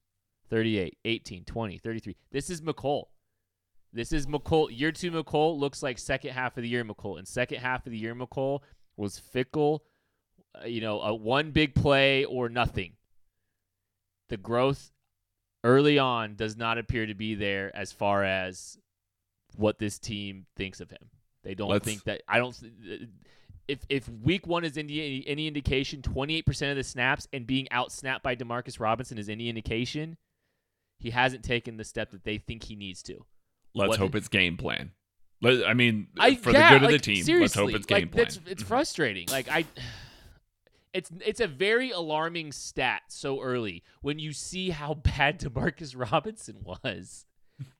38, 0.50 0.98
18, 1.06 1.46
20, 1.46 1.78
33. 1.80 2.16
This 2.32 2.50
is 2.52 2.62
Mecole. 2.62 3.06
This 3.94 4.12
is 4.12 4.26
Mecole. 4.26 4.70
Year 4.72 4.92
two 4.92 5.12
Mecole 5.12 5.58
looks 5.60 5.84
like 5.84 5.98
second 6.00 6.32
half 6.32 6.58
of 6.58 6.64
the 6.64 6.70
year 6.70 6.84
Mecole. 6.84 7.20
And 7.20 7.28
second 7.28 7.60
half 7.60 7.86
of 7.86 7.92
the 7.92 7.98
year 7.98 8.16
Mecole 8.16 8.62
was 8.98 9.20
fickle, 9.20 9.84
uh, 10.60 10.66
you 10.66 10.82
know, 10.82 11.00
a 11.02 11.14
one 11.14 11.52
big 11.52 11.76
play 11.76 12.26
or 12.26 12.50
nothing. 12.50 12.94
The 14.30 14.38
growth 14.38 14.92
early 15.64 16.00
on 16.00 16.36
does 16.36 16.58
not 16.58 16.78
appear 16.80 17.06
to 17.06 17.14
be 17.14 17.36
there 17.36 17.74
as 17.76 17.92
far 17.92 18.24
as 18.24 18.78
what 19.56 19.78
this 19.78 20.00
team 20.00 20.48
thinks 20.56 20.82
of 20.82 20.90
him. 20.90 21.10
They 21.44 21.54
don't 21.54 21.70
Let's- 21.70 21.86
think 21.86 22.04
that 22.06 22.24
I 22.28 22.40
don't 22.40 22.60
if 23.68 23.86
if 23.90 24.10
week 24.10 24.48
1 24.48 24.66
is 24.66 24.78
any 24.78 25.24
any 25.28 25.48
indication 25.48 26.02
28% 26.02 26.72
of 26.72 26.78
the 26.78 26.84
snaps 26.84 27.28
and 27.32 27.46
being 27.46 27.70
out 27.72 27.92
snapped 27.92 28.24
by 28.24 28.36
DeMarcus 28.36 28.80
Robinson 28.80 29.18
is 29.18 29.30
any 29.30 29.50
indication 29.50 30.18
he 31.00 31.12
hasn't 31.12 31.44
taken 31.44 31.78
the 31.78 31.84
step 31.84 32.12
that 32.12 32.24
they 32.24 32.38
think 32.38 32.64
he 32.64 32.76
needs 32.76 33.04
to. 33.04 33.26
Let's 33.76 33.90
What- 33.90 34.00
hope 34.00 34.16
it's 34.16 34.28
game 34.28 34.58
plan. 34.58 34.92
Let- 35.42 35.68
I 35.68 35.74
mean, 35.74 36.08
I, 36.18 36.36
for 36.36 36.52
yeah, 36.52 36.74
the 36.74 36.80
good 36.80 36.86
like, 36.86 36.96
of 36.96 37.02
the 37.02 37.14
team, 37.24 37.40
let's 37.42 37.54
hope 37.54 37.74
it's 37.74 37.86
game 37.86 38.04
like, 38.04 38.12
plan. 38.12 38.28
It's 38.48 38.64
frustrating. 38.64 39.28
Like 39.30 39.50
I, 39.50 39.66
it's 40.94 41.12
it's 41.26 41.42
a 41.42 41.48
very 41.48 41.92
alarming 41.92 42.52
stat 42.52 43.02
so 43.10 43.42
early 43.42 43.84
when 44.02 44.20
you 44.20 44.32
see 44.32 44.70
how 44.70 44.94
bad 45.18 45.40
Demarcus 45.40 45.94
Robinson 45.98 46.58
was. 46.64 47.26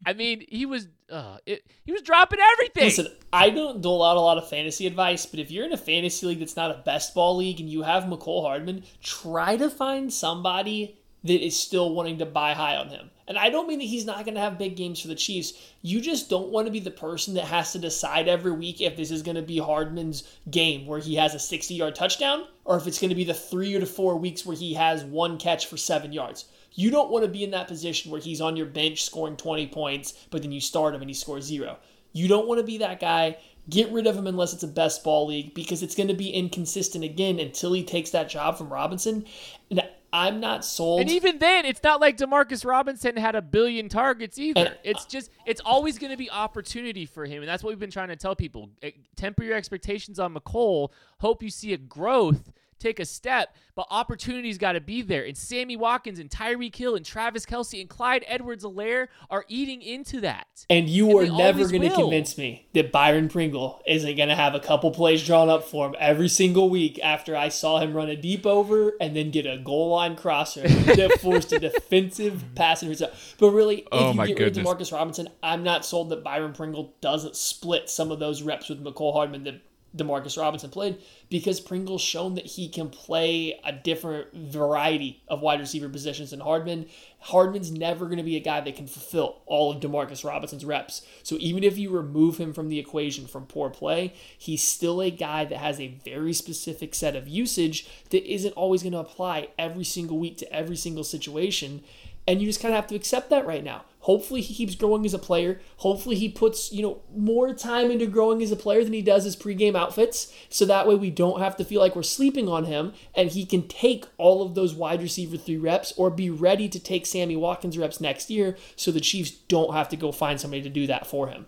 I 0.06 0.14
mean, 0.14 0.46
he 0.48 0.66
was 0.66 0.88
uh, 1.10 1.38
it, 1.46 1.64
he 1.84 1.92
was 1.92 2.02
dropping 2.02 2.40
everything. 2.54 2.84
Listen, 2.84 3.08
I 3.32 3.50
don't 3.50 3.82
dole 3.82 4.04
out 4.04 4.18
a 4.18 4.20
lot 4.20 4.38
of 4.38 4.48
fantasy 4.50 4.86
advice, 4.86 5.26
but 5.26 5.40
if 5.40 5.50
you're 5.52 5.66
in 5.66 5.74
a 5.74 5.78
fantasy 5.78 6.26
league 6.26 6.40
that's 6.40 6.56
not 6.56 6.72
a 6.72 6.82
best 6.86 7.14
ball 7.16 7.38
league 7.38 7.60
and 7.60 7.70
you 7.70 7.82
have 7.82 8.04
Mecole 8.04 8.44
Hardman, 8.44 8.84
try 9.02 9.58
to 9.58 9.70
find 9.70 10.14
somebody 10.14 11.00
that 11.24 11.46
is 11.46 11.60
still 11.60 11.94
wanting 11.94 12.18
to 12.20 12.26
buy 12.26 12.54
high 12.54 12.76
on 12.76 12.90
him. 12.90 13.10
And 13.28 13.38
I 13.38 13.50
don't 13.50 13.68
mean 13.68 13.80
that 13.80 13.86
he's 13.86 14.06
not 14.06 14.26
going 14.26 14.36
to 14.36 14.42
have 14.42 14.58
big 14.58 14.76
games 14.76 15.00
for 15.00 15.08
the 15.08 15.16
Chiefs. 15.16 15.54
You 15.82 16.02
just 16.02 16.30
don't 16.30 16.50
want 16.50 16.68
to 16.68 16.72
be 16.72 16.82
the 16.82 16.92
person 16.92 17.34
that 17.36 17.46
has 17.46 17.72
to 17.72 17.80
decide 17.80 18.28
every 18.28 18.52
week 18.52 18.82
if 18.82 18.98
this 18.98 19.12
is 19.12 19.24
going 19.24 19.38
to 19.38 19.42
be 19.42 19.58
Hardman's 19.58 20.24
game 20.52 20.86
where 20.86 21.00
he 21.00 21.16
has 21.16 21.34
a 21.34 21.40
60 21.40 21.74
yard 21.74 21.96
touchdown 21.96 22.46
or 22.66 22.76
if 22.76 22.86
it's 22.86 23.00
going 23.00 23.10
to 23.10 23.16
be 23.16 23.24
the 23.24 23.34
three 23.34 23.76
or 23.76 23.86
four 23.86 24.18
weeks 24.18 24.46
where 24.46 24.58
he 24.58 24.74
has 24.74 25.06
one 25.06 25.38
catch 25.38 25.68
for 25.68 25.78
seven 25.78 26.12
yards. 26.12 26.46
You 26.74 26.92
don't 26.92 27.12
want 27.12 27.24
to 27.24 27.32
be 27.32 27.44
in 27.44 27.52
that 27.52 27.68
position 27.68 28.12
where 28.12 28.20
he's 28.20 28.42
on 28.42 28.58
your 28.58 28.66
bench 28.66 29.04
scoring 29.04 29.38
20 29.38 29.68
points, 29.68 30.14
but 30.30 30.42
then 30.42 30.52
you 30.52 30.60
start 30.60 30.96
him 30.96 31.02
and 31.02 31.10
he 31.10 31.14
scores 31.14 31.46
zero. 31.46 31.78
You 32.12 32.28
don't 32.28 32.48
want 32.48 32.60
to 32.60 32.66
be 32.66 32.80
that 32.80 33.00
guy. 33.00 33.38
Get 33.70 33.92
rid 33.92 34.08
of 34.08 34.18
him 34.18 34.28
unless 34.28 34.54
it's 34.54 34.64
a 34.64 34.68
best 34.68 35.04
ball 35.04 35.28
league 35.28 35.54
because 35.54 35.82
it's 35.82 35.96
going 35.96 36.10
to 36.10 36.14
be 36.14 36.30
inconsistent 36.30 37.04
again 37.04 37.40
until 37.40 37.72
he 37.72 37.84
takes 37.84 38.10
that 38.10 38.28
job 38.28 38.58
from 38.58 38.74
Robinson. 38.74 39.26
And 39.70 39.84
I'm 40.14 40.40
not 40.40 40.64
sold. 40.64 41.02
and 41.02 41.10
even 41.10 41.40
then, 41.40 41.66
it's 41.66 41.82
not 41.84 42.00
like 42.00 42.18
Demarcus 42.18 42.64
Robinson 42.64 43.18
had 43.18 43.34
a 43.36 43.42
billion 43.42 43.90
targets 43.90 44.38
either. 44.38 44.60
And- 44.68 44.78
it's 44.84 45.06
just 45.06 45.32
it's 45.46 45.60
always 45.66 45.98
going 45.98 46.12
to 46.12 46.18
be 46.18 46.30
opportunity 46.30 47.06
for 47.08 47.26
him, 47.26 47.42
and 47.42 47.50
that's 47.50 47.64
what 47.64 47.70
we've 47.72 47.80
been 47.80 47.90
trying 47.92 48.10
to 48.10 48.16
tell 48.16 48.36
people. 48.36 48.70
Eh, 48.84 48.92
Temper 49.16 49.44
your 49.44 49.56
expectations 49.58 50.20
on 50.20 50.36
Mecole. 50.36 50.90
Hope 51.20 51.42
you 51.42 51.50
see 51.50 51.74
a 51.74 51.78
growth. 51.78 52.52
Take 52.84 53.00
a 53.00 53.06
step, 53.06 53.56
but 53.76 53.88
opportunities 53.90 54.58
got 54.58 54.74
to 54.74 54.82
be 54.82 55.02
there. 55.02 55.24
And 55.24 55.38
Sammy 55.38 55.78
Watkins 55.78 56.20
and 56.20 56.30
Tyreek 56.30 56.76
Hill 56.76 56.98
and 56.98 57.06
Travis 57.06 57.46
Kelce 57.46 57.80
and 57.80 57.90
Clyde 57.90 58.26
Edwards-Helaire 58.28 59.08
are 59.30 59.46
eating 59.48 59.82
into 59.82 60.20
that. 60.20 60.66
And 60.70 60.90
you 60.90 61.18
And 61.18 61.30
are 61.30 61.38
never 61.38 61.66
going 61.70 61.84
to 61.84 61.96
convince 61.96 62.38
me 62.38 62.68
that 62.74 62.92
Byron 62.92 63.30
Pringle 63.30 63.82
isn't 63.88 64.18
going 64.18 64.28
to 64.28 64.36
have 64.36 64.54
a 64.54 64.60
couple 64.60 64.92
plays 64.92 65.26
drawn 65.26 65.48
up 65.48 65.64
for 65.64 65.88
him 65.88 65.96
every 65.98 66.28
single 66.28 66.70
week 66.70 67.00
after 67.02 67.38
I 67.38 67.48
saw 67.48 67.80
him 67.80 67.94
run 67.94 68.10
a 68.10 68.18
deep 68.18 68.46
over 68.46 68.92
and 69.00 69.16
then 69.16 69.32
get 69.32 69.46
a 69.46 69.58
goal 69.60 69.92
line 69.92 70.18
crosser 70.18 70.68
that 70.68 71.20
forced 71.22 71.54
a 71.54 71.60
defensive 71.60 72.44
pass 72.54 72.84
interception. 72.84 73.18
But 73.40 73.52
really, 73.52 73.78
if 73.78 73.88
Oh 73.94 74.10
you 74.10 74.16
my 74.18 74.28
get 74.28 74.40
rid 74.40 74.58
of 74.58 74.64
Marcus 74.66 74.92
Robinson, 74.92 75.30
I'm 75.42 75.64
not 75.64 75.86
sold 75.86 76.10
that 76.10 76.22
Byron 76.22 76.52
Pringle 76.52 76.94
doesn't 77.00 77.38
split 77.38 77.90
some 77.90 78.12
of 78.12 78.20
those 78.20 78.42
reps 78.42 78.68
with 78.68 78.84
Mecole 78.84 79.14
Hardman 79.14 79.46
that 79.46 79.62
Demarcus 79.96 80.42
Robinson 80.42 80.70
played 80.70 80.98
because 81.30 81.60
Pringle's 81.60 82.02
shown 82.02 82.36
that 82.36 82.46
he 82.46 82.68
can 82.68 82.90
play 82.90 83.60
a 83.64 83.72
different 83.72 84.34
variety 84.34 85.22
of 85.28 85.42
wide 85.42 85.60
receiver 85.60 85.88
positions 85.88 86.32
than 86.32 86.40
Hardman. 86.40 86.88
Hardman's 87.20 87.72
never 87.72 88.06
going 88.06 88.18
to 88.18 88.24
be 88.24 88.36
a 88.36 88.42
guy 88.42 88.60
that 88.62 88.76
can 88.76 88.88
fulfill 88.88 89.42
all 89.46 89.72
of 89.72 89.82
Demarcus 89.82 90.26
Robinson's 90.26 90.66
reps. 90.66 91.06
So 91.22 91.38
even 91.40 91.64
if 91.64 91.78
you 91.78 91.92
remove 91.92 92.38
him 92.38 92.54
from 92.54 92.70
the 92.70 92.80
equation 92.80 93.28
from 93.28 93.46
poor 93.46 93.70
play, 93.70 94.14
he's 94.38 94.64
still 94.64 95.02
a 95.02 95.12
guy 95.12 95.46
that 95.46 95.58
has 95.58 95.80
a 95.80 96.00
very 96.04 96.34
specific 96.34 96.96
set 96.96 97.16
of 97.16 97.28
usage 97.28 97.88
that 98.10 98.26
isn't 98.26 98.54
always 98.54 98.82
going 98.82 98.94
to 98.94 99.00
apply 99.00 99.50
every 99.60 99.84
single 99.84 100.18
week 100.18 100.38
to 100.38 100.52
every 100.52 100.76
single 100.76 101.04
situation. 101.04 101.84
And 102.28 102.42
you 102.42 102.48
just 102.48 102.62
kind 102.62 102.74
of 102.74 102.78
have 102.78 102.88
to 102.88 102.96
accept 102.96 103.30
that 103.30 103.46
right 103.46 103.64
now. 103.64 103.84
Hopefully 104.04 104.42
he 104.42 104.54
keeps 104.54 104.76
growing 104.76 105.06
as 105.06 105.14
a 105.14 105.20
player. 105.20 105.62
Hopefully 105.78 106.18
he 106.18 106.28
puts, 106.28 106.74
you 106.74 106.82
know, 106.82 107.02
more 107.16 107.54
time 107.54 107.90
into 107.90 108.06
growing 108.06 108.44
as 108.44 108.52
a 108.52 108.58
player 108.58 108.84
than 108.84 108.92
he 108.92 109.02
does 109.02 109.24
his 109.24 109.38
pregame 109.38 109.78
outfits. 109.78 110.34
So 110.50 110.66
that 110.66 110.86
way 110.86 110.96
we 110.96 111.10
don't 111.10 111.40
have 111.40 111.56
to 111.56 111.64
feel 111.64 111.80
like 111.80 111.96
we're 111.96 112.04
sleeping 112.04 112.50
on 112.50 112.66
him 112.66 112.92
and 113.16 113.30
he 113.30 113.46
can 113.46 113.66
take 113.66 114.06
all 114.18 114.42
of 114.42 114.56
those 114.56 114.74
wide 114.74 115.02
receiver 115.02 115.38
three 115.38 115.56
reps 115.56 115.94
or 115.96 116.10
be 116.10 116.30
ready 116.30 116.68
to 116.68 116.82
take 116.82 117.06
Sammy 117.06 117.38
Watkins 117.38 117.78
reps 117.78 118.02
next 118.02 118.30
year 118.30 118.58
so 118.76 118.92
the 118.92 119.00
Chiefs 119.00 119.32
don't 119.32 119.74
have 119.74 119.88
to 119.88 119.96
go 119.96 120.12
find 120.12 120.38
somebody 120.38 120.62
to 120.64 120.70
do 120.70 120.86
that 120.88 121.08
for 121.08 121.30
him. 121.30 121.46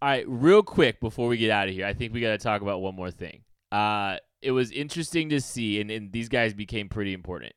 All 0.00 0.08
right, 0.08 0.24
real 0.28 0.62
quick 0.62 1.00
before 1.00 1.26
we 1.26 1.36
get 1.36 1.50
out 1.50 1.66
of 1.66 1.74
here, 1.74 1.84
I 1.86 1.94
think 1.94 2.12
we 2.12 2.20
got 2.20 2.30
to 2.30 2.38
talk 2.38 2.62
about 2.62 2.80
one 2.80 2.94
more 2.94 3.10
thing. 3.10 3.42
Uh, 3.72 4.18
it 4.40 4.52
was 4.52 4.70
interesting 4.70 5.30
to 5.30 5.40
see, 5.40 5.80
and, 5.80 5.90
and 5.90 6.12
these 6.12 6.28
guys 6.28 6.54
became 6.54 6.88
pretty 6.88 7.12
important. 7.12 7.54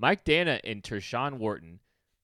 Mike 0.00 0.24
Danna 0.24 0.60
and 0.64 0.82
Tershawn 0.82 1.34
Wharton 1.34 1.78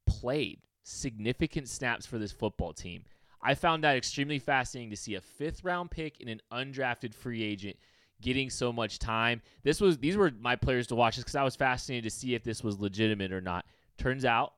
played 0.06 0.60
significant 0.82 1.68
snaps 1.68 2.06
for 2.06 2.16
this 2.16 2.32
football 2.32 2.72
team. 2.72 3.04
I 3.42 3.54
found 3.54 3.84
that 3.84 3.98
extremely 3.98 4.38
fascinating 4.38 4.88
to 4.90 4.96
see 4.96 5.14
a 5.14 5.20
fifth 5.20 5.62
round 5.62 5.90
pick 5.90 6.16
and 6.20 6.30
an 6.30 6.40
undrafted 6.50 7.12
free 7.12 7.42
agent 7.42 7.76
getting 8.22 8.48
so 8.48 8.72
much 8.72 8.98
time. 8.98 9.42
This 9.62 9.78
was 9.78 9.98
these 9.98 10.16
were 10.16 10.32
my 10.40 10.56
players 10.56 10.86
to 10.86 10.94
watch 10.94 11.18
because 11.18 11.36
I 11.36 11.44
was 11.44 11.54
fascinated 11.54 12.04
to 12.04 12.16
see 12.16 12.34
if 12.34 12.42
this 12.42 12.64
was 12.64 12.80
legitimate 12.80 13.30
or 13.30 13.42
not. 13.42 13.66
Turns 13.98 14.24
out 14.24 14.54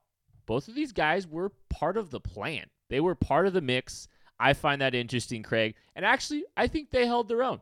both 0.46 0.68
of 0.68 0.76
these 0.76 0.92
guys 0.92 1.26
were 1.26 1.50
part 1.68 1.96
of 1.96 2.10
the 2.10 2.20
plan. 2.20 2.66
They 2.88 3.00
were 3.00 3.16
part 3.16 3.48
of 3.48 3.52
the 3.52 3.60
mix. 3.60 4.06
I 4.38 4.52
find 4.52 4.80
that 4.80 4.94
interesting, 4.94 5.42
Craig. 5.42 5.74
And 5.96 6.04
actually, 6.04 6.44
I 6.56 6.68
think 6.68 6.90
they 6.90 7.04
held 7.04 7.26
their 7.26 7.42
own. 7.42 7.60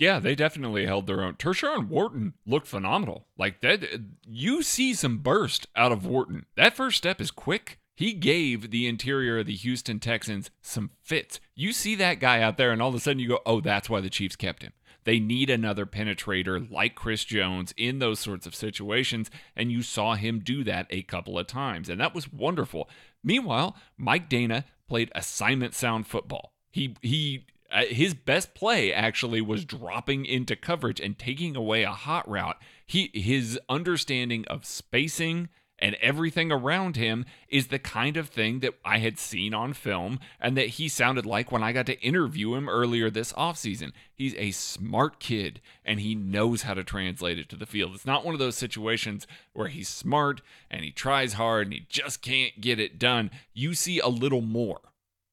Yeah, 0.00 0.18
they 0.18 0.34
definitely 0.34 0.86
held 0.86 1.06
their 1.06 1.22
own. 1.22 1.34
Tershawn 1.34 1.88
Wharton 1.88 2.32
looked 2.46 2.66
phenomenal. 2.66 3.26
Like 3.36 3.60
that, 3.60 3.84
you 4.26 4.62
see 4.62 4.94
some 4.94 5.18
burst 5.18 5.66
out 5.76 5.92
of 5.92 6.06
Wharton. 6.06 6.46
That 6.56 6.74
first 6.74 6.96
step 6.96 7.20
is 7.20 7.30
quick. 7.30 7.78
He 7.94 8.14
gave 8.14 8.70
the 8.70 8.88
interior 8.88 9.40
of 9.40 9.46
the 9.46 9.54
Houston 9.54 10.00
Texans 10.00 10.50
some 10.62 10.92
fits. 11.02 11.38
You 11.54 11.74
see 11.74 11.94
that 11.96 12.18
guy 12.18 12.40
out 12.40 12.56
there, 12.56 12.72
and 12.72 12.80
all 12.80 12.88
of 12.88 12.94
a 12.94 13.00
sudden 13.00 13.20
you 13.20 13.28
go, 13.28 13.40
"Oh, 13.44 13.60
that's 13.60 13.90
why 13.90 14.00
the 14.00 14.08
Chiefs 14.08 14.36
kept 14.36 14.62
him." 14.62 14.72
They 15.04 15.20
need 15.20 15.50
another 15.50 15.84
penetrator 15.84 16.70
like 16.70 16.94
Chris 16.94 17.26
Jones 17.26 17.74
in 17.76 17.98
those 17.98 18.20
sorts 18.20 18.46
of 18.46 18.54
situations, 18.54 19.30
and 19.54 19.70
you 19.70 19.82
saw 19.82 20.14
him 20.14 20.40
do 20.40 20.64
that 20.64 20.86
a 20.88 21.02
couple 21.02 21.38
of 21.38 21.46
times, 21.46 21.90
and 21.90 22.00
that 22.00 22.14
was 22.14 22.32
wonderful. 22.32 22.88
Meanwhile, 23.22 23.76
Mike 23.98 24.30
Danna 24.30 24.64
played 24.88 25.12
assignment 25.14 25.74
sound 25.74 26.06
football. 26.06 26.54
He 26.70 26.96
he 27.02 27.44
uh, 27.70 27.84
his 27.84 28.14
best 28.14 28.54
play 28.54 28.92
actually 28.92 29.40
was 29.40 29.64
dropping 29.64 30.24
into 30.26 30.56
coverage 30.56 31.00
and 31.00 31.18
taking 31.18 31.56
away 31.56 31.82
a 31.82 31.92
hot 31.92 32.28
route. 32.28 32.56
He 32.86 33.10
his 33.14 33.58
understanding 33.68 34.44
of 34.48 34.64
spacing 34.64 35.48
and 35.80 35.96
everything 36.00 36.52
around 36.52 36.96
him 36.96 37.24
is 37.48 37.68
the 37.68 37.78
kind 37.78 38.16
of 38.16 38.28
thing 38.28 38.60
that 38.60 38.74
I 38.84 38.98
had 38.98 39.18
seen 39.18 39.54
on 39.54 39.72
film 39.72 40.20
and 40.38 40.56
that 40.56 40.68
he 40.68 40.88
sounded 40.88 41.24
like 41.24 41.50
when 41.50 41.62
I 41.62 41.72
got 41.72 41.86
to 41.86 42.00
interview 42.00 42.54
him 42.54 42.68
earlier 42.68 43.10
this 43.10 43.32
offseason. 43.32 43.92
He's 44.14 44.34
a 44.34 44.50
smart 44.50 45.18
kid 45.20 45.60
and 45.84 46.00
he 46.00 46.14
knows 46.14 46.62
how 46.62 46.74
to 46.74 46.84
translate 46.84 47.38
it 47.38 47.48
to 47.50 47.56
the 47.56 47.66
field. 47.66 47.94
It's 47.94 48.06
not 48.06 48.24
one 48.24 48.34
of 48.34 48.38
those 48.38 48.56
situations 48.56 49.26
where 49.52 49.68
he's 49.68 49.88
smart 49.88 50.42
and 50.70 50.84
he 50.84 50.90
tries 50.90 51.34
hard 51.34 51.68
and 51.68 51.74
he 51.74 51.86
just 51.88 52.20
can't 52.20 52.60
get 52.60 52.78
it 52.78 52.98
done. 52.98 53.30
You 53.54 53.74
see 53.74 53.98
a 53.98 54.08
little 54.08 54.42
more 54.42 54.80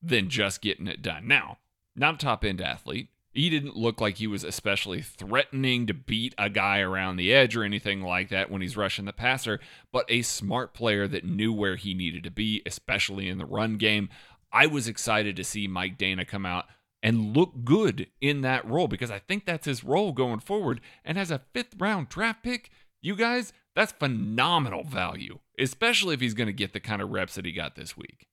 than 0.02 0.30
just 0.30 0.62
getting 0.62 0.88
it 0.88 1.02
done. 1.02 1.28
Now, 1.28 1.58
not 1.98 2.16
a 2.16 2.18
top 2.18 2.46
end 2.46 2.62
athlete. 2.62 3.10
He 3.32 3.50
didn't 3.52 3.76
look 3.76 4.02
like 4.02 4.18
he 4.18 4.26
was 4.26 4.44
especially 4.44 5.02
threatening 5.02 5.86
to 5.86 5.94
beat 5.94 6.34
a 6.40 6.50
guy 6.50 6.80
around 6.80 7.18
the 7.18 7.32
edge 7.32 7.56
or 7.56 7.64
anything 7.64 8.02
like 8.02 8.30
that 8.30 8.50
when 8.50 8.62
he's 8.62 8.78
rushing 8.78 9.06
the 9.06 9.14
passer, 9.14 9.60
but 9.92 10.06
a 10.10 10.24
smart 10.24 10.74
player 10.74 11.08
that 11.08 11.24
knew 11.24 11.54
where 11.54 11.76
he 11.76 11.94
needed 11.94 12.24
to 12.24 12.32
be, 12.32 12.64
especially 12.66 13.30
in 13.30 13.38
the 13.38 13.46
run 13.46 13.78
game. 13.78 14.10
I 14.52 14.66
was 14.66 14.88
excited 14.88 15.36
to 15.36 15.44
see 15.44 15.68
Mike 15.68 16.00
Danna 16.00 16.28
come 16.28 16.46
out 16.48 16.66
and 17.04 17.36
look 17.36 17.64
good 17.64 18.08
in 18.22 18.42
that 18.42 18.66
role 18.68 18.88
because 18.88 19.12
I 19.12 19.20
think 19.20 19.46
that's 19.46 19.68
his 19.68 19.84
role 19.84 20.14
going 20.14 20.40
forward. 20.40 20.82
And 21.06 21.20
as 21.20 21.30
a 21.30 21.42
fifth 21.54 21.76
round 21.78 22.10
draft 22.10 22.42
pick, 22.42 22.72
you 23.02 23.16
guys, 23.16 23.54
that's 23.76 23.92
phenomenal 23.92 24.84
value, 24.84 25.40
especially 25.60 26.16
if 26.16 26.22
he's 26.22 26.34
going 26.34 26.48
to 26.48 26.54
get 26.54 26.74
the 26.74 26.80
kind 26.80 27.02
of 27.02 27.12
reps 27.12 27.36
that 27.36 27.46
he 27.46 27.52
got 27.52 27.76
this 27.76 27.96
week. 27.96 28.26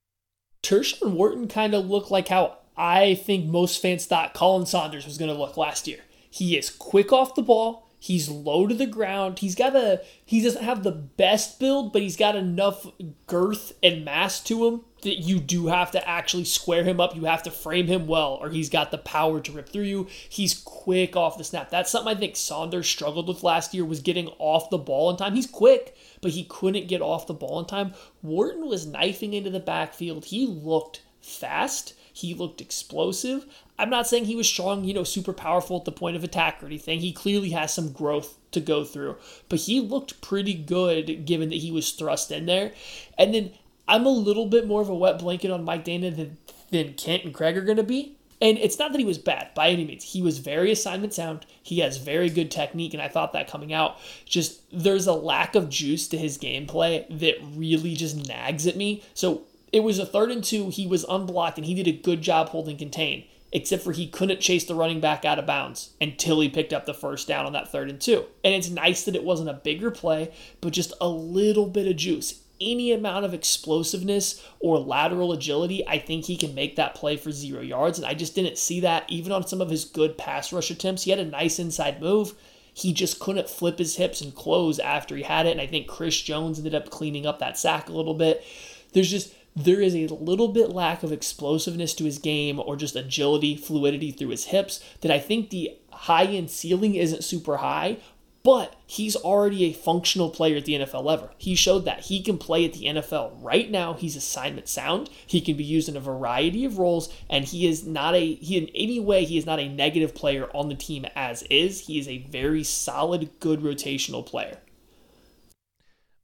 Tershawn 0.62 1.12
Wharton 1.12 1.46
kind 1.46 1.74
of 1.74 1.84
looked 1.84 2.10
like 2.10 2.28
how 2.28 2.56
I 2.76 3.14
think 3.14 3.46
most 3.46 3.80
fans 3.80 4.06
thought 4.06 4.34
Khalen 4.34 4.66
Saunders 4.66 5.06
was 5.06 5.18
going 5.18 5.30
to 5.30 5.38
look 5.38 5.56
last 5.56 5.86
year. 5.86 6.00
He 6.28 6.56
is 6.56 6.70
quick 6.70 7.12
off 7.12 7.34
the 7.34 7.42
ball. 7.42 7.84
He's 8.04 8.28
low 8.28 8.66
to 8.66 8.74
the 8.74 8.86
ground. 8.86 9.38
He's 9.38 9.54
got 9.54 9.74
a 9.74 10.02
he 10.26 10.42
doesn't 10.42 10.62
have 10.62 10.82
the 10.82 10.92
best 10.92 11.58
build, 11.58 11.90
but 11.90 12.02
he's 12.02 12.18
got 12.18 12.36
enough 12.36 12.86
girth 13.26 13.72
and 13.82 14.04
mass 14.04 14.40
to 14.40 14.66
him 14.66 14.82
that 15.04 15.20
you 15.20 15.38
do 15.38 15.68
have 15.68 15.90
to 15.92 16.06
actually 16.06 16.44
square 16.44 16.84
him 16.84 17.00
up. 17.00 17.16
You 17.16 17.24
have 17.24 17.42
to 17.44 17.50
frame 17.50 17.86
him 17.86 18.06
well, 18.06 18.34
or 18.42 18.50
he's 18.50 18.68
got 18.68 18.90
the 18.90 18.98
power 18.98 19.40
to 19.40 19.52
rip 19.52 19.70
through 19.70 19.84
you. 19.84 20.08
He's 20.28 20.52
quick 20.52 21.16
off 21.16 21.38
the 21.38 21.44
snap. 21.44 21.70
That's 21.70 21.90
something 21.90 22.14
I 22.14 22.18
think 22.18 22.36
Saunders 22.36 22.86
struggled 22.86 23.28
with 23.28 23.42
last 23.42 23.72
year 23.72 23.86
was 23.86 24.00
getting 24.00 24.28
off 24.38 24.68
the 24.68 24.76
ball 24.76 25.08
in 25.08 25.16
time. 25.16 25.34
He's 25.34 25.46
quick, 25.46 25.96
but 26.20 26.32
he 26.32 26.44
couldn't 26.44 26.88
get 26.88 27.00
off 27.00 27.26
the 27.26 27.32
ball 27.32 27.58
in 27.60 27.64
time. 27.64 27.94
Wharton 28.20 28.66
was 28.66 28.86
knifing 28.86 29.32
into 29.32 29.48
the 29.48 29.60
backfield. 29.60 30.26
He 30.26 30.46
looked 30.46 31.00
fast. 31.22 31.94
He 32.14 32.32
looked 32.32 32.60
explosive. 32.60 33.44
I'm 33.76 33.90
not 33.90 34.06
saying 34.06 34.26
he 34.26 34.36
was 34.36 34.48
strong, 34.48 34.84
you 34.84 34.94
know, 34.94 35.02
super 35.02 35.32
powerful 35.32 35.76
at 35.78 35.84
the 35.84 35.90
point 35.90 36.14
of 36.14 36.22
attack 36.22 36.62
or 36.62 36.66
anything. 36.66 37.00
He 37.00 37.12
clearly 37.12 37.50
has 37.50 37.74
some 37.74 37.90
growth 37.90 38.38
to 38.52 38.60
go 38.60 38.84
through, 38.84 39.16
but 39.48 39.58
he 39.58 39.80
looked 39.80 40.20
pretty 40.20 40.54
good 40.54 41.26
given 41.26 41.48
that 41.48 41.56
he 41.56 41.72
was 41.72 41.90
thrust 41.90 42.30
in 42.30 42.46
there. 42.46 42.72
And 43.18 43.34
then 43.34 43.50
I'm 43.88 44.06
a 44.06 44.10
little 44.10 44.46
bit 44.46 44.64
more 44.64 44.80
of 44.80 44.88
a 44.88 44.94
wet 44.94 45.18
blanket 45.18 45.50
on 45.50 45.64
Mike 45.64 45.84
Danna 45.84 46.14
than, 46.14 46.38
than 46.70 46.94
Kent 46.94 47.24
and 47.24 47.34
Craig 47.34 47.58
are 47.58 47.62
going 47.62 47.78
to 47.78 47.82
be. 47.82 48.16
And 48.40 48.58
it's 48.58 48.78
not 48.78 48.92
that 48.92 48.98
he 48.98 49.04
was 49.04 49.18
bad 49.18 49.52
by 49.54 49.70
any 49.70 49.84
means. 49.84 50.04
He 50.04 50.22
was 50.22 50.38
very 50.38 50.70
assignment 50.70 51.14
sound. 51.14 51.46
He 51.62 51.80
has 51.80 51.96
very 51.96 52.30
good 52.30 52.50
technique, 52.50 52.94
and 52.94 53.02
I 53.02 53.08
thought 53.08 53.32
that 53.32 53.48
coming 53.48 53.72
out. 53.72 53.98
Just 54.24 54.60
there's 54.70 55.08
a 55.08 55.14
lack 55.14 55.56
of 55.56 55.68
juice 55.68 56.06
to 56.08 56.18
his 56.18 56.38
gameplay 56.38 57.06
that 57.18 57.36
really 57.56 57.94
just 57.94 58.28
nags 58.28 58.68
at 58.68 58.76
me. 58.76 59.02
So 59.14 59.42
it 59.74 59.82
was 59.82 59.98
a 59.98 60.06
third 60.06 60.30
and 60.30 60.44
two. 60.44 60.70
He 60.70 60.86
was 60.86 61.04
unblocked, 61.08 61.58
and 61.58 61.66
he 61.66 61.74
did 61.74 61.88
a 61.88 61.92
good 61.92 62.22
job 62.22 62.50
holding 62.50 62.76
contain 62.76 63.24
except 63.54 63.84
for 63.84 63.92
he 63.92 64.08
couldn't 64.08 64.40
chase 64.40 64.64
the 64.64 64.74
running 64.74 65.00
back 65.00 65.24
out 65.24 65.38
of 65.38 65.46
bounds 65.46 65.90
until 66.00 66.40
he 66.40 66.48
picked 66.48 66.72
up 66.72 66.86
the 66.86 66.92
first 66.92 67.28
down 67.28 67.46
on 67.46 67.52
that 67.52 67.70
third 67.70 67.88
and 67.88 68.00
two. 68.00 68.24
And 68.42 68.52
it's 68.52 68.68
nice 68.68 69.04
that 69.04 69.14
it 69.14 69.22
wasn't 69.22 69.48
a 69.48 69.54
bigger 69.54 69.92
play, 69.92 70.32
but 70.60 70.72
just 70.72 70.92
a 71.00 71.08
little 71.08 71.66
bit 71.66 71.86
of 71.86 71.94
juice. 71.94 72.42
Any 72.60 72.90
amount 72.90 73.24
of 73.24 73.32
explosiveness 73.32 74.44
or 74.58 74.80
lateral 74.80 75.32
agility, 75.32 75.86
I 75.86 76.00
think 76.00 76.24
he 76.24 76.36
can 76.36 76.52
make 76.52 76.74
that 76.76 76.96
play 76.96 77.16
for 77.16 77.30
zero 77.30 77.62
yards. 77.62 77.96
And 77.96 78.06
I 78.06 78.14
just 78.14 78.34
didn't 78.34 78.58
see 78.58 78.80
that 78.80 79.04
even 79.08 79.30
on 79.30 79.46
some 79.46 79.60
of 79.60 79.70
his 79.70 79.84
good 79.84 80.18
pass 80.18 80.52
rush 80.52 80.70
attempts. 80.72 81.04
He 81.04 81.10
had 81.10 81.20
a 81.20 81.24
nice 81.24 81.60
inside 81.60 82.00
move. 82.00 82.34
He 82.72 82.92
just 82.92 83.20
couldn't 83.20 83.48
flip 83.48 83.78
his 83.78 83.94
hips 83.94 84.20
and 84.20 84.34
close 84.34 84.80
after 84.80 85.16
he 85.16 85.22
had 85.22 85.46
it. 85.46 85.52
And 85.52 85.60
I 85.60 85.68
think 85.68 85.86
Chris 85.86 86.20
Jones 86.20 86.58
ended 86.58 86.74
up 86.74 86.90
cleaning 86.90 87.24
up 87.24 87.38
that 87.38 87.56
sack 87.56 87.88
a 87.88 87.92
little 87.92 88.14
bit. 88.14 88.44
There's 88.92 89.10
just 89.10 89.32
there 89.56 89.80
is 89.80 89.94
a 89.94 90.06
little 90.14 90.48
bit 90.48 90.70
lack 90.70 91.02
of 91.02 91.12
explosiveness 91.12 91.94
to 91.94 92.04
his 92.04 92.18
game 92.18 92.58
or 92.58 92.76
just 92.76 92.96
agility, 92.96 93.56
fluidity 93.56 94.10
through 94.10 94.30
his 94.30 94.46
hips 94.46 94.82
that 95.00 95.12
I 95.12 95.18
think 95.18 95.50
the 95.50 95.76
high 95.90 96.24
end 96.24 96.50
ceiling 96.50 96.94
isn't 96.96 97.22
super 97.22 97.58
high, 97.58 97.98
but 98.42 98.76
he's 98.86 99.16
already 99.16 99.64
a 99.64 99.72
functional 99.72 100.28
player 100.28 100.56
at 100.56 100.66
the 100.66 100.74
NFL 100.74 101.04
level. 101.04 101.30
He 101.38 101.54
showed 101.54 101.86
that 101.86 102.00
he 102.00 102.20
can 102.20 102.36
play 102.36 102.64
at 102.64 102.74
the 102.74 102.84
NFL 102.86 103.32
right 103.40 103.70
now. 103.70 103.94
He's 103.94 104.16
assignment 104.16 104.68
sound. 104.68 105.08
He 105.26 105.40
can 105.40 105.56
be 105.56 105.64
used 105.64 105.88
in 105.88 105.96
a 105.96 106.00
variety 106.00 106.64
of 106.64 106.78
roles, 106.78 107.12
and 107.30 107.44
he 107.44 107.66
is 107.66 107.86
not 107.86 108.14
a 108.14 108.34
he 108.34 108.58
in 108.58 108.68
any 108.74 109.00
way 109.00 109.24
he 109.24 109.38
is 109.38 109.46
not 109.46 109.60
a 109.60 109.68
negative 109.68 110.14
player 110.14 110.50
on 110.54 110.68
the 110.68 110.74
team 110.74 111.06
as 111.16 111.42
is. 111.44 111.86
He 111.86 111.98
is 111.98 112.08
a 112.08 112.18
very 112.18 112.64
solid, 112.64 113.30
good 113.40 113.60
rotational 113.60 114.26
player. 114.26 114.58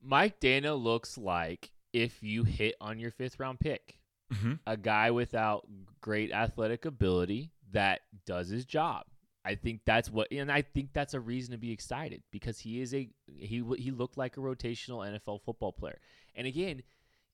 Mike 0.03 0.41
Danna 0.41 0.81
looks 0.83 1.17
like 1.17 1.71
if 1.93 2.23
you 2.23 2.45
hit 2.45 2.75
on 2.81 2.99
your 2.99 3.11
fifth 3.11 3.39
round 3.39 3.61
pick. 3.61 3.99
Mm-hmm. 4.33 4.55
A 4.67 4.77
guy 4.77 5.11
without 5.11 5.67
great 6.01 6.31
athletic 6.31 6.85
ability 6.85 7.51
that 7.73 8.03
does 8.27 8.49
his 8.49 8.65
job. 8.65 9.05
I 9.45 9.57
think 9.57 9.81
that's 9.85 10.11
what, 10.11 10.29
and 10.31 10.53
I 10.53 10.63
think 10.63 10.91
that's 10.93 11.15
a 11.15 11.21
reason 11.21 11.53
to 11.53 11.59
be 11.59 11.73
excited 11.73 12.23
because 12.31 12.61
he 12.61 12.81
is 12.81 12.95
a 12.95 13.09
he 13.27 13.65
he 13.79 13.91
looked 13.91 14.17
like 14.17 14.37
a 14.37 14.41
rotational 14.41 15.05
NFL 15.05 15.41
football 15.43 15.73
player. 15.73 15.99
And 16.37 16.47
again, 16.47 16.83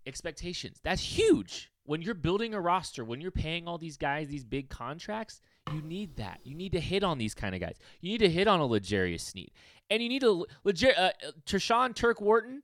expectations 0.07 0.79
that's 0.83 1.03
huge 1.03 1.71
when 1.85 2.01
you're 2.01 2.15
building 2.15 2.55
a 2.55 2.61
roster. 2.61 3.05
When 3.05 3.21
you're 3.21 3.33
paying 3.33 3.69
all 3.69 3.77
these 3.77 3.99
guys 3.99 4.29
these 4.29 4.45
big 4.45 4.71
contracts, 4.71 5.43
you 5.75 5.83
need 5.83 6.17
that. 6.17 6.41
You 6.45 6.55
need 6.55 6.73
to 6.73 6.81
hit 6.81 7.03
on 7.03 7.19
these 7.19 7.35
kind 7.35 7.55
of 7.55 7.61
guys. 7.61 7.77
You 8.01 8.13
need 8.13 8.21
to 8.21 8.31
hit 8.31 8.49
on 8.49 8.61
a 8.61 8.67
L'Jarius 8.67 9.21
Sneed, 9.21 9.51
and 9.91 10.01
you 10.01 10.09
need 10.09 10.23
a 10.23 10.45
legit 10.65 10.97
uh, 10.97 11.11
Tershawn 11.45 11.95
Turk 11.95 12.23
Wharton 12.23 12.63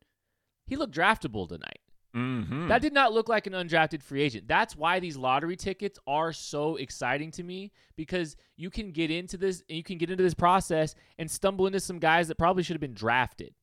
he 0.73 0.77
looked 0.77 0.95
draftable 0.95 1.47
tonight. 1.47 1.81
Mm-hmm. 2.15 2.69
That 2.69 2.83
did 2.83 2.93
not 2.93 3.13
look 3.13 3.29
like 3.29 3.47
an 3.47 3.55
undrafted 3.55 4.03
free 4.03 4.23
agent. 4.23 4.47
That's 4.47 4.77
why 4.77 5.01
these 5.01 5.17
lottery 5.17 5.57
tickets 5.57 5.99
are 6.07 6.33
so 6.33 6.77
exciting 6.77 7.31
to 7.33 7.43
me 7.43 7.73
because 7.97 8.37
you 8.57 8.69
can 8.69 8.93
get 8.93 9.11
into 9.11 9.39
this 9.39 9.63
you 9.69 9.83
can 9.83 9.97
get 9.97 10.11
into 10.11 10.23
this 10.23 10.35
process 10.35 10.95
and 11.19 11.31
stumble 11.31 11.67
into 11.67 11.81
some 11.81 11.99
guys 11.99 12.29
that 12.29 12.37
probably 12.37 12.63
should 12.63 12.75
have 12.75 12.81
been 12.81 12.95
drafted. 12.95 13.55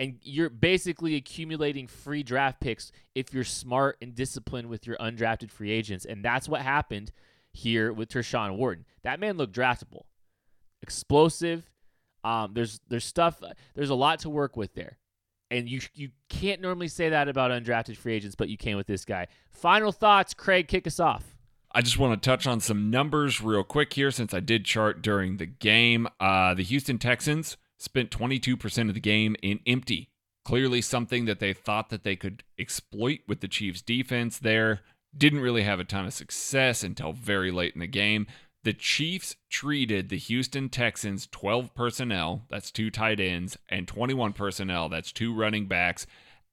And 0.00 0.18
you're 0.22 0.50
basically 0.50 1.16
accumulating 1.16 1.86
free 1.86 2.22
draft 2.22 2.60
picks 2.60 2.92
if 3.14 3.32
you're 3.32 3.44
smart 3.44 3.96
and 4.00 4.14
disciplined 4.14 4.68
with 4.68 4.86
your 4.86 4.96
undrafted 4.98 5.50
free 5.50 5.70
agents. 5.72 6.04
And 6.04 6.24
that's 6.24 6.48
what 6.48 6.62
happened 6.62 7.10
here 7.52 7.92
with 7.92 8.08
Tershawn 8.08 8.56
Wharton. 8.56 8.86
That 9.02 9.18
man 9.18 9.36
looked 9.36 9.54
draftable. 9.54 10.02
Explosive. 10.82 11.68
Um, 12.24 12.54
there's 12.54 12.80
there's 12.88 13.04
stuff 13.04 13.40
there's 13.74 13.90
a 13.90 13.94
lot 13.94 14.20
to 14.20 14.30
work 14.30 14.56
with 14.56 14.74
there 14.74 14.98
and 15.50 15.68
you 15.68 15.80
you 15.94 16.10
can't 16.28 16.60
normally 16.60 16.88
say 16.88 17.08
that 17.08 17.28
about 17.28 17.50
undrafted 17.50 17.96
free 17.96 18.14
agents, 18.14 18.36
but 18.36 18.48
you 18.48 18.56
can 18.56 18.76
with 18.76 18.86
this 18.86 19.04
guy. 19.04 19.26
Final 19.50 19.92
thoughts, 19.92 20.34
Craig, 20.34 20.68
kick 20.68 20.86
us 20.86 21.00
off. 21.00 21.34
I 21.72 21.82
just 21.82 21.98
want 21.98 22.20
to 22.20 22.26
touch 22.26 22.46
on 22.46 22.60
some 22.60 22.90
numbers 22.90 23.42
real 23.42 23.62
quick 23.62 23.92
here 23.92 24.10
since 24.10 24.32
I 24.32 24.40
did 24.40 24.64
chart 24.64 25.02
during 25.02 25.36
the 25.36 25.46
game. 25.46 26.08
Uh, 26.18 26.54
the 26.54 26.62
Houston 26.62 26.98
Texans 26.98 27.56
spent 27.76 28.10
22% 28.10 28.88
of 28.88 28.94
the 28.94 29.00
game 29.00 29.36
in 29.42 29.60
empty. 29.66 30.08
Clearly 30.44 30.80
something 30.80 31.26
that 31.26 31.40
they 31.40 31.52
thought 31.52 31.90
that 31.90 32.04
they 32.04 32.16
could 32.16 32.42
exploit 32.58 33.20
with 33.28 33.40
the 33.40 33.48
Chiefs 33.48 33.82
defense 33.82 34.38
there. 34.38 34.80
Didn't 35.16 35.40
really 35.40 35.62
have 35.62 35.78
a 35.78 35.84
ton 35.84 36.06
of 36.06 36.14
success 36.14 36.82
until 36.82 37.12
very 37.12 37.50
late 37.50 37.74
in 37.74 37.80
the 37.80 37.86
game. 37.86 38.26
The 38.68 38.74
Chiefs 38.74 39.36
treated 39.48 40.10
the 40.10 40.18
Houston 40.18 40.68
Texans 40.68 41.26
12 41.28 41.74
personnel, 41.74 42.44
that's 42.50 42.70
two 42.70 42.90
tight 42.90 43.18
ends, 43.18 43.56
and 43.70 43.88
21 43.88 44.34
personnel, 44.34 44.90
that's 44.90 45.10
two 45.10 45.34
running 45.34 45.68
backs, 45.68 46.06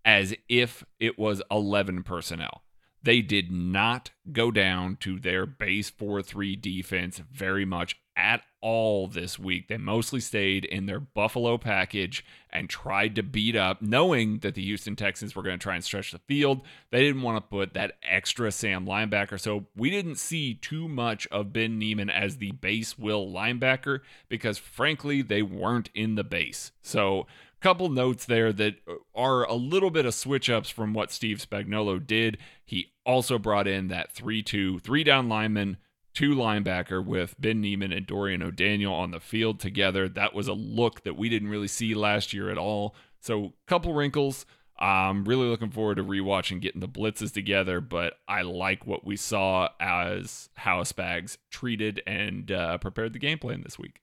as 0.06 0.34
if 0.48 0.86
it 0.98 1.20
was 1.20 1.42
11 1.52 2.04
personnel. 2.04 2.64
They 3.04 3.20
did 3.20 3.52
not 3.52 4.12
go 4.32 4.50
down 4.50 4.96
to 5.02 5.20
their 5.20 5.46
base 5.46 5.90
4 5.90 6.22
3 6.22 6.56
defense 6.56 7.18
very 7.18 7.66
much 7.66 7.98
at 8.16 8.44
all 8.66 9.08
this 9.08 9.38
week. 9.38 9.68
They 9.68 9.78
mostly 9.78 10.20
stayed 10.20 10.66
in 10.66 10.88
their 10.88 11.00
Buffalo 11.00 11.56
package 11.60 12.26
and 12.50 12.68
tried 12.68 13.14
to 13.14 13.22
beat 13.22 13.56
up, 13.56 13.80
knowing 13.80 14.40
that 14.40 14.56
the 14.56 14.64
Houston 14.64 14.96
Texans 14.96 15.36
were 15.36 15.44
going 15.44 15.60
to 15.60 15.62
try 15.62 15.76
and 15.76 15.84
stretch 15.84 16.12
the 16.12 16.18
field. 16.18 16.62
They 16.90 17.02
didn't 17.02 17.22
want 17.22 17.38
to 17.38 17.48
put 17.48 17.76
that 17.76 17.98
extra 18.02 18.52
Sam 18.52 18.88
linebacker. 18.88 19.40
So 19.40 19.68
we 19.76 19.92
didn't 19.92 20.16
see 20.16 20.56
too 20.56 20.88
much 20.88 21.28
of 21.28 21.54
Ben 21.54 21.78
Niemann 21.78 22.10
as 22.10 22.38
the 22.38 22.54
base 22.54 22.98
will 22.98 23.32
linebacker 23.32 24.00
because, 24.30 24.58
frankly, 24.58 25.22
they 25.22 25.44
weren't 25.44 25.92
in 25.94 26.16
the 26.16 26.24
base. 26.24 26.72
So 26.82 27.28
couple 27.62 27.90
notes 27.90 28.26
there 28.26 28.54
that 28.54 28.76
are 29.16 29.44
a 29.44 29.56
little 29.56 29.90
bit 29.90 30.06
of 30.06 30.14
switch 30.14 30.52
ups 30.52 30.70
from 30.70 30.94
what 30.94 31.12
Steve 31.12 31.38
Spagnuolo 31.38 32.06
did. 32.06 32.38
He 32.64 32.92
also 33.06 33.40
brought 33.40 33.68
in 33.68 33.88
that 33.88 34.12
3 34.12 34.44
2, 34.44 34.80
three 34.80 35.04
down 35.04 35.28
lineman 35.28 35.78
two 36.16 36.34
linebacker 36.34 37.06
with 37.06 37.36
Ben 37.40 37.62
Niemann 37.62 37.92
and 37.92 38.08
Dorian 38.08 38.42
O'Daniel 38.42 38.94
on 38.94 39.12
the 39.12 39.20
field 39.20 39.60
together. 39.60 40.10
That 40.10 40.34
was 40.34 40.48
a 40.48 40.54
look 40.54 41.04
that 41.04 41.18
we 41.18 41.30
didn't 41.30 41.50
really 41.50 41.68
see 41.68 41.94
last 41.94 42.34
year 42.34 42.50
at 42.50 42.58
all. 42.58 42.96
So, 43.20 43.54
couple 43.68 43.94
wrinkles. 43.94 44.46
I'm 44.78 45.24
really 45.24 45.48
looking 45.48 45.70
forward 45.70 45.96
to 45.96 46.04
rewatching 46.04 46.60
getting 46.60 46.82
the 46.82 46.88
blitzes 46.88 47.32
together, 47.32 47.80
but 47.80 48.16
I 48.28 48.42
like 48.42 48.86
what 48.86 49.06
we 49.06 49.16
saw 49.16 49.70
as 49.80 50.50
how 50.56 50.82
Spags 50.84 51.38
treated 51.50 52.02
and 52.06 52.52
uh, 52.52 52.78
prepared 52.80 53.14
the 53.14 53.20
game 53.20 53.38
plan 53.38 53.62
this 53.64 53.80
week. 53.80 54.02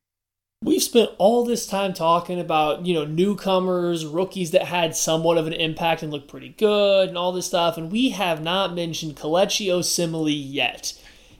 We've 0.63 0.83
spent 0.83 1.11
all 1.19 1.45
this 1.45 1.67
time 1.67 1.93
talking 1.93 2.41
about, 2.41 2.87
you 2.87 2.95
know, 2.95 3.05
newcomers, 3.05 4.07
rookies 4.07 4.53
that 4.53 4.63
had 4.65 4.97
somewhat 4.97 5.37
of 5.37 5.47
an 5.47 5.53
impact 5.53 6.03
and 6.03 6.13
looked 6.13 6.29
pretty 6.29 6.51
good 6.51 7.09
and 7.09 7.19
all 7.19 7.33
this 7.33 7.47
stuff, 7.47 7.77
and 7.77 7.91
we 7.93 8.11
have 8.11 8.43
not 8.43 8.75
mentioned 8.75 9.17
Kelechi 9.17 9.67
Osemele 9.67 10.33
yet. 10.33 10.95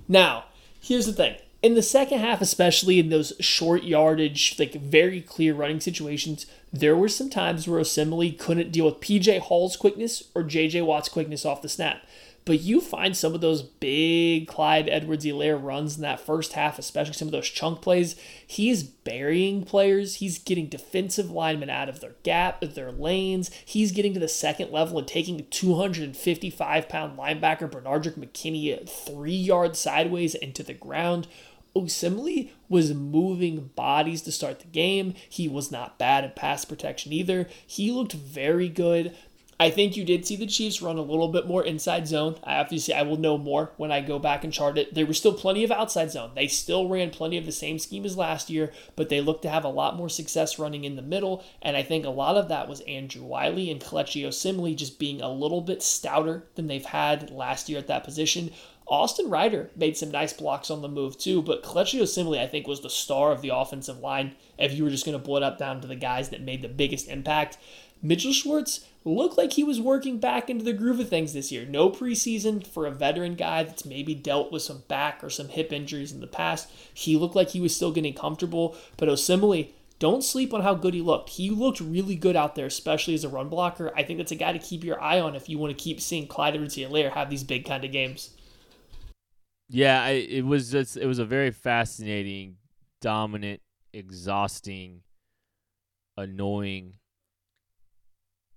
Now, 0.09 0.47
here's 0.83 1.07
the 1.07 1.13
thing. 1.13 1.37
In 1.63 1.75
the 1.75 1.83
second 1.83 2.19
half, 2.19 2.41
especially 2.41 2.99
in 2.99 3.09
those 3.09 3.33
short 3.39 3.85
yardage, 3.85 4.59
like 4.59 4.75
very 4.75 5.21
clear 5.21 5.55
running 5.55 5.79
situations, 5.79 6.45
there 6.73 6.97
were 6.97 7.09
some 7.09 7.31
times 7.31 7.69
where 7.69 7.81
Osemele 7.81 8.37
couldn't 8.37 8.73
deal 8.73 8.87
with 8.87 9.01
PJ 9.01 9.39
Hall's 9.39 9.77
quickness 9.77 10.25
or 10.35 10.43
JJ 10.43 10.85
Watt's 10.85 11.09
quickness 11.09 11.47
off 11.47 11.63
the 11.63 11.69
snap. 11.69 12.05
But 12.45 12.61
you 12.61 12.81
find 12.81 13.17
some 13.17 13.35
of 13.35 13.41
those 13.41 13.63
big 13.63 14.49
Clyde 14.49 14.89
Edwards 14.89 15.25
Helaire 15.25 15.63
runs 15.63 15.97
in 15.97 16.03
that 16.03 16.19
first 16.19 16.55
half, 16.55 16.77
especially 16.77 17.15
some 17.15 17.29
of 17.29 17.33
those 17.33 17.49
chunk 17.49 17.81
plays. 17.81 18.17
He's 18.45 18.83
burying 18.83 19.65
players. 19.65 20.17
He's 20.17 20.39
getting 20.39 20.67
defensive 20.67 21.31
linemen 21.31 21.71
out 21.71 21.89
of 21.89 22.01
their 22.01 22.15
gap, 22.25 22.61
their 22.61 22.91
lanes. 22.91 23.53
He's 23.65 23.93
getting 23.93 24.13
to 24.15 24.21
the 24.21 24.27
second 24.27 24.73
level 24.73 24.99
and 24.99 25.07
taking 25.07 25.39
a 25.39 25.45
255 25.45 26.89
pound 26.89 27.17
linebacker, 27.17 27.71
Benardrick 27.71 28.19
McKinney, 28.19 28.89
three 28.89 29.37
yards 29.37 29.79
sideways 29.79 30.35
into 30.35 30.65
the 30.65 30.75
ground. 30.75 31.29
Osemele 31.77 32.51
was 32.69 32.93
moving 32.93 33.71
bodies 33.75 34.23
to 34.23 34.33
start 34.33 34.61
the 34.61 34.67
game. 34.67 35.15
He 35.29 35.49
was 35.49 35.71
not 35.71 35.99
bad 35.99 36.25
at 36.25 36.37
pass 36.37 36.65
protection 36.65 37.13
either. 37.13 37.49
He 37.67 37.91
looked 37.91 38.13
very 38.13 38.69
good. 38.69 39.15
I 39.63 39.71
think 39.71 39.97
you 39.97 40.05
did 40.05 40.27
see 40.27 40.35
the 40.35 40.45
Chiefs 40.45 40.83
run 40.83 40.99
a 40.99 41.03
little 41.03 41.29
bit 41.29 41.47
more 41.47 41.65
inside 41.65 42.09
zone. 42.09 42.35
I 42.43 42.57
obviously 42.57 42.95
I 42.95 43.03
will 43.03 43.17
know 43.17 43.39
more 43.39 43.71
when 43.77 43.93
I 43.93 44.01
go 44.01 44.19
back 44.19 44.43
and 44.43 44.53
chart 44.53 44.77
it. 44.77 44.93
There 44.93 45.07
was 45.07 45.19
still 45.19 45.35
plenty 45.35 45.63
of 45.63 45.71
outside 45.71 46.11
zone. 46.11 46.33
They 46.35 46.49
still 46.49 46.89
ran 46.89 47.11
plenty 47.11 47.39
of 47.39 47.47
the 47.47 47.53
same 47.53 47.79
scheme 47.79 48.05
as 48.05 48.17
last 48.17 48.51
year, 48.51 48.73
but 48.97 49.09
they 49.09 49.21
looked 49.21 49.43
to 49.43 49.49
have 49.49 49.63
a 49.63 49.69
lot 49.69 49.95
more 49.95 50.09
success 50.09 50.59
running 50.59 50.83
in 50.83 50.97
the 50.97 51.01
middle. 51.01 51.45
And 51.63 51.77
I 51.77 51.85
think 51.85 52.05
a 52.05 52.11
lot 52.11 52.37
of 52.37 52.49
that 52.49 52.69
was 52.69 52.81
Andrew 52.81 53.23
Wylie 53.23 53.71
and 53.71 53.81
Kelechi 53.81 54.27
Osemele 54.27 54.75
just 54.75 54.99
being 54.99 55.23
a 55.23 55.31
little 55.31 55.61
bit 55.61 55.81
stouter 55.81 56.43
than 56.57 56.67
they've 56.67 56.85
had 56.85 57.31
last 57.31 57.69
year 57.69 57.79
at 57.79 57.87
that 57.87 58.03
position. 58.03 58.51
Austin 58.89 59.31
Reiter 59.31 59.71
made 59.77 59.97
some 59.97 60.11
nice 60.11 60.33
blocks 60.33 60.73
on 60.73 60.83
the 60.83 60.89
move 60.89 61.17
too, 61.17 61.41
but 61.41 61.63
Kelechi 61.63 62.01
Osemele 62.01 62.41
I 62.41 62.49
think 62.49 62.67
was 62.67 62.81
the 62.81 62.91
star 62.91 63.31
of 63.31 63.43
the 63.43 63.55
offensive 63.55 64.01
line. 64.01 64.35
If 64.59 64.73
you 64.73 64.83
were 64.83 64.91
just 64.91 65.07
going 65.07 65.17
to 65.17 65.25
boil 65.25 65.37
it 65.37 65.43
up 65.45 65.57
down 65.57 65.81
to 65.83 65.87
the 65.87 65.95
guys 65.95 66.31
that 66.31 66.43
made 66.43 66.63
the 66.63 66.69
biggest 66.69 67.07
impact, 67.07 67.59
Mitchell 68.05 68.33
Schwartz 68.33 68.85
looked 69.05 69.37
like 69.37 69.53
he 69.53 69.65
was 69.65 69.81
working 69.81 70.19
back 70.19 70.49
into 70.49 70.65
the 70.65 70.73
groove 70.73 71.01
of 71.01 71.09
things 71.09 71.33
this 71.33 71.51
year. 71.51 71.67
No 71.67 71.91
preseason 71.91 72.67
for 72.67 72.87
a 72.87 72.91
veteran 72.91 73.35
guy 73.35 73.63
that's 73.65 73.85
maybe 73.85 74.15
dealt 74.15 74.53
with 74.53 74.63
some 74.63 74.85
back 74.89 75.23
or 75.25 75.31
some 75.31 75.49
hip 75.49 75.73
injuries 75.73 76.13
in 76.13 76.21
the 76.21 76.27
past. 76.27 76.71
He 76.95 77.17
looked 77.17 77.35
like 77.35 77.51
he 77.51 77.61
was 77.61 77.75
still 77.75 77.93
getting 77.93 78.15
comfortable, 78.15 78.77
but 78.97 79.09
Osemele, 79.09 79.71
don't 79.99 80.25
sleep 80.25 80.53
on 80.53 80.63
how 80.63 80.75
good 80.75 80.95
he 80.95 81.01
looked. 81.01 81.31
He 81.31 81.49
looked 81.49 81.81
really 81.81 82.17
good 82.17 82.35
out 82.35 82.57
there, 82.57 82.67
especially 82.67 83.15
as 83.15 83.23
a 83.23 83.29
run 83.29 83.49
blocker. 83.49 83.93
I 83.97 84.03
think 84.03 84.19
that's 84.19 84.33
a 84.33 84.37
guy 84.37 84.53
to 84.53 84.59
keep 84.59 84.83
your 84.83 85.01
eye 85.01 85.21
on 85.21 85.37
if 85.37 85.49
you 85.49 85.59
want 85.59 85.77
to 85.77 85.81
keep 85.81 86.01
seeing 86.01 86.27
Clyde 86.27 86.55
Edwards-Helaire 86.55 87.13
have 87.13 87.31
these 87.31 87.45
big 87.45 87.65
kind 87.65 87.85
of 87.85 87.93
games. 87.93 88.31
Yeah, 89.69 90.03
I, 90.03 90.11
it 90.11 90.45
was 90.45 90.71
just 90.71 90.97
it 90.97 91.07
was 91.07 91.19
a 91.19 91.25
very 91.25 91.51
fascinating, 91.51 92.57
dominant, 93.01 93.61
exhausting, 93.93 95.03
annoying 96.17 96.95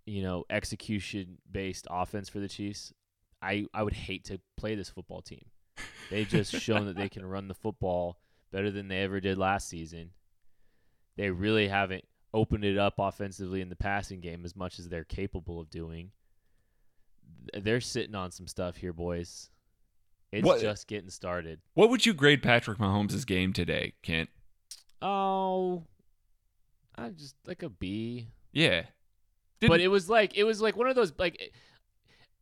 you 0.06 0.22
know, 0.22 0.46
execution 0.50 1.38
based 1.52 1.88
offense 1.90 2.30
for 2.30 2.40
the 2.40 2.48
Chiefs, 2.48 2.94
I, 3.42 3.66
I 3.74 3.84
would 3.84 3.94
hate 3.94 4.26
to 4.26 4.40
play 4.58 4.76
this 4.76 4.90
football 4.90 5.22
team. 5.22 5.46
They've 6.10 6.28
just 6.28 6.52
shown 6.62 6.86
that 6.86 6.96
they 6.96 7.10
can 7.10 7.26
run 7.26 7.48
the 7.48 7.54
football 7.54 8.20
better 8.52 8.72
than 8.72 8.88
they 8.88 9.02
ever 9.02 9.20
did 9.20 9.38
last 9.38 9.68
season. 9.68 10.12
They 11.18 11.30
really 11.30 11.68
haven't 11.68 12.06
opened 12.34 12.66
it 12.66 12.78
up 12.78 12.96
offensively 12.98 13.62
in 13.62 13.70
the 13.70 13.76
passing 13.76 14.20
game 14.20 14.44
as 14.46 14.56
much 14.56 14.80
as 14.80 14.90
they're 14.90 15.04
capable 15.04 15.60
of 15.60 15.70
doing. 15.70 16.12
They're 17.54 17.82
sitting 17.82 18.16
on 18.16 18.32
some 18.32 18.48
stuff 18.48 18.78
here, 18.78 18.94
boys. 18.94 19.50
It's 20.32 20.46
what, 20.46 20.60
uh, 20.60 20.62
just 20.62 20.88
getting 20.88 21.10
started. 21.10 21.62
What 21.74 21.90
would 21.90 22.06
you 22.06 22.14
grade 22.14 22.44
Patrick 22.44 22.78
Mahomes' 22.78 23.26
game 23.26 23.54
today, 23.54 23.94
Kent? 24.02 24.30
Oh, 25.02 25.84
I 26.96 27.10
just 27.10 27.36
like 27.46 27.64
a 27.64 27.70
B. 27.70 28.28
Yeah. 28.52 28.84
Didn't, 29.66 29.74
but 29.74 29.82
it 29.82 29.90
was 29.90 30.10
like 30.10 30.38
it 30.38 30.44
was 30.44 30.62
like 30.62 30.76
one 30.76 30.88
of 30.88 30.96
those 30.96 31.14
like 31.18 31.54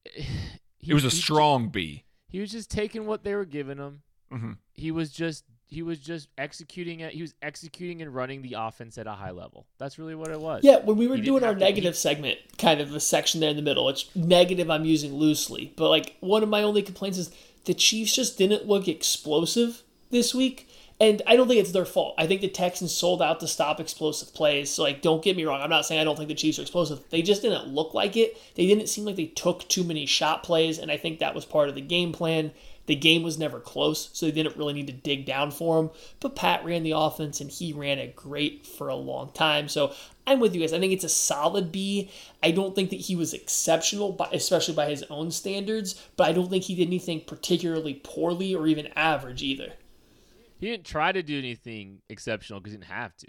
he, 0.14 0.92
it 0.92 0.94
was 0.94 1.06
a 1.06 1.12
strong 1.12 1.70
B. 1.70 2.04
He 2.28 2.40
was 2.40 2.52
just 2.52 2.72
taking 2.72 3.06
what 3.06 3.24
they 3.24 3.36
were 3.36 3.46
giving 3.46 3.78
him. 3.78 4.02
Mm-hmm. 4.32 4.52
He 4.74 4.92
was 4.92 5.12
just 5.12 5.46
he 5.74 5.82
was 5.82 6.00
just 6.00 6.30
executing 6.38 7.00
it. 7.00 7.14
He 7.14 7.22
was 7.22 7.34
executing 7.42 8.02
and 8.02 8.14
running 8.14 8.42
the 8.42 8.56
offense 8.58 8.98
at 8.98 9.08
a 9.08 9.14
high 9.14 9.32
level. 9.32 9.66
That's 9.80 9.98
really 9.98 10.16
what 10.16 10.30
it 10.30 10.40
was. 10.40 10.64
Yeah, 10.64 10.78
when 10.78 10.98
we 10.98 11.08
were 11.08 11.16
he 11.16 11.22
doing 11.22 11.44
our 11.44 11.56
negative 11.56 11.98
segment, 11.98 12.38
kind 12.58 12.80
of 12.80 12.92
the 12.92 13.00
section 13.00 13.40
there 13.42 13.50
in 13.50 13.56
the 13.56 13.62
middle, 13.62 13.90
it's 13.90 14.14
negative 14.16 14.70
I'm 14.70 14.86
using 14.86 15.14
loosely, 15.14 15.74
but 15.76 15.90
like 15.90 16.16
one 16.20 16.44
of 16.44 16.50
my 16.50 16.62
only 16.64 16.84
complaints 16.84 17.18
is 17.18 17.32
the 17.66 17.74
Chiefs 17.74 18.16
just 18.16 18.38
didn't 18.38 18.68
look 18.68 18.88
explosive 18.88 19.84
this 20.12 20.34
week. 20.34 20.70
And 21.00 21.22
I 21.28 21.36
don't 21.36 21.48
think 21.48 21.60
it's 21.60 21.72
their 21.72 21.86
fault. 21.86 22.16
I 22.18 22.28
think 22.28 22.42
the 22.42 22.48
Texans 22.48 22.96
sold 22.96 23.22
out 23.22 23.40
to 23.40 23.48
stop 23.48 23.80
explosive 23.80 24.34
plays. 24.34 24.70
So, 24.70 24.84
like, 24.84 25.02
don't 25.02 25.24
get 25.24 25.36
me 25.36 25.44
wrong. 25.44 25.62
I'm 25.62 25.70
not 25.70 25.86
saying 25.86 26.00
I 26.00 26.04
don't 26.04 26.16
think 26.16 26.30
the 26.30 26.36
Chiefs 26.36 26.60
are 26.60 26.62
explosive. 26.62 27.02
They 27.10 27.22
just 27.22 27.42
didn't 27.42 27.68
look 27.68 27.94
like 27.94 28.16
it. 28.16 28.40
They 28.56 28.68
didn't 28.68 28.88
seem 28.88 29.06
like 29.06 29.16
they 29.16 29.26
took 29.26 29.68
too 29.68 29.84
many 29.84 30.06
shot 30.06 30.44
plays. 30.44 30.78
And 30.78 30.92
I 30.92 30.98
think 30.98 31.20
that 31.20 31.36
was 31.36 31.46
part 31.46 31.68
of 31.68 31.76
the 31.76 31.82
game 31.82 32.14
plan. 32.14 32.52
The 32.86 32.96
game 32.96 33.24
was 33.24 33.40
never 33.40 33.62
close, 33.62 34.10
so 34.12 34.26
they 34.26 34.34
didn't 34.34 34.58
really 34.58 34.74
need 34.74 34.88
to 34.88 34.94
dig 34.94 35.26
down 35.26 35.52
for 35.52 35.80
him. 35.80 35.90
But 36.20 36.36
Pat 36.36 36.66
ran 36.66 36.84
the 36.84 36.92
offense, 36.92 37.40
and 37.40 37.50
he 37.50 37.72
ran 37.72 37.98
it 37.98 38.16
great 38.16 38.68
for 38.68 38.90
a 38.90 38.96
long 38.96 39.32
time. 39.32 39.70
So 39.70 39.94
I'm 40.28 40.42
with 40.42 40.54
you 40.54 40.60
guys. 40.60 40.74
I 40.74 40.80
think 40.80 40.92
it's 40.92 41.06
a 41.06 41.10
solid 41.10 41.72
B. 41.72 42.12
I 42.42 42.52
don't 42.52 42.76
think 42.76 42.90
that 42.90 43.00
he 43.00 43.16
was 43.16 43.34
exceptional, 43.34 44.18
especially 44.34 44.76
by 44.76 44.90
his 44.90 45.04
own 45.10 45.32
standards, 45.32 46.02
but 46.18 46.28
I 46.28 46.34
don't 46.34 46.50
think 46.50 46.66
he 46.66 46.76
did 46.76 46.88
anything 46.88 47.22
particularly 47.22 48.02
poorly 48.04 48.54
or 48.54 48.68
even 48.68 48.88
average 48.98 49.44
either 49.44 49.74
he 50.64 50.70
didn't 50.70 50.86
try 50.86 51.12
to 51.12 51.22
do 51.22 51.38
anything 51.38 52.02
exceptional 52.10 52.62
because 52.62 52.72
he 52.72 52.78
didn't 52.78 52.90
have 52.90 53.14
to. 53.18 53.28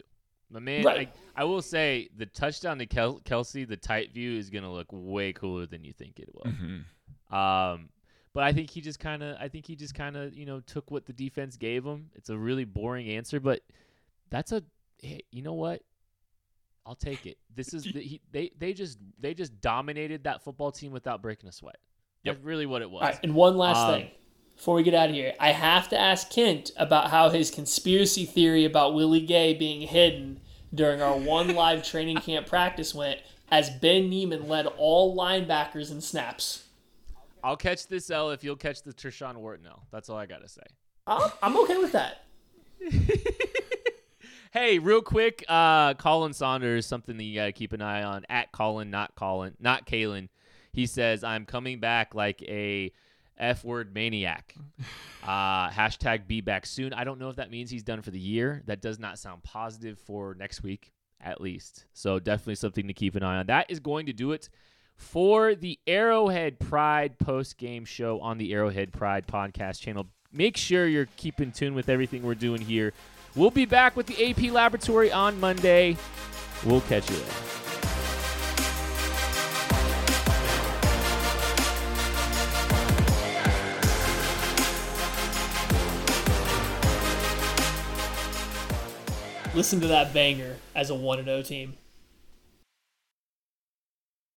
My 0.50 0.60
man, 0.60 0.84
right. 0.84 1.12
I, 1.36 1.42
I 1.42 1.44
will 1.44 1.62
say 1.62 2.08
the 2.16 2.26
touchdown 2.26 2.78
to 2.78 2.86
Kel- 2.86 3.18
Kelce, 3.24 3.66
the 3.66 3.76
tight 3.76 4.14
view 4.14 4.38
is 4.38 4.50
gonna 4.50 4.72
look 4.72 4.86
way 4.92 5.32
cooler 5.32 5.66
than 5.66 5.82
you 5.82 5.92
think 5.92 6.20
it 6.20 6.28
will. 6.32 6.52
Mm-hmm. 6.52 7.34
Um, 7.34 7.88
but 8.34 8.44
I 8.44 8.52
think 8.52 8.70
he 8.70 8.80
just 8.80 9.00
kind 9.00 9.20
of, 9.24 9.36
I 9.40 9.48
think 9.48 9.66
he 9.66 9.74
just 9.74 9.96
kind 9.96 10.16
of, 10.16 10.32
you 10.32 10.46
know, 10.46 10.60
took 10.60 10.92
what 10.92 11.06
the 11.06 11.12
defense 11.12 11.56
gave 11.56 11.84
him. 11.84 12.10
It's 12.14 12.30
a 12.30 12.38
really 12.38 12.64
boring 12.64 13.08
answer, 13.08 13.40
but 13.40 13.62
that's 14.30 14.52
a, 14.52 14.62
hey, 15.02 15.22
you 15.32 15.42
know 15.42 15.54
what? 15.54 15.82
I'll 16.86 16.94
take 16.94 17.26
it. 17.26 17.38
This 17.52 17.74
is 17.74 17.82
the, 17.94 18.00
he, 18.00 18.20
they 18.30 18.52
they 18.56 18.74
just 18.74 18.98
they 19.18 19.34
just 19.34 19.60
dominated 19.60 20.22
that 20.22 20.44
football 20.44 20.70
team 20.70 20.92
without 20.92 21.20
breaking 21.20 21.48
a 21.48 21.52
sweat. 21.52 21.78
Yep. 22.22 22.36
That's 22.36 22.44
really 22.44 22.66
what 22.66 22.80
it 22.80 22.88
was. 22.88 23.02
Right, 23.02 23.18
and 23.24 23.34
one 23.34 23.56
last 23.56 23.78
um, 23.78 23.94
thing 23.94 24.10
before 24.56 24.76
we 24.76 24.82
get 24.82 24.94
out 24.94 25.10
of 25.10 25.14
here, 25.14 25.34
I 25.38 25.52
have 25.52 25.88
to 25.90 25.98
ask 25.98 26.30
Kent 26.30 26.70
about 26.76 27.10
how 27.10 27.30
his 27.30 27.50
conspiracy 27.50 28.24
theory 28.24 28.64
about 28.64 28.94
Willie 28.94 29.20
Gay 29.20 29.54
being 29.54 29.86
hidden 29.86 30.40
during 30.72 31.02
our 31.02 31.16
one 31.16 31.54
live 31.54 31.82
training 31.84 32.18
camp 32.18 32.46
practice 32.46 32.94
went 32.94 33.20
as 33.50 33.70
Ben 33.70 34.08
Niemann 34.08 34.48
led 34.48 34.66
all 34.66 35.16
linebackers 35.16 35.90
in 35.90 36.00
snaps. 36.00 36.64
I'll 37.42 37.56
catch 37.56 37.88
this 37.88 38.10
L 38.10 38.30
if 38.30 38.42
you'll 38.42 38.56
catch 38.56 38.82
the 38.82 38.92
Tershawn 38.92 39.36
Wharton 39.36 39.66
L. 39.66 39.86
That's 39.90 40.08
all 40.08 40.16
I 40.16 40.26
got 40.26 40.42
to 40.42 40.48
say. 40.48 40.62
I'm 41.06 41.56
okay 41.58 41.76
with 41.76 41.92
that. 41.92 42.24
hey, 44.52 44.78
real 44.78 45.02
quick, 45.02 45.44
uh, 45.46 45.92
Colin 45.94 46.32
Saunders, 46.32 46.86
something 46.86 47.18
that 47.18 47.22
you 47.22 47.34
got 47.34 47.46
to 47.46 47.52
keep 47.52 47.74
an 47.74 47.82
eye 47.82 48.02
on. 48.02 48.24
At 48.30 48.50
Colin, 48.52 48.90
not 48.90 49.14
Colin, 49.14 49.54
not 49.60 49.86
Kalen. 49.86 50.28
He 50.72 50.86
says, 50.86 51.22
I'm 51.22 51.44
coming 51.44 51.80
back 51.80 52.14
like 52.14 52.42
a 52.42 52.92
F 53.38 53.64
word 53.64 53.94
maniac. 53.94 54.54
Uh, 55.22 55.70
hashtag 55.70 56.26
be 56.26 56.40
back 56.40 56.66
soon. 56.66 56.92
I 56.92 57.04
don't 57.04 57.18
know 57.18 57.30
if 57.30 57.36
that 57.36 57.50
means 57.50 57.70
he's 57.70 57.82
done 57.82 58.02
for 58.02 58.10
the 58.10 58.18
year. 58.18 58.62
That 58.66 58.80
does 58.82 58.98
not 58.98 59.18
sound 59.18 59.42
positive 59.42 59.98
for 59.98 60.34
next 60.38 60.62
week, 60.62 60.92
at 61.20 61.40
least. 61.40 61.86
So 61.92 62.18
definitely 62.18 62.56
something 62.56 62.86
to 62.86 62.92
keep 62.92 63.14
an 63.14 63.22
eye 63.22 63.38
on. 63.38 63.46
That 63.46 63.70
is 63.70 63.80
going 63.80 64.06
to 64.06 64.12
do 64.12 64.32
it 64.32 64.48
for 64.96 65.54
the 65.54 65.78
Arrowhead 65.86 66.58
Pride 66.58 67.18
post 67.18 67.58
game 67.58 67.84
show 67.84 68.20
on 68.20 68.38
the 68.38 68.52
Arrowhead 68.52 68.92
Pride 68.92 69.26
podcast 69.26 69.80
channel. 69.80 70.06
Make 70.32 70.56
sure 70.56 70.86
you're 70.86 71.08
keeping 71.16 71.52
tune 71.52 71.74
with 71.74 71.88
everything 71.88 72.22
we're 72.22 72.34
doing 72.34 72.60
here. 72.60 72.92
We'll 73.34 73.50
be 73.50 73.66
back 73.66 73.96
with 73.96 74.06
the 74.06 74.30
AP 74.30 74.52
Laboratory 74.52 75.10
on 75.10 75.40
Monday. 75.40 75.96
We'll 76.64 76.82
catch 76.82 77.10
you. 77.10 77.63
Listen 89.54 89.80
to 89.80 89.86
that 89.86 90.12
banger 90.12 90.56
as 90.74 90.90
a 90.90 90.94
1 90.94 91.24
0 91.24 91.42
team. 91.42 91.74